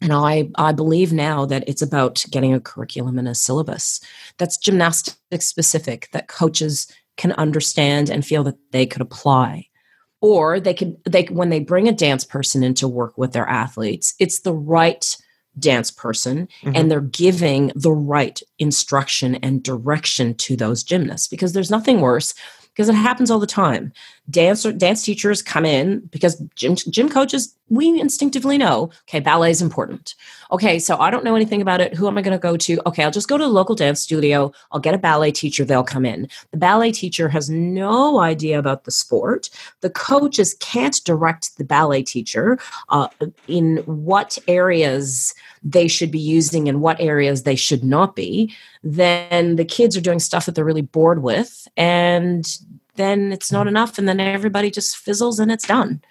and 0.00 0.12
I, 0.12 0.48
I 0.56 0.72
believe 0.72 1.12
now 1.12 1.44
that 1.46 1.64
it's 1.68 1.82
about 1.82 2.24
getting 2.30 2.54
a 2.54 2.60
curriculum 2.60 3.18
and 3.18 3.28
a 3.28 3.34
syllabus 3.34 4.00
that's 4.36 4.56
gymnastics 4.56 5.46
specific, 5.46 6.08
that 6.12 6.28
coaches 6.28 6.86
can 7.16 7.32
understand 7.32 8.08
and 8.08 8.24
feel 8.24 8.44
that 8.44 8.58
they 8.70 8.86
could 8.86 9.02
apply. 9.02 9.66
Or 10.20 10.60
they 10.60 10.74
could 10.74 10.96
they 11.04 11.24
when 11.24 11.50
they 11.50 11.60
bring 11.60 11.88
a 11.88 11.92
dance 11.92 12.24
person 12.24 12.64
in 12.64 12.74
to 12.74 12.88
work 12.88 13.16
with 13.16 13.32
their 13.32 13.48
athletes, 13.48 14.14
it's 14.18 14.40
the 14.40 14.52
right 14.52 15.16
dance 15.58 15.90
person 15.90 16.48
mm-hmm. 16.62 16.72
and 16.74 16.90
they're 16.90 17.00
giving 17.00 17.72
the 17.74 17.92
right 17.92 18.40
instruction 18.58 19.36
and 19.36 19.62
direction 19.62 20.34
to 20.34 20.56
those 20.56 20.82
gymnasts 20.82 21.28
because 21.28 21.52
there's 21.52 21.70
nothing 21.70 22.00
worse 22.00 22.34
because 22.78 22.88
it 22.88 22.94
happens 22.94 23.28
all 23.28 23.40
the 23.40 23.46
time. 23.46 23.92
Dance 24.30 24.62
dance 24.62 25.02
teachers 25.02 25.42
come 25.42 25.64
in 25.64 25.98
because 26.12 26.40
gym 26.54 26.76
gym 26.76 27.08
coaches 27.08 27.56
we 27.70 28.00
instinctively 28.00 28.56
know 28.56 28.90
okay 29.08 29.18
ballet 29.18 29.50
is 29.50 29.60
important. 29.60 30.14
Okay, 30.52 30.78
so 30.78 30.96
I 30.96 31.10
don't 31.10 31.24
know 31.24 31.34
anything 31.34 31.60
about 31.60 31.80
it. 31.80 31.94
Who 31.94 32.06
am 32.06 32.16
I 32.16 32.22
going 32.22 32.36
to 32.36 32.40
go 32.40 32.56
to? 32.56 32.80
Okay, 32.86 33.02
I'll 33.02 33.10
just 33.10 33.28
go 33.28 33.36
to 33.36 33.44
the 33.44 33.50
local 33.50 33.74
dance 33.74 34.00
studio. 34.00 34.52
I'll 34.70 34.80
get 34.80 34.94
a 34.94 34.98
ballet 34.98 35.32
teacher. 35.32 35.64
They'll 35.64 35.82
come 35.82 36.06
in. 36.06 36.28
The 36.52 36.56
ballet 36.56 36.92
teacher 36.92 37.28
has 37.28 37.50
no 37.50 38.20
idea 38.20 38.58
about 38.58 38.84
the 38.84 38.92
sport. 38.92 39.50
The 39.80 39.90
coaches 39.90 40.54
can't 40.60 41.02
direct 41.04 41.58
the 41.58 41.64
ballet 41.64 42.02
teacher 42.02 42.58
uh, 42.90 43.08
in 43.48 43.78
what 43.86 44.38
areas 44.46 45.34
they 45.62 45.88
should 45.88 46.10
be 46.10 46.18
using 46.18 46.68
and 46.68 46.80
what 46.80 47.00
areas 47.00 47.42
they 47.42 47.56
should 47.56 47.84
not 47.84 48.16
be, 48.16 48.54
then 48.82 49.56
the 49.56 49.64
kids 49.64 49.96
are 49.96 50.00
doing 50.00 50.18
stuff 50.18 50.46
that 50.46 50.54
they're 50.54 50.64
really 50.64 50.82
bored 50.82 51.22
with. 51.22 51.66
And 51.76 52.46
then 52.96 53.32
it's 53.32 53.52
not 53.52 53.66
enough. 53.66 53.98
And 53.98 54.08
then 54.08 54.20
everybody 54.20 54.70
just 54.70 54.96
fizzles 54.96 55.38
and 55.38 55.50
it's 55.50 55.66
done. 55.66 56.02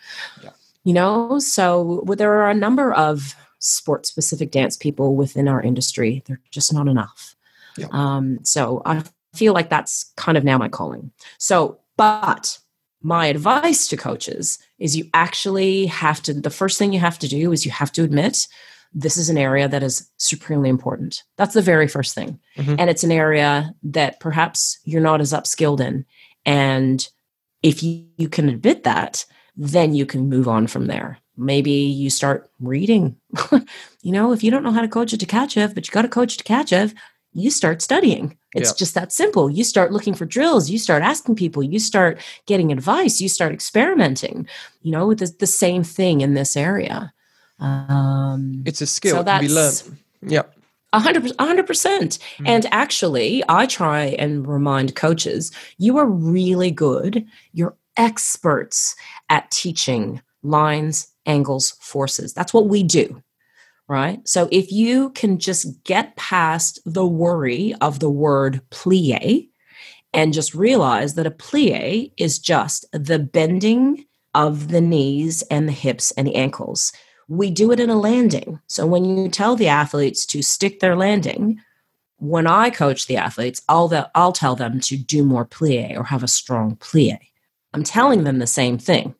Yeah. 0.43 0.52
You 0.84 0.93
know, 0.93 1.39
so 1.39 2.02
well, 2.06 2.16
there 2.16 2.34
are 2.34 2.50
a 2.50 2.56
number 2.56 2.93
of 2.93 3.36
sport 3.60 4.06
specific 4.06 4.52
dance 4.52 4.78
people 4.78 5.16
within 5.16 5.48
our 5.48 5.62
industry. 5.62 6.24
They're 6.26 6.41
just 6.52 6.74
not 6.74 6.88
enough. 6.88 7.36
Yeah. 7.78 7.88
Um, 7.91 8.39
so 8.43 8.82
I 8.86 9.04
feel 9.34 9.54
like 9.54 9.70
that's 9.70 10.12
kind 10.16 10.38
of 10.38 10.43
now 10.43 10.58
my 10.58 10.70
calling. 10.70 11.12
So, 11.38 11.80
but 11.98 12.58
my 13.02 13.28
advice 13.28 13.88
to 13.88 13.98
coaches 13.98 14.60
is 14.80 14.95
you 14.95 15.10
actually 15.14 15.86
have 15.88 16.22
to, 16.24 16.34
the 16.34 16.50
first 16.50 16.78
thing 16.78 16.93
you 16.93 17.00
have 17.00 17.20
to 17.20 17.28
do 17.28 17.52
is 17.52 17.66
you 17.66 17.72
have 17.72 17.91
to 17.93 18.04
admit 18.04 18.48
this 18.94 19.18
is 19.18 19.30
an 19.30 19.38
area 19.38 19.68
that 19.68 19.84
is 19.84 20.10
supremely 20.18 20.70
important. 20.70 21.24
That's 21.36 21.54
the 21.54 21.62
very 21.62 21.88
first 21.88 22.16
thing. 22.16 22.40
Mm-hmm. 22.58 22.76
And 22.80 22.90
it's 22.90 23.04
an 23.04 23.12
area 23.12 23.74
that 23.84 24.20
perhaps 24.20 24.80
you're 24.84 25.02
not 25.02 25.22
as 25.22 25.34
upskilled 25.34 25.80
in. 25.80 26.06
And 26.46 27.08
if 27.62 27.84
you, 27.84 28.06
you 28.18 28.30
can 28.30 28.50
admit 28.50 28.84
that, 28.84 29.26
then 29.56 29.94
you 29.94 30.06
can 30.06 30.30
move 30.30 30.48
on 30.48 30.68
from 30.68 30.88
there. 30.88 31.20
Maybe 31.36 31.72
you 31.72 32.10
start 32.10 32.50
reading. 32.60 33.18
you 34.02 34.12
know, 34.12 34.32
if 34.32 34.44
you 34.44 34.50
don't 34.50 34.64
know 34.64 34.72
how 34.72 34.82
to 34.82 34.88
coach 34.88 35.14
a 35.14 35.18
Tkachev, 35.18 35.76
but 35.76 35.88
you 35.88 35.92
got 35.92 36.04
to 36.04 36.08
coach 36.08 36.38
Tkachev, 36.38 36.94
you 37.34 37.52
start 37.52 37.82
studying. 37.82 38.38
It's 38.56 38.72
yeah. 38.72 38.76
just 38.78 38.96
that 38.96 39.12
simple. 39.12 39.50
You 39.50 39.64
start 39.64 39.92
looking 39.92 40.16
for 40.16 40.26
drills, 40.26 40.70
you 40.70 40.80
start 40.80 41.04
asking 41.04 41.36
people, 41.36 41.62
you 41.62 41.78
start 41.78 42.20
getting 42.48 42.72
advice, 42.72 43.22
you 43.22 43.30
start 43.30 43.52
experimenting. 43.52 44.48
You 44.82 44.92
know, 44.92 45.14
the, 45.14 45.32
the 45.40 45.46
same 45.46 45.84
thing 45.84 46.22
in 46.22 46.34
this 46.34 46.58
area. 46.58 47.14
Um, 47.60 48.64
it's 48.66 48.82
a 48.82 48.88
skill 48.88 49.18
so 49.18 49.24
that 49.24 49.39
can 49.39 49.47
be 49.47 49.53
learned. 49.53 49.97
Yeah. 50.22 50.43
A 50.93 50.99
hundred, 50.99 51.32
a 51.38 51.45
hundred 51.45 51.68
percent. 51.68 52.20
Hmm. 52.38 52.47
And 52.47 52.66
actually, 52.72 53.43
I 53.49 53.66
try 53.66 54.16
and 54.20 54.47
remind 54.47 54.95
coaches, 54.95 55.51
you 55.78 55.97
are 55.97 56.05
really 56.05 56.72
good. 56.72 57.26
You're 57.53 57.76
experts 57.97 58.95
at 59.30 59.49
teaching 59.51 60.22
lines, 60.43 61.08
angles, 61.26 61.72
forces. 61.82 62.34
That's 62.34 62.53
what 62.53 62.68
we 62.68 62.84
do. 62.84 63.22
Right. 63.89 64.26
So 64.28 64.49
if 64.51 64.72
you 64.72 65.12
can 65.12 65.39
just 65.39 65.84
get 65.84 66.16
past 66.18 66.80
the 66.86 67.05
worry 67.05 67.74
of 67.80 67.99
the 67.99 68.10
word 68.10 68.62
plie 68.70 69.47
and 70.14 70.34
just 70.34 70.53
realize 70.53 71.16
that 71.16 71.26
a 71.26 71.32
plie 71.32 72.12
is 72.18 72.38
just 72.38 72.86
the 72.91 73.18
bending 73.18 74.05
of 74.36 74.68
the 74.70 74.82
knees 74.82 75.41
and 75.43 75.68
the 75.68 75.74
hips 75.74 76.12
and 76.12 76.28
the 76.28 76.36
ankles 76.36 76.91
we 77.28 77.51
do 77.51 77.71
it 77.71 77.80
in 77.80 77.89
a 77.89 77.99
landing. 77.99 78.59
So 78.67 78.86
when 78.86 79.05
you 79.05 79.30
tell 79.30 79.55
the 79.55 79.67
athletes 79.67 80.25
to 80.28 80.41
stick 80.41 80.80
their 80.80 80.95
landing, 80.95 81.61
when 82.17 82.47
I 82.47 82.69
coach 82.69 83.07
the 83.07 83.17
athletes, 83.17 83.61
I'll, 83.69 83.88
the, 83.88 84.09
I'll 84.15 84.32
tell 84.32 84.55
them 84.55 84.80
to 84.82 84.97
do 84.97 85.23
more 85.23 85.45
plie 85.45 85.95
or 85.95 86.03
have 86.03 86.23
a 86.23 86.28
strong 86.28 86.78
plie. 86.78 87.19
I'm 87.73 87.84
telling 87.84 88.23
them 88.23 88.39
the 88.39 88.47
same 88.47 88.78
thing, 88.78 89.13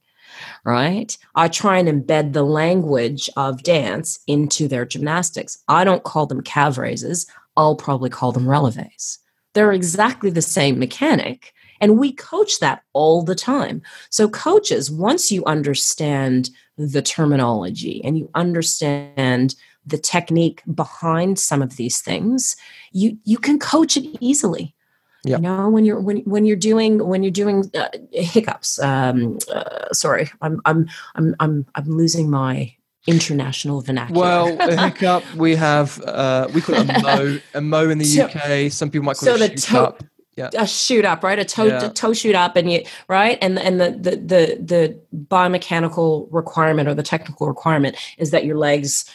right? 0.64 1.16
I 1.36 1.48
try 1.48 1.78
and 1.78 1.88
embed 1.88 2.34
the 2.34 2.44
language 2.44 3.30
of 3.36 3.62
dance 3.62 4.20
into 4.26 4.68
their 4.68 4.86
gymnastics. 4.86 5.64
I 5.68 5.84
don't 5.84 6.04
call 6.04 6.26
them 6.26 6.42
calf 6.42 6.78
raises, 6.78 7.28
I'll 7.56 7.76
probably 7.76 8.10
call 8.10 8.32
them 8.32 8.46
releves. 8.46 9.18
They're 9.54 9.74
exactly 9.74 10.30
the 10.30 10.42
same 10.42 10.80
mechanic. 10.80 11.54
And 11.80 12.00
we 12.00 12.14
coach 12.14 12.60
that 12.60 12.84
all 12.94 13.22
the 13.22 13.36
time. 13.36 13.82
So, 14.10 14.30
coaches, 14.30 14.90
once 14.90 15.32
you 15.32 15.46
understand 15.46 16.50
the 16.78 17.02
terminology 17.02 18.02
and 18.04 18.18
you 18.18 18.30
understand 18.36 19.56
the 19.86 19.98
technique 19.98 20.62
behind 20.74 21.40
some 21.40 21.62
of 21.62 21.76
these 21.76 22.00
things 22.02 22.56
you 22.92 23.18
you 23.24 23.38
can 23.38 23.58
coach 23.58 23.98
it 23.98 24.06
easily 24.20 24.76
yep. 25.24 25.40
you 25.40 25.44
know 25.44 25.70
when 25.70 25.86
you're 25.86 26.00
when, 26.00 26.18
when 26.20 26.46
you're 26.46 26.56
doing 26.56 27.06
when 27.08 27.24
you're 27.24 27.32
doing 27.32 27.70
uh, 27.76 27.88
hiccups 28.12 28.80
um 28.80 29.38
uh, 29.52 29.92
sorry 29.92 30.30
I'm, 30.42 30.62
I'm 30.66 30.88
i'm 31.16 31.36
i'm 31.40 31.66
i'm 31.76 31.86
losing 31.86 32.30
my 32.30 32.74
international 33.08 33.82
vernacular. 33.82 34.20
Well, 34.20 34.58
a 34.60 34.76
hiccup 34.90 35.24
we 35.36 35.56
have 35.56 36.02
uh, 36.02 36.50
we 36.54 36.60
call 36.60 36.76
it 36.76 36.90
a 36.90 37.02
mo, 37.02 37.40
a 37.54 37.62
mo 37.62 37.90
in 37.90 38.00
the 38.00 38.06
so, 38.06 38.26
UK. 38.26 38.70
Some 38.70 38.92
people 38.92 39.06
might 39.06 39.16
call 39.16 39.28
so 39.28 39.36
it 39.36 39.54
a 39.54 39.62
shoot 39.62 39.78
up 39.78 40.04
yeah. 40.38 40.50
a 40.56 40.68
shoot 40.68 41.04
up, 41.04 41.24
right? 41.24 41.40
A 41.40 41.46
toe, 41.46 41.66
yeah. 41.66 41.86
a 41.86 41.90
toe 41.90 42.14
shoot 42.14 42.36
up, 42.36 42.56
and 42.56 42.72
you 42.72 42.84
right, 43.08 43.38
and 43.42 43.58
and 43.60 43.82
the, 43.82 43.92
the 43.92 44.12
the 44.12 44.58
the 44.62 45.00
biomechanical 45.28 46.28
requirement 46.32 46.88
or 46.88 46.94
the 46.94 47.04
technical 47.04 47.48
requirement 47.48 47.98
is 48.18 48.32
that 48.32 48.46
your 48.46 48.58
legs, 48.58 49.06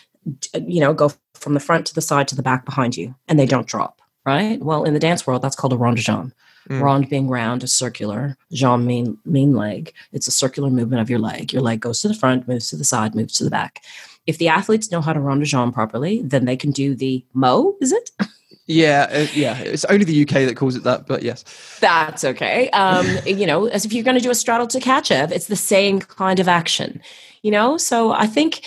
you 0.55 0.81
know, 0.81 0.93
go 0.93 1.13
from 1.35 1.55
the 1.55 1.61
front 1.61 1.87
to 1.87 1.95
the 1.95 2.01
side 2.01 2.29
to 2.29 2.37
the 2.37 2.43
back 2.43 2.65
behind 2.65 2.97
you, 2.97 3.15
and 3.29 3.39
they 3.39 3.47
don't 3.47 3.67
drop, 3.67 4.03
right? 4.27 4.61
Well, 4.61 4.85
in 4.85 4.95
the 4.95 5.01
dance 5.01 5.27
world, 5.27 5.43
that's 5.43 5.57
called 5.57 5.73
a 5.73 5.77
rond 5.77 5.97
de 5.97 6.03
jambe. 6.03 6.33
Mm. 6.69 6.81
Rond 6.81 7.09
being 7.09 7.29
round, 7.29 7.65
a 7.65 7.69
circular. 7.69 8.37
Jambe 8.53 8.85
mean 8.85 9.19
mean 9.25 9.55
leg. 9.55 9.93
It's 10.13 10.27
a 10.27 10.33
circular 10.33 10.71
movement 10.71 11.03
of 11.03 11.11
your 11.11 11.19
leg. 11.19 11.53
Your 11.53 11.63
leg 11.63 11.81
goes 11.81 12.01
to 12.01 12.09
the 12.09 12.15
front, 12.15 12.49
moves 12.49 12.69
to 12.71 12.77
the 12.77 12.85
side, 12.85 13.15
moves 13.15 13.37
to 13.39 13.45
the 13.45 13.51
back. 13.51 13.83
If 14.27 14.39
the 14.39 14.49
athletes 14.49 14.91
know 14.91 15.01
how 15.01 15.13
to 15.13 15.21
rond 15.21 15.41
de 15.41 15.47
jambe 15.47 15.73
properly, 15.73 16.23
then 16.23 16.45
they 16.45 16.57
can 16.57 16.73
do 16.73 16.95
the 16.95 17.25
mo. 17.33 17.77
Is 17.81 17.93
it? 17.93 18.11
Yeah, 18.67 19.09
uh, 19.11 19.27
yeah. 19.35 19.59
It's 19.59 19.85
only 19.87 20.05
the 20.05 20.23
UK 20.23 20.47
that 20.47 20.57
calls 20.57 20.77
it 20.77 20.85
that, 20.85 21.07
but 21.07 21.23
yes. 21.23 21.45
That's 21.81 22.25
okay. 22.25 22.71
Um, 22.71 23.07
you 23.27 23.47
know, 23.47 23.67
as 23.67 23.85
if 23.85 23.93
you're 23.93 24.05
going 24.05 24.17
to 24.17 24.23
do 24.23 24.31
a 24.31 24.35
straddle 24.35 24.67
to 24.69 24.81
catch 24.81 25.09
Tkachev, 25.09 25.33
it's 25.33 25.47
the 25.47 25.57
same 25.57 26.01
kind 26.01 26.39
of 26.39 26.49
action. 26.49 27.01
You 27.43 27.51
know, 27.51 27.77
so 27.77 28.13
I 28.13 28.27
think 28.27 28.63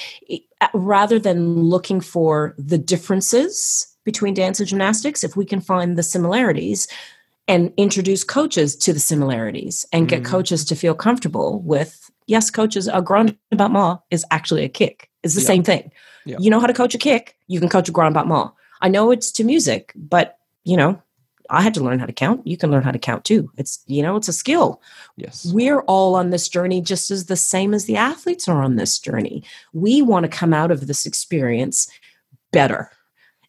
uh, 0.59 0.67
rather 0.73 1.17
than 1.17 1.61
looking 1.61 2.01
for 2.01 2.55
the 2.57 2.77
differences 2.77 3.87
between 4.03 4.33
dance 4.33 4.59
and 4.59 4.67
gymnastics, 4.67 5.23
if 5.23 5.37
we 5.37 5.45
can 5.45 5.61
find 5.61 5.97
the 5.97 6.03
similarities 6.03 6.87
and 7.47 7.71
introduce 7.77 8.23
coaches 8.23 8.75
to 8.75 8.91
the 8.91 8.99
similarities 8.99 9.85
and 9.93 10.09
get 10.09 10.23
mm. 10.23 10.25
coaches 10.25 10.65
to 10.65 10.75
feel 10.75 10.93
comfortable 10.93 11.61
with, 11.61 12.11
yes, 12.27 12.49
coaches, 12.49 12.89
a 12.91 13.01
grand 13.01 13.37
battement 13.51 14.01
is 14.11 14.25
actually 14.29 14.65
a 14.65 14.69
kick. 14.69 15.09
It's 15.23 15.35
the 15.35 15.41
yeah. 15.41 15.47
same 15.47 15.63
thing. 15.63 15.91
Yeah. 16.25 16.37
You 16.39 16.49
know 16.49 16.59
how 16.59 16.67
to 16.67 16.73
coach 16.73 16.95
a 16.95 16.97
kick, 16.97 17.37
you 17.47 17.59
can 17.59 17.69
coach 17.69 17.87
a 17.87 17.91
grand 17.93 18.13
battement 18.13 18.51
I 18.81 18.89
know 18.89 19.11
it's 19.11 19.31
to 19.33 19.43
music, 19.43 19.91
but 19.95 20.37
you 20.63 20.77
know, 20.77 21.01
I 21.49 21.61
had 21.61 21.73
to 21.75 21.83
learn 21.83 21.99
how 21.99 22.05
to 22.05 22.13
count. 22.13 22.45
You 22.45 22.57
can 22.57 22.71
learn 22.71 22.83
how 22.83 22.91
to 22.91 22.99
count 22.99 23.23
too. 23.23 23.51
It's, 23.57 23.83
you 23.87 24.01
know, 24.01 24.15
it's 24.15 24.27
a 24.27 24.33
skill. 24.33 24.81
Yes. 25.15 25.45
We're 25.53 25.81
all 25.81 26.15
on 26.15 26.31
this 26.31 26.49
journey 26.49 26.81
just 26.81 27.11
as 27.11 27.25
the 27.25 27.35
same 27.35 27.73
as 27.73 27.85
the 27.85 27.97
athletes 27.97 28.47
are 28.47 28.63
on 28.63 28.75
this 28.75 28.97
journey. 28.97 29.43
We 29.73 30.01
want 30.01 30.23
to 30.23 30.37
come 30.37 30.53
out 30.53 30.71
of 30.71 30.87
this 30.87 31.05
experience 31.05 31.89
better 32.51 32.89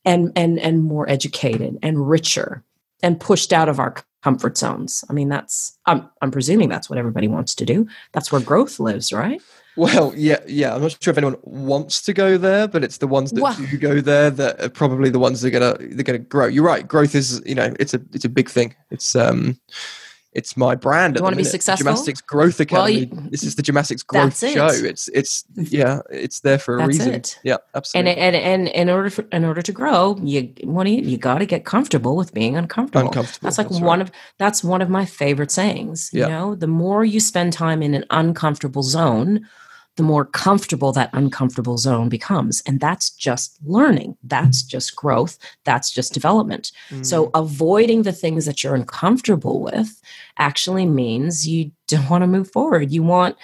and 0.04 0.32
and 0.36 0.58
and 0.58 0.82
more 0.82 1.08
educated 1.08 1.78
and 1.82 2.08
richer 2.08 2.62
and 3.02 3.20
pushed 3.20 3.52
out 3.52 3.68
of 3.68 3.78
our 3.78 3.94
comfort 4.22 4.58
zones. 4.58 5.04
I 5.08 5.12
mean, 5.12 5.28
that's 5.28 5.78
I'm 5.86 6.08
I'm 6.20 6.30
presuming 6.30 6.68
that's 6.68 6.90
what 6.90 6.98
everybody 6.98 7.28
wants 7.28 7.54
to 7.56 7.64
do. 7.64 7.86
That's 8.12 8.32
where 8.32 8.40
growth 8.40 8.78
lives, 8.78 9.12
right? 9.12 9.40
Well, 9.76 10.12
yeah, 10.16 10.38
yeah. 10.46 10.74
I'm 10.74 10.82
not 10.82 10.96
sure 11.00 11.10
if 11.10 11.18
anyone 11.18 11.36
wants 11.42 12.02
to 12.02 12.12
go 12.12 12.38
there, 12.38 12.66
but 12.66 12.82
it's 12.82 12.98
the 12.98 13.06
ones 13.06 13.30
that 13.32 13.68
do 13.70 13.76
go 13.76 14.00
there 14.00 14.30
that 14.30 14.60
are 14.60 14.68
probably 14.68 15.10
the 15.10 15.18
ones 15.18 15.42
that 15.42 15.54
are 15.54 15.58
gonna 15.58 15.76
they're 15.94 16.04
gonna 16.04 16.18
grow. 16.18 16.46
You're 16.46 16.64
right. 16.64 16.86
Growth 16.86 17.14
is, 17.14 17.42
you 17.44 17.54
know, 17.54 17.74
it's 17.78 17.92
a 17.92 18.00
it's 18.12 18.24
a 18.24 18.30
big 18.30 18.48
thing. 18.48 18.74
It's 18.90 19.14
um 19.14 19.58
it's 20.36 20.54
my 20.54 20.74
brand. 20.74 21.16
You 21.16 21.22
want 21.22 21.32
to 21.32 21.38
be 21.38 21.44
successful? 21.44 21.84
Gymnastics 21.84 22.20
Growth 22.20 22.60
Academy. 22.60 23.06
Well, 23.06 23.22
you, 23.24 23.30
this 23.30 23.42
is 23.42 23.54
the 23.54 23.62
Gymnastics 23.62 24.02
Growth 24.02 24.42
it. 24.42 24.52
Show. 24.52 24.66
It's 24.66 25.08
it's 25.08 25.44
yeah, 25.54 26.00
it's 26.10 26.40
there 26.40 26.58
for 26.58 26.76
a 26.76 26.78
that's 26.80 26.88
reason. 26.88 27.14
It. 27.14 27.38
Yeah, 27.42 27.56
absolutely. 27.74 28.12
And 28.12 28.36
and 28.36 28.36
and 28.36 28.68
in 28.68 28.90
order 28.90 29.08
for, 29.08 29.24
in 29.32 29.46
order 29.46 29.62
to 29.62 29.72
grow, 29.72 30.18
you 30.22 30.52
want 30.64 30.88
to 30.88 30.92
you 30.92 31.16
got 31.16 31.38
to 31.38 31.46
get 31.46 31.64
comfortable 31.64 32.16
with 32.16 32.34
being 32.34 32.54
uncomfortable. 32.54 33.06
Uncomfortable. 33.06 33.46
That's 33.46 33.56
like 33.56 33.70
that's 33.70 33.80
one 33.80 34.00
right. 34.00 34.08
of 34.08 34.14
that's 34.36 34.62
one 34.62 34.82
of 34.82 34.90
my 34.90 35.06
favorite 35.06 35.50
sayings. 35.50 36.10
Yeah. 36.12 36.26
You 36.26 36.32
know, 36.32 36.54
the 36.54 36.66
more 36.66 37.02
you 37.02 37.18
spend 37.18 37.54
time 37.54 37.82
in 37.82 37.94
an 37.94 38.04
uncomfortable 38.10 38.82
zone, 38.82 39.48
the 39.96 40.02
more 40.02 40.24
comfortable 40.24 40.92
that 40.92 41.10
uncomfortable 41.12 41.78
zone 41.78 42.08
becomes. 42.08 42.62
And 42.66 42.80
that's 42.80 43.10
just 43.10 43.58
learning. 43.64 44.16
That's 44.22 44.62
just 44.62 44.94
growth. 44.94 45.38
That's 45.64 45.90
just 45.90 46.14
development. 46.14 46.70
Mm. 46.90 47.04
So 47.04 47.30
avoiding 47.34 48.02
the 48.02 48.12
things 48.12 48.44
that 48.44 48.62
you're 48.62 48.74
uncomfortable 48.74 49.60
with 49.62 50.00
actually 50.38 50.86
means 50.86 51.48
you 51.48 51.72
don't 51.88 52.08
want 52.08 52.22
to 52.22 52.28
move 52.28 52.50
forward. 52.50 52.92
You 52.92 53.02
want 53.02 53.36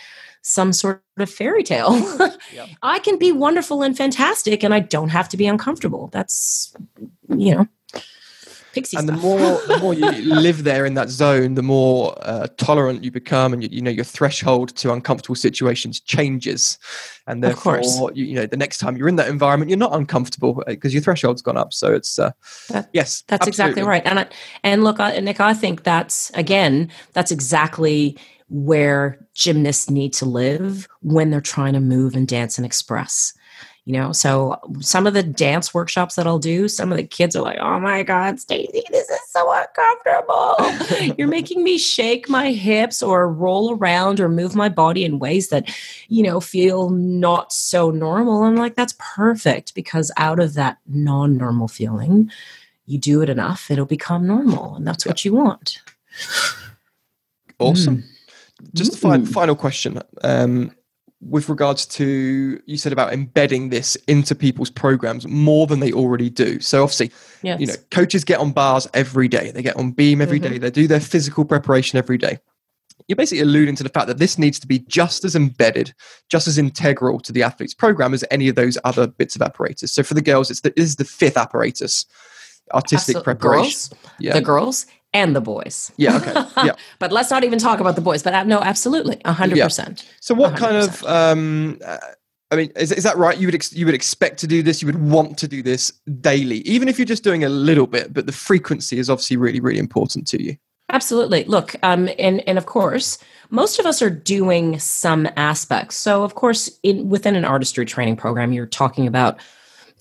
some 0.43 0.73
sort 0.73 1.03
of 1.19 1.31
fairy 1.31 1.63
tale. 1.63 1.95
yep. 2.53 2.69
I 2.83 2.99
can 2.99 3.17
be 3.19 3.33
wonderful 3.33 3.83
and 3.83 3.97
fantastic, 3.97 4.63
and 4.63 4.75
I 4.75 4.81
don't 4.81 5.09
have 5.09 5.29
to 5.31 5.37
be 5.37 5.47
uncomfortable. 5.47 6.09
That's, 6.09 6.75
you 7.29 7.55
know, 7.55 7.69
pixie 8.73 8.97
and 8.97 9.09
stuff. 9.09 9.21
the 9.21 9.27
more 9.27 9.61
the 9.67 9.79
more 9.79 9.95
you 9.95 10.11
live 10.35 10.65
there 10.65 10.85
in 10.85 10.95
that 10.95 11.09
zone 11.09 11.55
the 11.55 11.63
more 11.63 12.15
uh, 12.23 12.47
tolerant 12.57 13.05
you 13.05 13.11
become 13.11 13.53
and 13.53 13.63
you, 13.63 13.69
you, 13.73 13.83
know 13.83 13.91
your 13.91 14.05
threshold 14.05 14.75
to 14.77 14.93
uncomfortable 14.93 15.35
situations 15.35 16.01
changes. 16.01 16.79
And 17.27 17.43
therefore 17.43 17.81
you, 18.15 18.25
you, 18.25 18.35
know 18.35 18.47
the 18.47 18.57
next 18.57 18.79
time 18.79 18.97
you're 18.97 19.09
in 19.09 19.17
that 19.17 19.29
environment 19.29 19.71
you're 19.71 19.79
not 19.79 19.95
uncomfortable 19.95 20.63
because 20.67 20.93
uh, 20.93 20.95
your 20.95 21.03
threshold's 21.03 21.43
gone 21.43 21.57
up. 21.57 21.73
So 21.73 21.95
it's 21.95 22.19
uh, 22.19 22.33
that, 22.69 22.89
yes 22.93 23.23
that's 23.29 23.47
absolutely. 23.47 23.83
exactly 23.83 23.83
right. 23.83 24.03
And 24.05 24.21
I, 24.21 24.27
and 24.63 24.85
look 24.85 25.01
I, 25.01 25.19
nick 25.21 25.41
i 25.41 25.55
think 25.55 25.85
that's 25.85 26.31
again 26.35 26.91
that's 27.13 27.31
exactly 27.31 28.17
where 28.49 29.19
gymnasts 29.35 29.89
need 29.89 30.13
to 30.13 30.27
live 30.27 30.87
when 31.01 31.31
they're 31.31 31.41
trying 31.41 31.73
to 31.73 31.81
move 31.81 32.15
and 32.15 32.29
dance 32.29 32.59
and 32.59 32.67
express 32.67 33.33
you 33.85 33.93
know? 33.93 34.13
So 34.13 34.59
some 34.81 35.07
of 35.07 35.15
the 35.15 35.23
dance 35.23 35.75
workshops 35.75 36.15
that 36.15 36.27
i'll 36.27 36.39
do 36.39 36.69
some 36.69 36.93
of 36.93 36.99
the 36.99 37.05
kids 37.05 37.35
are 37.35 37.43
like 37.43 37.59
oh 37.59 37.81
my 37.81 38.03
god 38.03 38.39
Stacey 38.39 38.83
this 38.91 39.09
is 39.09 39.21
so 39.33 39.51
uncomfortable. 39.53 41.15
You're 41.19 41.29
making 41.29 41.65
me 41.65 41.79
shake 41.79 42.29
my 42.29 42.53
hips 42.53 43.03
or 43.03 43.33
roll 43.33 43.75
around 43.75 44.21
or 44.21 44.29
move 44.29 44.55
my 44.55 44.69
body 44.69 45.05
in 45.05 45.19
ways 45.19 45.49
that 45.49 45.75
you 46.09 46.23
know 46.23 46.41
feel 46.41 46.91
not 46.91 47.53
so 47.53 47.91
normal. 47.91 48.45
I'm 48.45 48.57
like 48.57 48.75
that's 48.75 48.95
perfect 48.99 49.75
because 49.75 50.11
out 50.17 50.39
of 50.39 50.55
that 50.55 50.79
non-normal 50.87 51.69
feeling 51.69 52.31
you 52.87 52.99
do 52.99 53.23
it 53.23 53.31
enough 53.31 53.71
it'll 53.71 53.87
become 53.87 54.27
normal 54.27 54.77
and 54.77 54.87
that's 54.87 55.07
what 55.07 55.25
you 55.25 55.35
want. 55.35 55.81
Awesome. 57.59 57.99
Mm. 57.99 58.75
just 58.75 58.95
a 58.95 58.99
fi- 58.99 59.25
final 59.25 59.55
question. 59.55 60.01
Um, 60.23 60.73
with 61.23 61.49
regards 61.49 61.87
to 61.87 62.61
you 62.67 62.77
said 62.77 62.93
about 62.93 63.13
embedding 63.13 63.69
this 63.69 63.97
into 64.09 64.35
people's 64.35 64.71
programs 64.71 65.27
more 65.29 65.67
than 65.67 65.81
they 65.81 65.93
already 65.93 66.29
do 66.29 66.61
so 66.61 66.83
obviously 66.83 67.11
yes. 67.43 67.61
you 67.61 67.67
know 67.67 67.75
coaches 67.91 68.25
get 68.25 68.41
on 68.41 68.51
bars 68.51 68.89
every 68.93 69.29
day 69.29 69.53
they 69.53 69.63
get 69.63 69.77
on 69.77 69.93
beam 69.93 70.21
every 70.21 70.41
mm-hmm. 70.41 70.55
day. 70.55 70.59
they 70.59 70.71
do 70.71 70.89
their 70.89 71.01
physical 71.01 71.45
preparation 71.45 71.97
every 71.97 72.19
day 72.19 72.39
you're 73.09 73.17
basically 73.17 73.43
alluding 73.43 73.77
to 73.77 73.83
the 73.83 73.89
fact 73.89 74.07
that 74.07 74.19
this 74.19 74.39
needs 74.39 74.59
to 74.59 74.67
be 74.67 74.81
just 74.81 75.25
as 75.25 75.37
embedded 75.37 75.95
just 76.29 76.49
as 76.49 76.59
integral 76.59 77.21
to 77.21 77.33
the 77.33 77.43
athlete's 77.43 77.75
program 77.75 78.13
as 78.13 78.25
any 78.31 78.49
of 78.49 78.57
those 78.57 78.77
other 78.85 79.07
bits 79.07 79.37
of 79.37 79.43
apparatus 79.43 79.93
so 79.93 80.03
for 80.03 80.15
the 80.15 80.23
girls 80.23 80.51
it's 80.51 80.61
the, 80.61 80.79
is 80.79 80.97
the 80.97 81.05
fifth 81.05 81.37
apparatus 81.37 82.05
artistic 82.75 83.23
preparation 83.23 83.63
girls, 83.63 83.95
yeah. 84.19 84.33
the 84.33 84.41
girls 84.41 84.87
and 85.15 85.37
the 85.37 85.41
boys. 85.41 85.93
Yeah. 85.97 86.17
Okay. 86.17 86.33
Yeah. 86.65 86.75
but 86.99 87.13
let's 87.13 87.31
not 87.31 87.45
even 87.45 87.59
talk 87.59 87.81
about 87.81 87.97
the 87.97 88.01
boys. 88.01 88.23
But 88.23 88.35
uh, 88.35 88.45
no, 88.45 88.61
absolutely, 88.61 89.21
hundred 89.25 89.59
yeah. 89.59 89.65
percent. 89.65 90.09
So, 90.21 90.35
what 90.35 90.55
100%. 90.55 90.57
kind 90.59 90.77
of? 90.77 91.05
Um, 91.05 91.79
uh, 91.85 91.99
I 92.51 92.57
mean, 92.57 92.71
is, 92.77 92.93
is 92.93 93.05
that 93.05 93.17
right? 93.17 93.37
You 93.39 93.47
would 93.47 93.55
ex- 93.55 93.73
you 93.73 93.87
would 93.87 93.95
expect 93.95 94.39
to 94.41 94.47
do 94.47 94.63
this. 94.63 94.83
You 94.83 94.87
would 94.87 95.03
want 95.03 95.39
to 95.39 95.49
do 95.49 95.63
this 95.63 95.93
daily, 96.21 96.59
even 96.59 96.87
if 96.87 96.99
you're 96.99 97.07
just 97.07 97.25
doing 97.25 97.45
a 97.45 97.49
little 97.49 97.87
bit. 97.87 98.13
But 98.13 98.27
the 98.27 98.33
frequency 98.33 98.99
is 98.99 99.09
obviously 99.09 99.39
really, 99.39 99.59
really 99.59 99.79
important 99.79 100.27
to 100.29 100.43
you. 100.43 100.57
Absolutely. 100.91 101.45
Look, 101.45 101.75
um, 101.83 102.11
and 102.19 102.47
and 102.47 102.59
of 102.59 102.67
course, 102.67 103.19
most 103.49 103.79
of 103.79 103.87
us 103.87 104.03
are 104.03 104.11
doing 104.11 104.79
some 104.79 105.27
aspects. 105.37 105.97
So, 105.97 106.23
of 106.23 106.35
course, 106.35 106.79
in 106.83 107.09
within 107.09 107.35
an 107.35 107.47
artistry 107.47 107.87
training 107.87 108.17
program, 108.17 108.53
you're 108.53 108.67
talking 108.67 109.07
about 109.07 109.41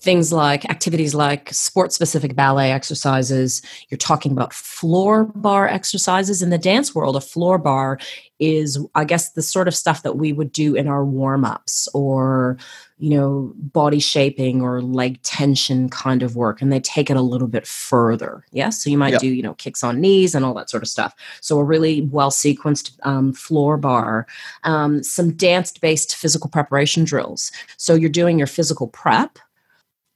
things 0.02 0.32
like 0.32 0.68
activities 0.68 1.14
like 1.14 1.52
sport 1.54 1.92
specific 1.92 2.34
ballet 2.34 2.72
exercises. 2.72 3.62
You're 3.88 3.98
talking 3.98 4.32
about 4.32 4.52
floor 4.52 5.24
bar 5.24 5.68
exercises. 5.68 6.42
In 6.42 6.50
the 6.50 6.58
dance 6.58 6.92
world, 6.92 7.14
a 7.14 7.20
floor 7.20 7.56
bar 7.56 8.00
is, 8.40 8.84
I 8.96 9.04
guess, 9.04 9.30
the 9.30 9.42
sort 9.42 9.68
of 9.68 9.76
stuff 9.76 10.02
that 10.02 10.16
we 10.16 10.32
would 10.32 10.50
do 10.50 10.74
in 10.74 10.88
our 10.88 11.04
warm 11.04 11.44
ups 11.44 11.86
or, 11.94 12.58
you 12.98 13.10
know, 13.10 13.52
body 13.54 14.00
shaping 14.00 14.60
or 14.60 14.82
leg 14.82 15.22
tension 15.22 15.88
kind 15.88 16.24
of 16.24 16.34
work. 16.34 16.60
And 16.60 16.72
they 16.72 16.80
take 16.80 17.08
it 17.08 17.16
a 17.16 17.22
little 17.22 17.46
bit 17.46 17.64
further. 17.64 18.44
Yes. 18.50 18.82
So 18.82 18.90
you 18.90 18.98
might 18.98 19.12
yep. 19.12 19.20
do, 19.20 19.28
you 19.28 19.42
know, 19.42 19.54
kicks 19.54 19.84
on 19.84 20.00
knees 20.00 20.34
and 20.34 20.44
all 20.44 20.54
that 20.54 20.68
sort 20.68 20.82
of 20.82 20.88
stuff. 20.88 21.14
So 21.40 21.60
a 21.60 21.64
really 21.64 22.00
well 22.00 22.32
sequenced 22.32 22.98
um, 23.04 23.32
floor 23.32 23.76
bar, 23.76 24.26
um, 24.64 25.04
some 25.04 25.30
dance 25.34 25.70
based 25.78 26.16
physical 26.16 26.50
preparation 26.50 27.04
drills. 27.04 27.52
So 27.76 27.94
you're 27.94 28.10
doing 28.10 28.36
your 28.36 28.48
physical 28.48 28.88
prep 28.88 29.38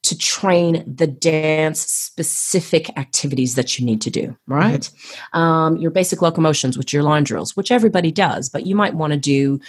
to 0.07 0.19
train 0.19 0.83
the 0.87 1.07
dance 1.07 1.81
specific 1.81 2.97
activities 2.99 3.55
that 3.55 3.79
you 3.79 3.85
need 3.85 4.01
to 4.03 4.11
do, 4.11 4.37
right? 4.47 4.81
Mm-hmm. 4.81 5.39
Um, 5.39 5.77
your 5.77 5.91
basic 5.91 6.21
locomotions, 6.21 6.79
which 6.79 6.93
your 6.93 7.03
line 7.03 7.25
drills, 7.25 7.57
which 7.57 7.71
everybody 7.71 8.11
does, 8.11 8.49
but 8.49 8.67
you 8.67 8.75
might 8.75 8.95
want 8.95 9.13
to 9.13 9.19
do 9.19 9.61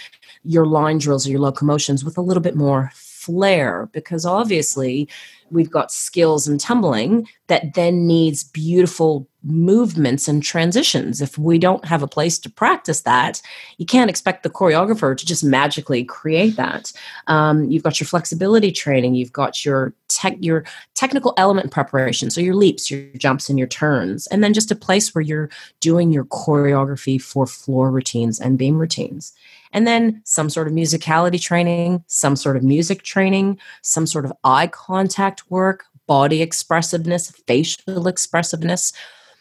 your 0.44 0.66
line 0.66 0.98
drills 0.98 1.26
or 1.26 1.30
your 1.30 1.40
locomotions 1.40 2.04
with 2.04 2.16
a 2.16 2.22
little 2.22 2.42
bit 2.42 2.56
more 2.56 2.90
flair 2.94 3.90
because 3.92 4.24
obviously 4.24 5.08
we've 5.50 5.70
got 5.70 5.90
skills 5.90 6.48
in 6.48 6.58
tumbling 6.58 7.28
that 7.48 7.74
then 7.74 8.06
needs 8.06 8.44
beautiful 8.44 9.28
movements 9.42 10.28
and 10.28 10.42
transitions. 10.42 11.20
If 11.20 11.38
we 11.38 11.58
don't 11.58 11.84
have 11.84 12.02
a 12.02 12.08
place 12.08 12.38
to 12.40 12.50
practice 12.50 13.02
that, 13.02 13.40
you 13.78 13.86
can't 13.86 14.10
expect 14.10 14.42
the 14.42 14.50
choreographer 14.50 15.16
to 15.16 15.26
just 15.26 15.44
magically 15.44 16.04
create 16.04 16.56
that. 16.56 16.92
Um, 17.28 17.70
you've 17.70 17.82
got 17.82 18.00
your 18.00 18.06
flexibility 18.06 18.72
training, 18.72 19.14
you've 19.14 19.32
got 19.32 19.64
your 19.64 19.94
tech, 20.08 20.36
your 20.40 20.64
technical 20.94 21.34
element 21.36 21.70
preparation, 21.70 22.30
so 22.30 22.40
your 22.40 22.54
leaps, 22.54 22.90
your 22.90 23.02
jumps, 23.16 23.48
and 23.48 23.58
your 23.58 23.68
turns, 23.68 24.26
and 24.26 24.42
then 24.42 24.52
just 24.52 24.72
a 24.72 24.76
place 24.76 25.14
where 25.14 25.22
you're 25.22 25.50
doing 25.80 26.12
your 26.12 26.24
choreography 26.24 27.20
for 27.20 27.46
floor 27.46 27.90
routines 27.90 28.40
and 28.40 28.58
beam 28.58 28.78
routines. 28.78 29.32
And 29.72 29.86
then 29.86 30.22
some 30.24 30.48
sort 30.48 30.66
of 30.66 30.72
musicality 30.72 31.40
training, 31.40 32.02
some 32.06 32.36
sort 32.36 32.56
of 32.56 32.62
music 32.62 33.02
training, 33.02 33.58
some 33.82 34.06
sort 34.06 34.24
of 34.24 34.32
eye 34.42 34.66
contact 34.66 35.37
work, 35.50 35.84
body 36.06 36.42
expressiveness, 36.42 37.30
facial 37.46 38.08
expressiveness. 38.08 38.92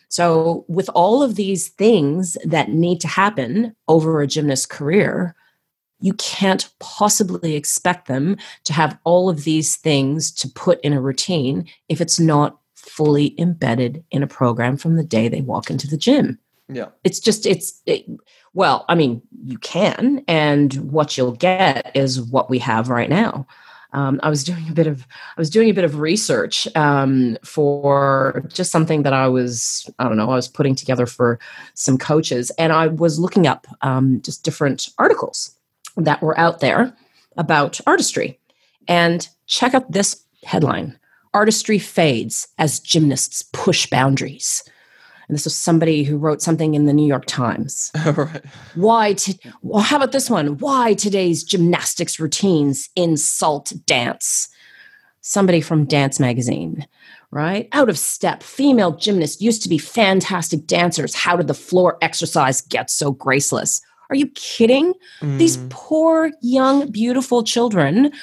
So, 0.09 0.65
with 0.67 0.89
all 0.89 1.21
of 1.23 1.35
these 1.35 1.69
things 1.69 2.37
that 2.45 2.69
need 2.69 3.01
to 3.01 3.07
happen 3.07 3.75
over 3.87 4.21
a 4.21 4.27
gymnast 4.27 4.69
career, 4.69 5.35
you 5.99 6.13
can't 6.13 6.69
possibly 6.79 7.55
expect 7.55 8.07
them 8.07 8.37
to 8.65 8.73
have 8.73 8.97
all 9.03 9.29
of 9.29 9.43
these 9.43 9.75
things 9.75 10.31
to 10.31 10.47
put 10.49 10.79
in 10.81 10.93
a 10.93 11.01
routine 11.01 11.67
if 11.89 11.99
it's 11.99 12.19
not 12.19 12.59
fully 12.75 13.35
embedded 13.39 14.03
in 14.11 14.23
a 14.23 14.27
program 14.27 14.77
from 14.77 14.95
the 14.95 15.03
day 15.03 15.27
they 15.27 15.41
walk 15.41 15.69
into 15.69 15.87
the 15.87 15.97
gym. 15.97 16.39
Yeah. 16.69 16.87
It's 17.03 17.19
just, 17.19 17.45
it's, 17.45 17.81
it, 17.85 18.05
well, 18.53 18.85
I 18.87 18.95
mean, 18.95 19.21
you 19.43 19.57
can, 19.57 20.23
and 20.27 20.73
what 20.91 21.17
you'll 21.17 21.31
get 21.31 21.91
is 21.95 22.21
what 22.21 22.49
we 22.49 22.59
have 22.59 22.89
right 22.89 23.09
now 23.09 23.47
um, 23.97 24.19
I 24.21 24.29
was 24.29 24.43
doing 24.43 24.69
a 24.69 24.73
bit 24.73 24.85
of 24.85 25.07
I 25.35 25.41
was 25.41 25.49
doing 25.49 25.69
a 25.69 25.73
bit 25.73 25.83
of 25.83 25.99
research 25.99 26.67
um, 26.75 27.35
for 27.43 28.45
just 28.47 28.71
something 28.71 29.01
that 29.01 29.13
I 29.13 29.27
was 29.27 29.89
I 29.97 30.03
don't 30.03 30.17
know 30.17 30.29
I 30.29 30.35
was 30.35 30.47
putting 30.47 30.75
together 30.75 31.07
for 31.07 31.39
some 31.73 31.97
coaches, 31.97 32.51
and 32.59 32.71
I 32.71 32.87
was 32.87 33.17
looking 33.17 33.47
up 33.47 33.65
um, 33.81 34.21
just 34.21 34.43
different 34.43 34.89
articles 34.99 35.55
that 35.95 36.21
were 36.21 36.37
out 36.39 36.59
there 36.59 36.95
about 37.37 37.81
artistry, 37.87 38.39
and 38.87 39.27
check 39.47 39.73
out 39.73 39.91
this 39.91 40.23
headline: 40.43 40.99
"Artistry 41.33 41.79
fades 41.79 42.47
as 42.59 42.79
gymnasts 42.79 43.43
push 43.51 43.87
boundaries." 43.87 44.63
And 45.27 45.35
this 45.35 45.43
was 45.43 45.55
somebody 45.55 46.03
who 46.03 46.17
wrote 46.17 46.41
something 46.41 46.73
in 46.73 46.85
the 46.85 46.93
New 46.93 47.05
York 47.05 47.25
Times. 47.25 47.91
right. 48.05 48.43
Why? 48.75 49.13
To, 49.13 49.37
well, 49.61 49.83
how 49.83 49.97
about 49.97 50.13
this 50.13 50.29
one? 50.29 50.57
Why 50.57 50.93
today's 50.93 51.43
gymnastics 51.43 52.19
routines 52.19 52.89
insult 52.95 53.73
dance? 53.85 54.47
Somebody 55.19 55.59
from 55.59 55.83
Dance 55.83 56.19
Magazine, 56.19 56.87
right? 57.31 57.67
Out 57.73 57.89
of 57.89 57.99
step. 57.99 58.41
Female 58.41 58.93
gymnasts 58.93 59.41
used 59.41 59.61
to 59.63 59.69
be 59.69 59.77
fantastic 59.77 60.65
dancers. 60.65 61.13
How 61.13 61.35
did 61.35 61.47
the 61.47 61.53
floor 61.53 61.97
exercise 62.01 62.61
get 62.61 62.89
so 62.89 63.11
graceless? 63.11 63.81
Are 64.09 64.15
you 64.15 64.27
kidding? 64.27 64.93
Mm. 65.19 65.37
These 65.37 65.57
poor, 65.69 66.31
young, 66.41 66.89
beautiful 66.89 67.43
children 67.43 68.13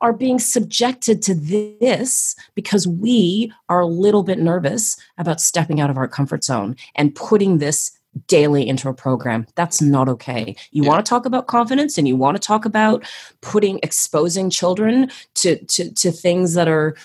are 0.00 0.12
being 0.12 0.38
subjected 0.38 1.22
to 1.22 1.34
this 1.34 2.34
because 2.54 2.86
we 2.86 3.52
are 3.68 3.80
a 3.80 3.86
little 3.86 4.22
bit 4.22 4.38
nervous 4.38 4.96
about 5.18 5.40
stepping 5.40 5.80
out 5.80 5.90
of 5.90 5.96
our 5.96 6.08
comfort 6.08 6.44
zone 6.44 6.76
and 6.94 7.14
putting 7.14 7.58
this 7.58 7.92
daily 8.26 8.66
into 8.66 8.88
a 8.88 8.94
program. 8.94 9.46
That's 9.54 9.80
not 9.80 10.08
okay. 10.08 10.56
You 10.72 10.82
yeah. 10.82 10.88
want 10.88 11.04
to 11.04 11.08
talk 11.08 11.26
about 11.26 11.46
confidence 11.46 11.98
and 11.98 12.08
you 12.08 12.16
want 12.16 12.36
to 12.36 12.40
talk 12.44 12.64
about 12.64 13.04
putting 13.42 13.78
exposing 13.82 14.50
children 14.50 15.10
to 15.34 15.62
to 15.66 15.92
to 15.92 16.10
things 16.10 16.54
that 16.54 16.68
are 16.68 16.96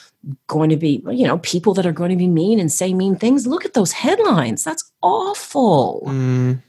going 0.48 0.70
to 0.70 0.78
be, 0.78 1.04
you 1.10 1.28
know, 1.28 1.38
people 1.40 1.74
that 1.74 1.86
are 1.86 1.92
going 1.92 2.10
to 2.10 2.16
be 2.16 2.28
mean 2.28 2.60
and 2.60 2.72
say 2.72 2.94
mean 2.94 3.16
things. 3.16 3.46
Look 3.46 3.66
at 3.66 3.74
those 3.74 3.92
headlines. 3.92 4.64
That's 4.64 4.92
awful. 5.02 6.04
Mm 6.08 6.62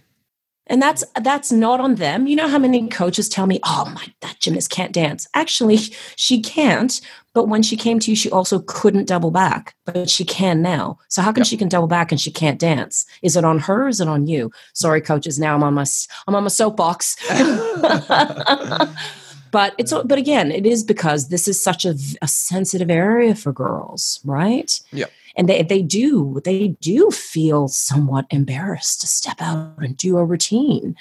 and 0.66 0.80
that's 0.80 1.04
that's 1.22 1.52
not 1.52 1.80
on 1.80 1.96
them 1.96 2.26
you 2.26 2.36
know 2.36 2.48
how 2.48 2.58
many 2.58 2.88
coaches 2.88 3.28
tell 3.28 3.46
me 3.46 3.60
oh 3.64 3.90
my 3.94 4.06
that 4.20 4.38
gymnast 4.40 4.70
can't 4.70 4.92
dance 4.92 5.26
actually 5.34 5.76
she 6.16 6.40
can't 6.40 7.00
but 7.34 7.48
when 7.48 7.62
she 7.62 7.76
came 7.76 7.98
to 7.98 8.10
you 8.10 8.16
she 8.16 8.30
also 8.30 8.60
couldn't 8.60 9.06
double 9.06 9.30
back 9.30 9.74
but 9.84 10.08
she 10.08 10.24
can 10.24 10.62
now 10.62 10.98
so 11.08 11.22
how 11.22 11.32
can 11.32 11.42
yep. 11.42 11.48
she 11.48 11.56
can 11.56 11.68
double 11.68 11.88
back 11.88 12.10
and 12.10 12.20
she 12.20 12.30
can't 12.30 12.58
dance 12.58 13.06
is 13.22 13.36
it 13.36 13.44
on 13.44 13.58
her 13.58 13.84
or 13.84 13.88
is 13.88 14.00
it 14.00 14.08
on 14.08 14.26
you 14.26 14.50
sorry 14.72 15.00
coaches 15.00 15.38
now 15.38 15.54
i'm 15.54 15.62
on 15.62 15.74
my 15.74 15.84
i'm 16.26 16.34
on 16.34 16.42
my 16.42 16.48
soapbox 16.48 17.16
but 19.54 19.72
it's 19.78 19.92
but 19.92 20.18
again, 20.18 20.50
it 20.50 20.66
is 20.66 20.82
because 20.82 21.28
this 21.28 21.46
is 21.46 21.62
such 21.62 21.84
a, 21.84 21.94
a 22.20 22.26
sensitive 22.26 22.90
area 22.90 23.36
for 23.36 23.52
girls, 23.52 24.18
right? 24.24 24.80
Yeah. 24.90 25.06
And 25.36 25.48
they, 25.48 25.62
they 25.62 25.82
do 25.82 26.40
they 26.44 26.68
do 26.80 27.10
feel 27.10 27.68
somewhat 27.68 28.26
embarrassed 28.30 29.00
to 29.00 29.06
step 29.06 29.40
out 29.40 29.78
and 29.78 29.96
do 29.96 30.16
a 30.16 30.24
routine 30.24 30.94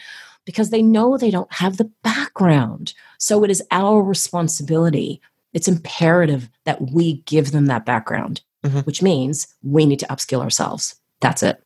because 0.46 0.70
they 0.72 0.82
know 0.82 1.18
they 1.18 1.32
don't 1.32 1.52
have 1.54 1.78
the 1.78 1.90
background. 2.04 2.94
So 3.18 3.44
it 3.44 3.52
is 3.52 3.64
our 3.72 4.02
responsibility. 4.02 5.22
It's 5.54 5.68
imperative 5.68 6.50
that 6.66 6.92
we 6.92 7.22
give 7.26 7.52
them 7.52 7.68
that 7.68 7.86
background, 7.86 8.42
Mhm. 8.66 8.86
which 8.86 9.02
means 9.02 9.48
we 9.62 9.86
need 9.86 10.00
to 10.00 10.08
upskill 10.08 10.42
ourselves. 10.42 10.96
That's 11.22 11.44
it. 11.44 11.62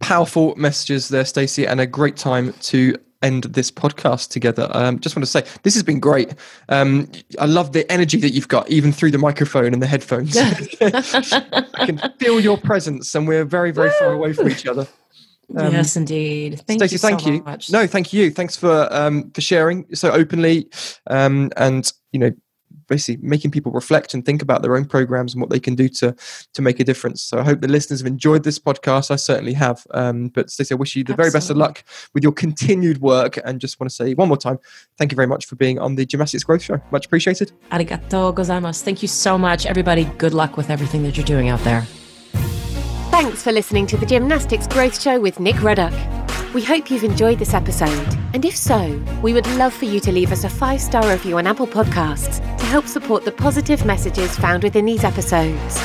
Powerful 0.00 0.54
messages 0.56 1.08
there, 1.08 1.24
Stacey, 1.24 1.66
and 1.66 1.80
a 1.80 1.86
great 1.86 2.16
time 2.16 2.52
to 2.62 2.96
end 3.24 3.44
this 3.44 3.70
podcast 3.70 4.30
together. 4.30 4.68
Um, 4.70 5.00
just 5.00 5.16
want 5.16 5.24
to 5.24 5.30
say 5.30 5.44
this 5.62 5.74
has 5.74 5.82
been 5.82 5.98
great. 5.98 6.34
Um, 6.68 7.10
I 7.40 7.46
love 7.46 7.72
the 7.72 7.90
energy 7.90 8.18
that 8.18 8.30
you've 8.30 8.48
got, 8.48 8.70
even 8.70 8.92
through 8.92 9.10
the 9.10 9.18
microphone 9.18 9.72
and 9.72 9.82
the 9.82 9.86
headphones. 9.86 10.36
I 10.80 11.86
can 11.86 11.98
feel 12.18 12.38
your 12.38 12.58
presence, 12.58 13.14
and 13.14 13.26
we're 13.26 13.44
very, 13.44 13.72
very 13.72 13.90
far 13.98 14.12
away 14.12 14.32
from 14.32 14.48
each 14.48 14.66
other. 14.66 14.86
Um, 15.56 15.72
yes, 15.72 15.96
indeed. 15.96 16.62
Thank 16.66 16.80
Stacey, 16.80 16.94
you 16.94 16.98
so 16.98 17.08
thank 17.08 17.26
you. 17.26 17.42
much. 17.42 17.70
No, 17.70 17.86
thank 17.86 18.12
you. 18.12 18.30
Thanks 18.30 18.56
for 18.56 18.88
um, 18.90 19.30
for 19.30 19.40
sharing 19.40 19.86
so 19.94 20.10
openly, 20.10 20.68
um, 21.08 21.50
and 21.56 21.90
you 22.12 22.20
know, 22.20 22.32
basically 22.86 23.26
making 23.26 23.50
people 23.50 23.72
reflect 23.72 24.14
and 24.14 24.24
think 24.24 24.42
about 24.42 24.62
their 24.62 24.76
own 24.76 24.84
programs 24.84 25.34
and 25.34 25.40
what 25.40 25.50
they 25.50 25.60
can 25.60 25.74
do 25.74 25.88
to 25.88 26.14
to 26.52 26.62
make 26.62 26.80
a 26.80 26.84
difference. 26.84 27.22
So 27.22 27.38
I 27.38 27.42
hope 27.42 27.60
the 27.60 27.68
listeners 27.68 28.00
have 28.00 28.06
enjoyed 28.06 28.44
this 28.44 28.58
podcast. 28.58 29.10
I 29.10 29.16
certainly 29.16 29.54
have. 29.54 29.86
Um, 29.92 30.28
but 30.28 30.50
Stacey, 30.50 30.74
I 30.74 30.76
wish 30.76 30.96
you 30.96 31.04
the 31.04 31.14
very 31.14 31.30
best 31.30 31.50
of 31.50 31.56
luck 31.56 31.84
with 32.12 32.22
your 32.22 32.32
continued 32.32 33.00
work, 33.00 33.38
and 33.44 33.60
just 33.60 33.80
want 33.80 33.90
to 33.90 33.94
say 33.94 34.14
one 34.14 34.28
more 34.28 34.36
time, 34.36 34.58
thank 34.98 35.12
you 35.12 35.16
very 35.16 35.28
much 35.28 35.46
for 35.46 35.56
being 35.56 35.78
on 35.78 35.94
the 35.94 36.06
Gymnastics 36.06 36.44
Growth 36.44 36.62
Show. 36.62 36.80
Much 36.90 37.06
appreciated. 37.06 37.52
Arigato 37.70 38.34
gozaimasu. 38.34 38.82
Thank 38.82 39.02
you 39.02 39.08
so 39.08 39.38
much, 39.38 39.66
everybody. 39.66 40.04
Good 40.18 40.34
luck 40.34 40.56
with 40.56 40.70
everything 40.70 41.02
that 41.04 41.16
you're 41.16 41.26
doing 41.26 41.48
out 41.48 41.60
there. 41.60 41.82
Thanks 43.10 43.42
for 43.42 43.52
listening 43.52 43.86
to 43.88 43.96
the 43.96 44.06
Gymnastics 44.06 44.66
Growth 44.66 45.00
Show 45.00 45.20
with 45.20 45.38
Nick 45.38 45.56
Ruddock. 45.62 46.23
We 46.54 46.62
hope 46.62 46.88
you've 46.88 47.02
enjoyed 47.02 47.40
this 47.40 47.52
episode, 47.52 48.16
and 48.32 48.44
if 48.44 48.56
so, 48.56 49.02
we 49.22 49.32
would 49.32 49.46
love 49.56 49.74
for 49.74 49.86
you 49.86 49.98
to 49.98 50.12
leave 50.12 50.30
us 50.30 50.44
a 50.44 50.48
five 50.48 50.80
star 50.80 51.04
review 51.10 51.36
on 51.36 51.48
Apple 51.48 51.66
Podcasts 51.66 52.38
to 52.58 52.64
help 52.66 52.86
support 52.86 53.24
the 53.24 53.32
positive 53.32 53.84
messages 53.84 54.36
found 54.36 54.62
within 54.62 54.84
these 54.84 55.02
episodes. 55.02 55.80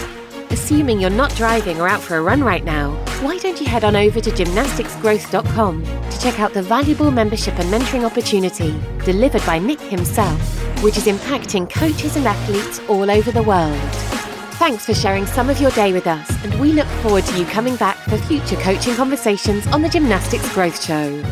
Assuming 0.52 1.00
you're 1.00 1.10
not 1.10 1.34
driving 1.36 1.82
or 1.82 1.88
out 1.88 2.02
for 2.02 2.18
a 2.18 2.22
run 2.22 2.44
right 2.44 2.64
now, 2.64 2.92
why 3.24 3.40
don't 3.40 3.60
you 3.60 3.66
head 3.66 3.84
on 3.84 3.96
over 3.96 4.22
to 4.22 4.30
gymnasticsgrowth.com 4.30 5.84
to 5.84 6.20
check 6.22 6.40
out 6.40 6.54
the 6.54 6.62
valuable 6.62 7.10
membership 7.10 7.58
and 7.58 7.74
mentoring 7.74 8.06
opportunity 8.06 8.80
delivered 9.06 9.44
by 9.48 9.58
Nick 9.58 9.82
himself, 9.82 10.40
which 10.84 10.98
is 10.98 11.08
impacting 11.08 11.68
coaches 11.68 12.16
and 12.16 12.28
athletes 12.28 12.80
all 12.88 13.10
over 13.10 13.32
the 13.32 13.42
world. 13.42 14.19
Thanks 14.60 14.86
for 14.86 14.94
sharing 14.94 15.26
some 15.26 15.50
of 15.50 15.62
your 15.62 15.72
day 15.72 15.94
with 15.94 16.06
us, 16.06 16.30
and 16.44 16.54
we 16.60 16.74
look 16.74 16.86
forward 17.02 17.24
to 17.24 17.40
you 17.40 17.46
coming 17.46 17.78
back 17.78 17.96
for 17.96 18.18
future 18.18 18.58
coaching 18.58 18.94
conversations 18.94 19.66
on 19.68 19.82
the 19.82 19.88
Gymnastics 19.88 20.54
Growth 20.54 20.84
Show. 20.84 21.24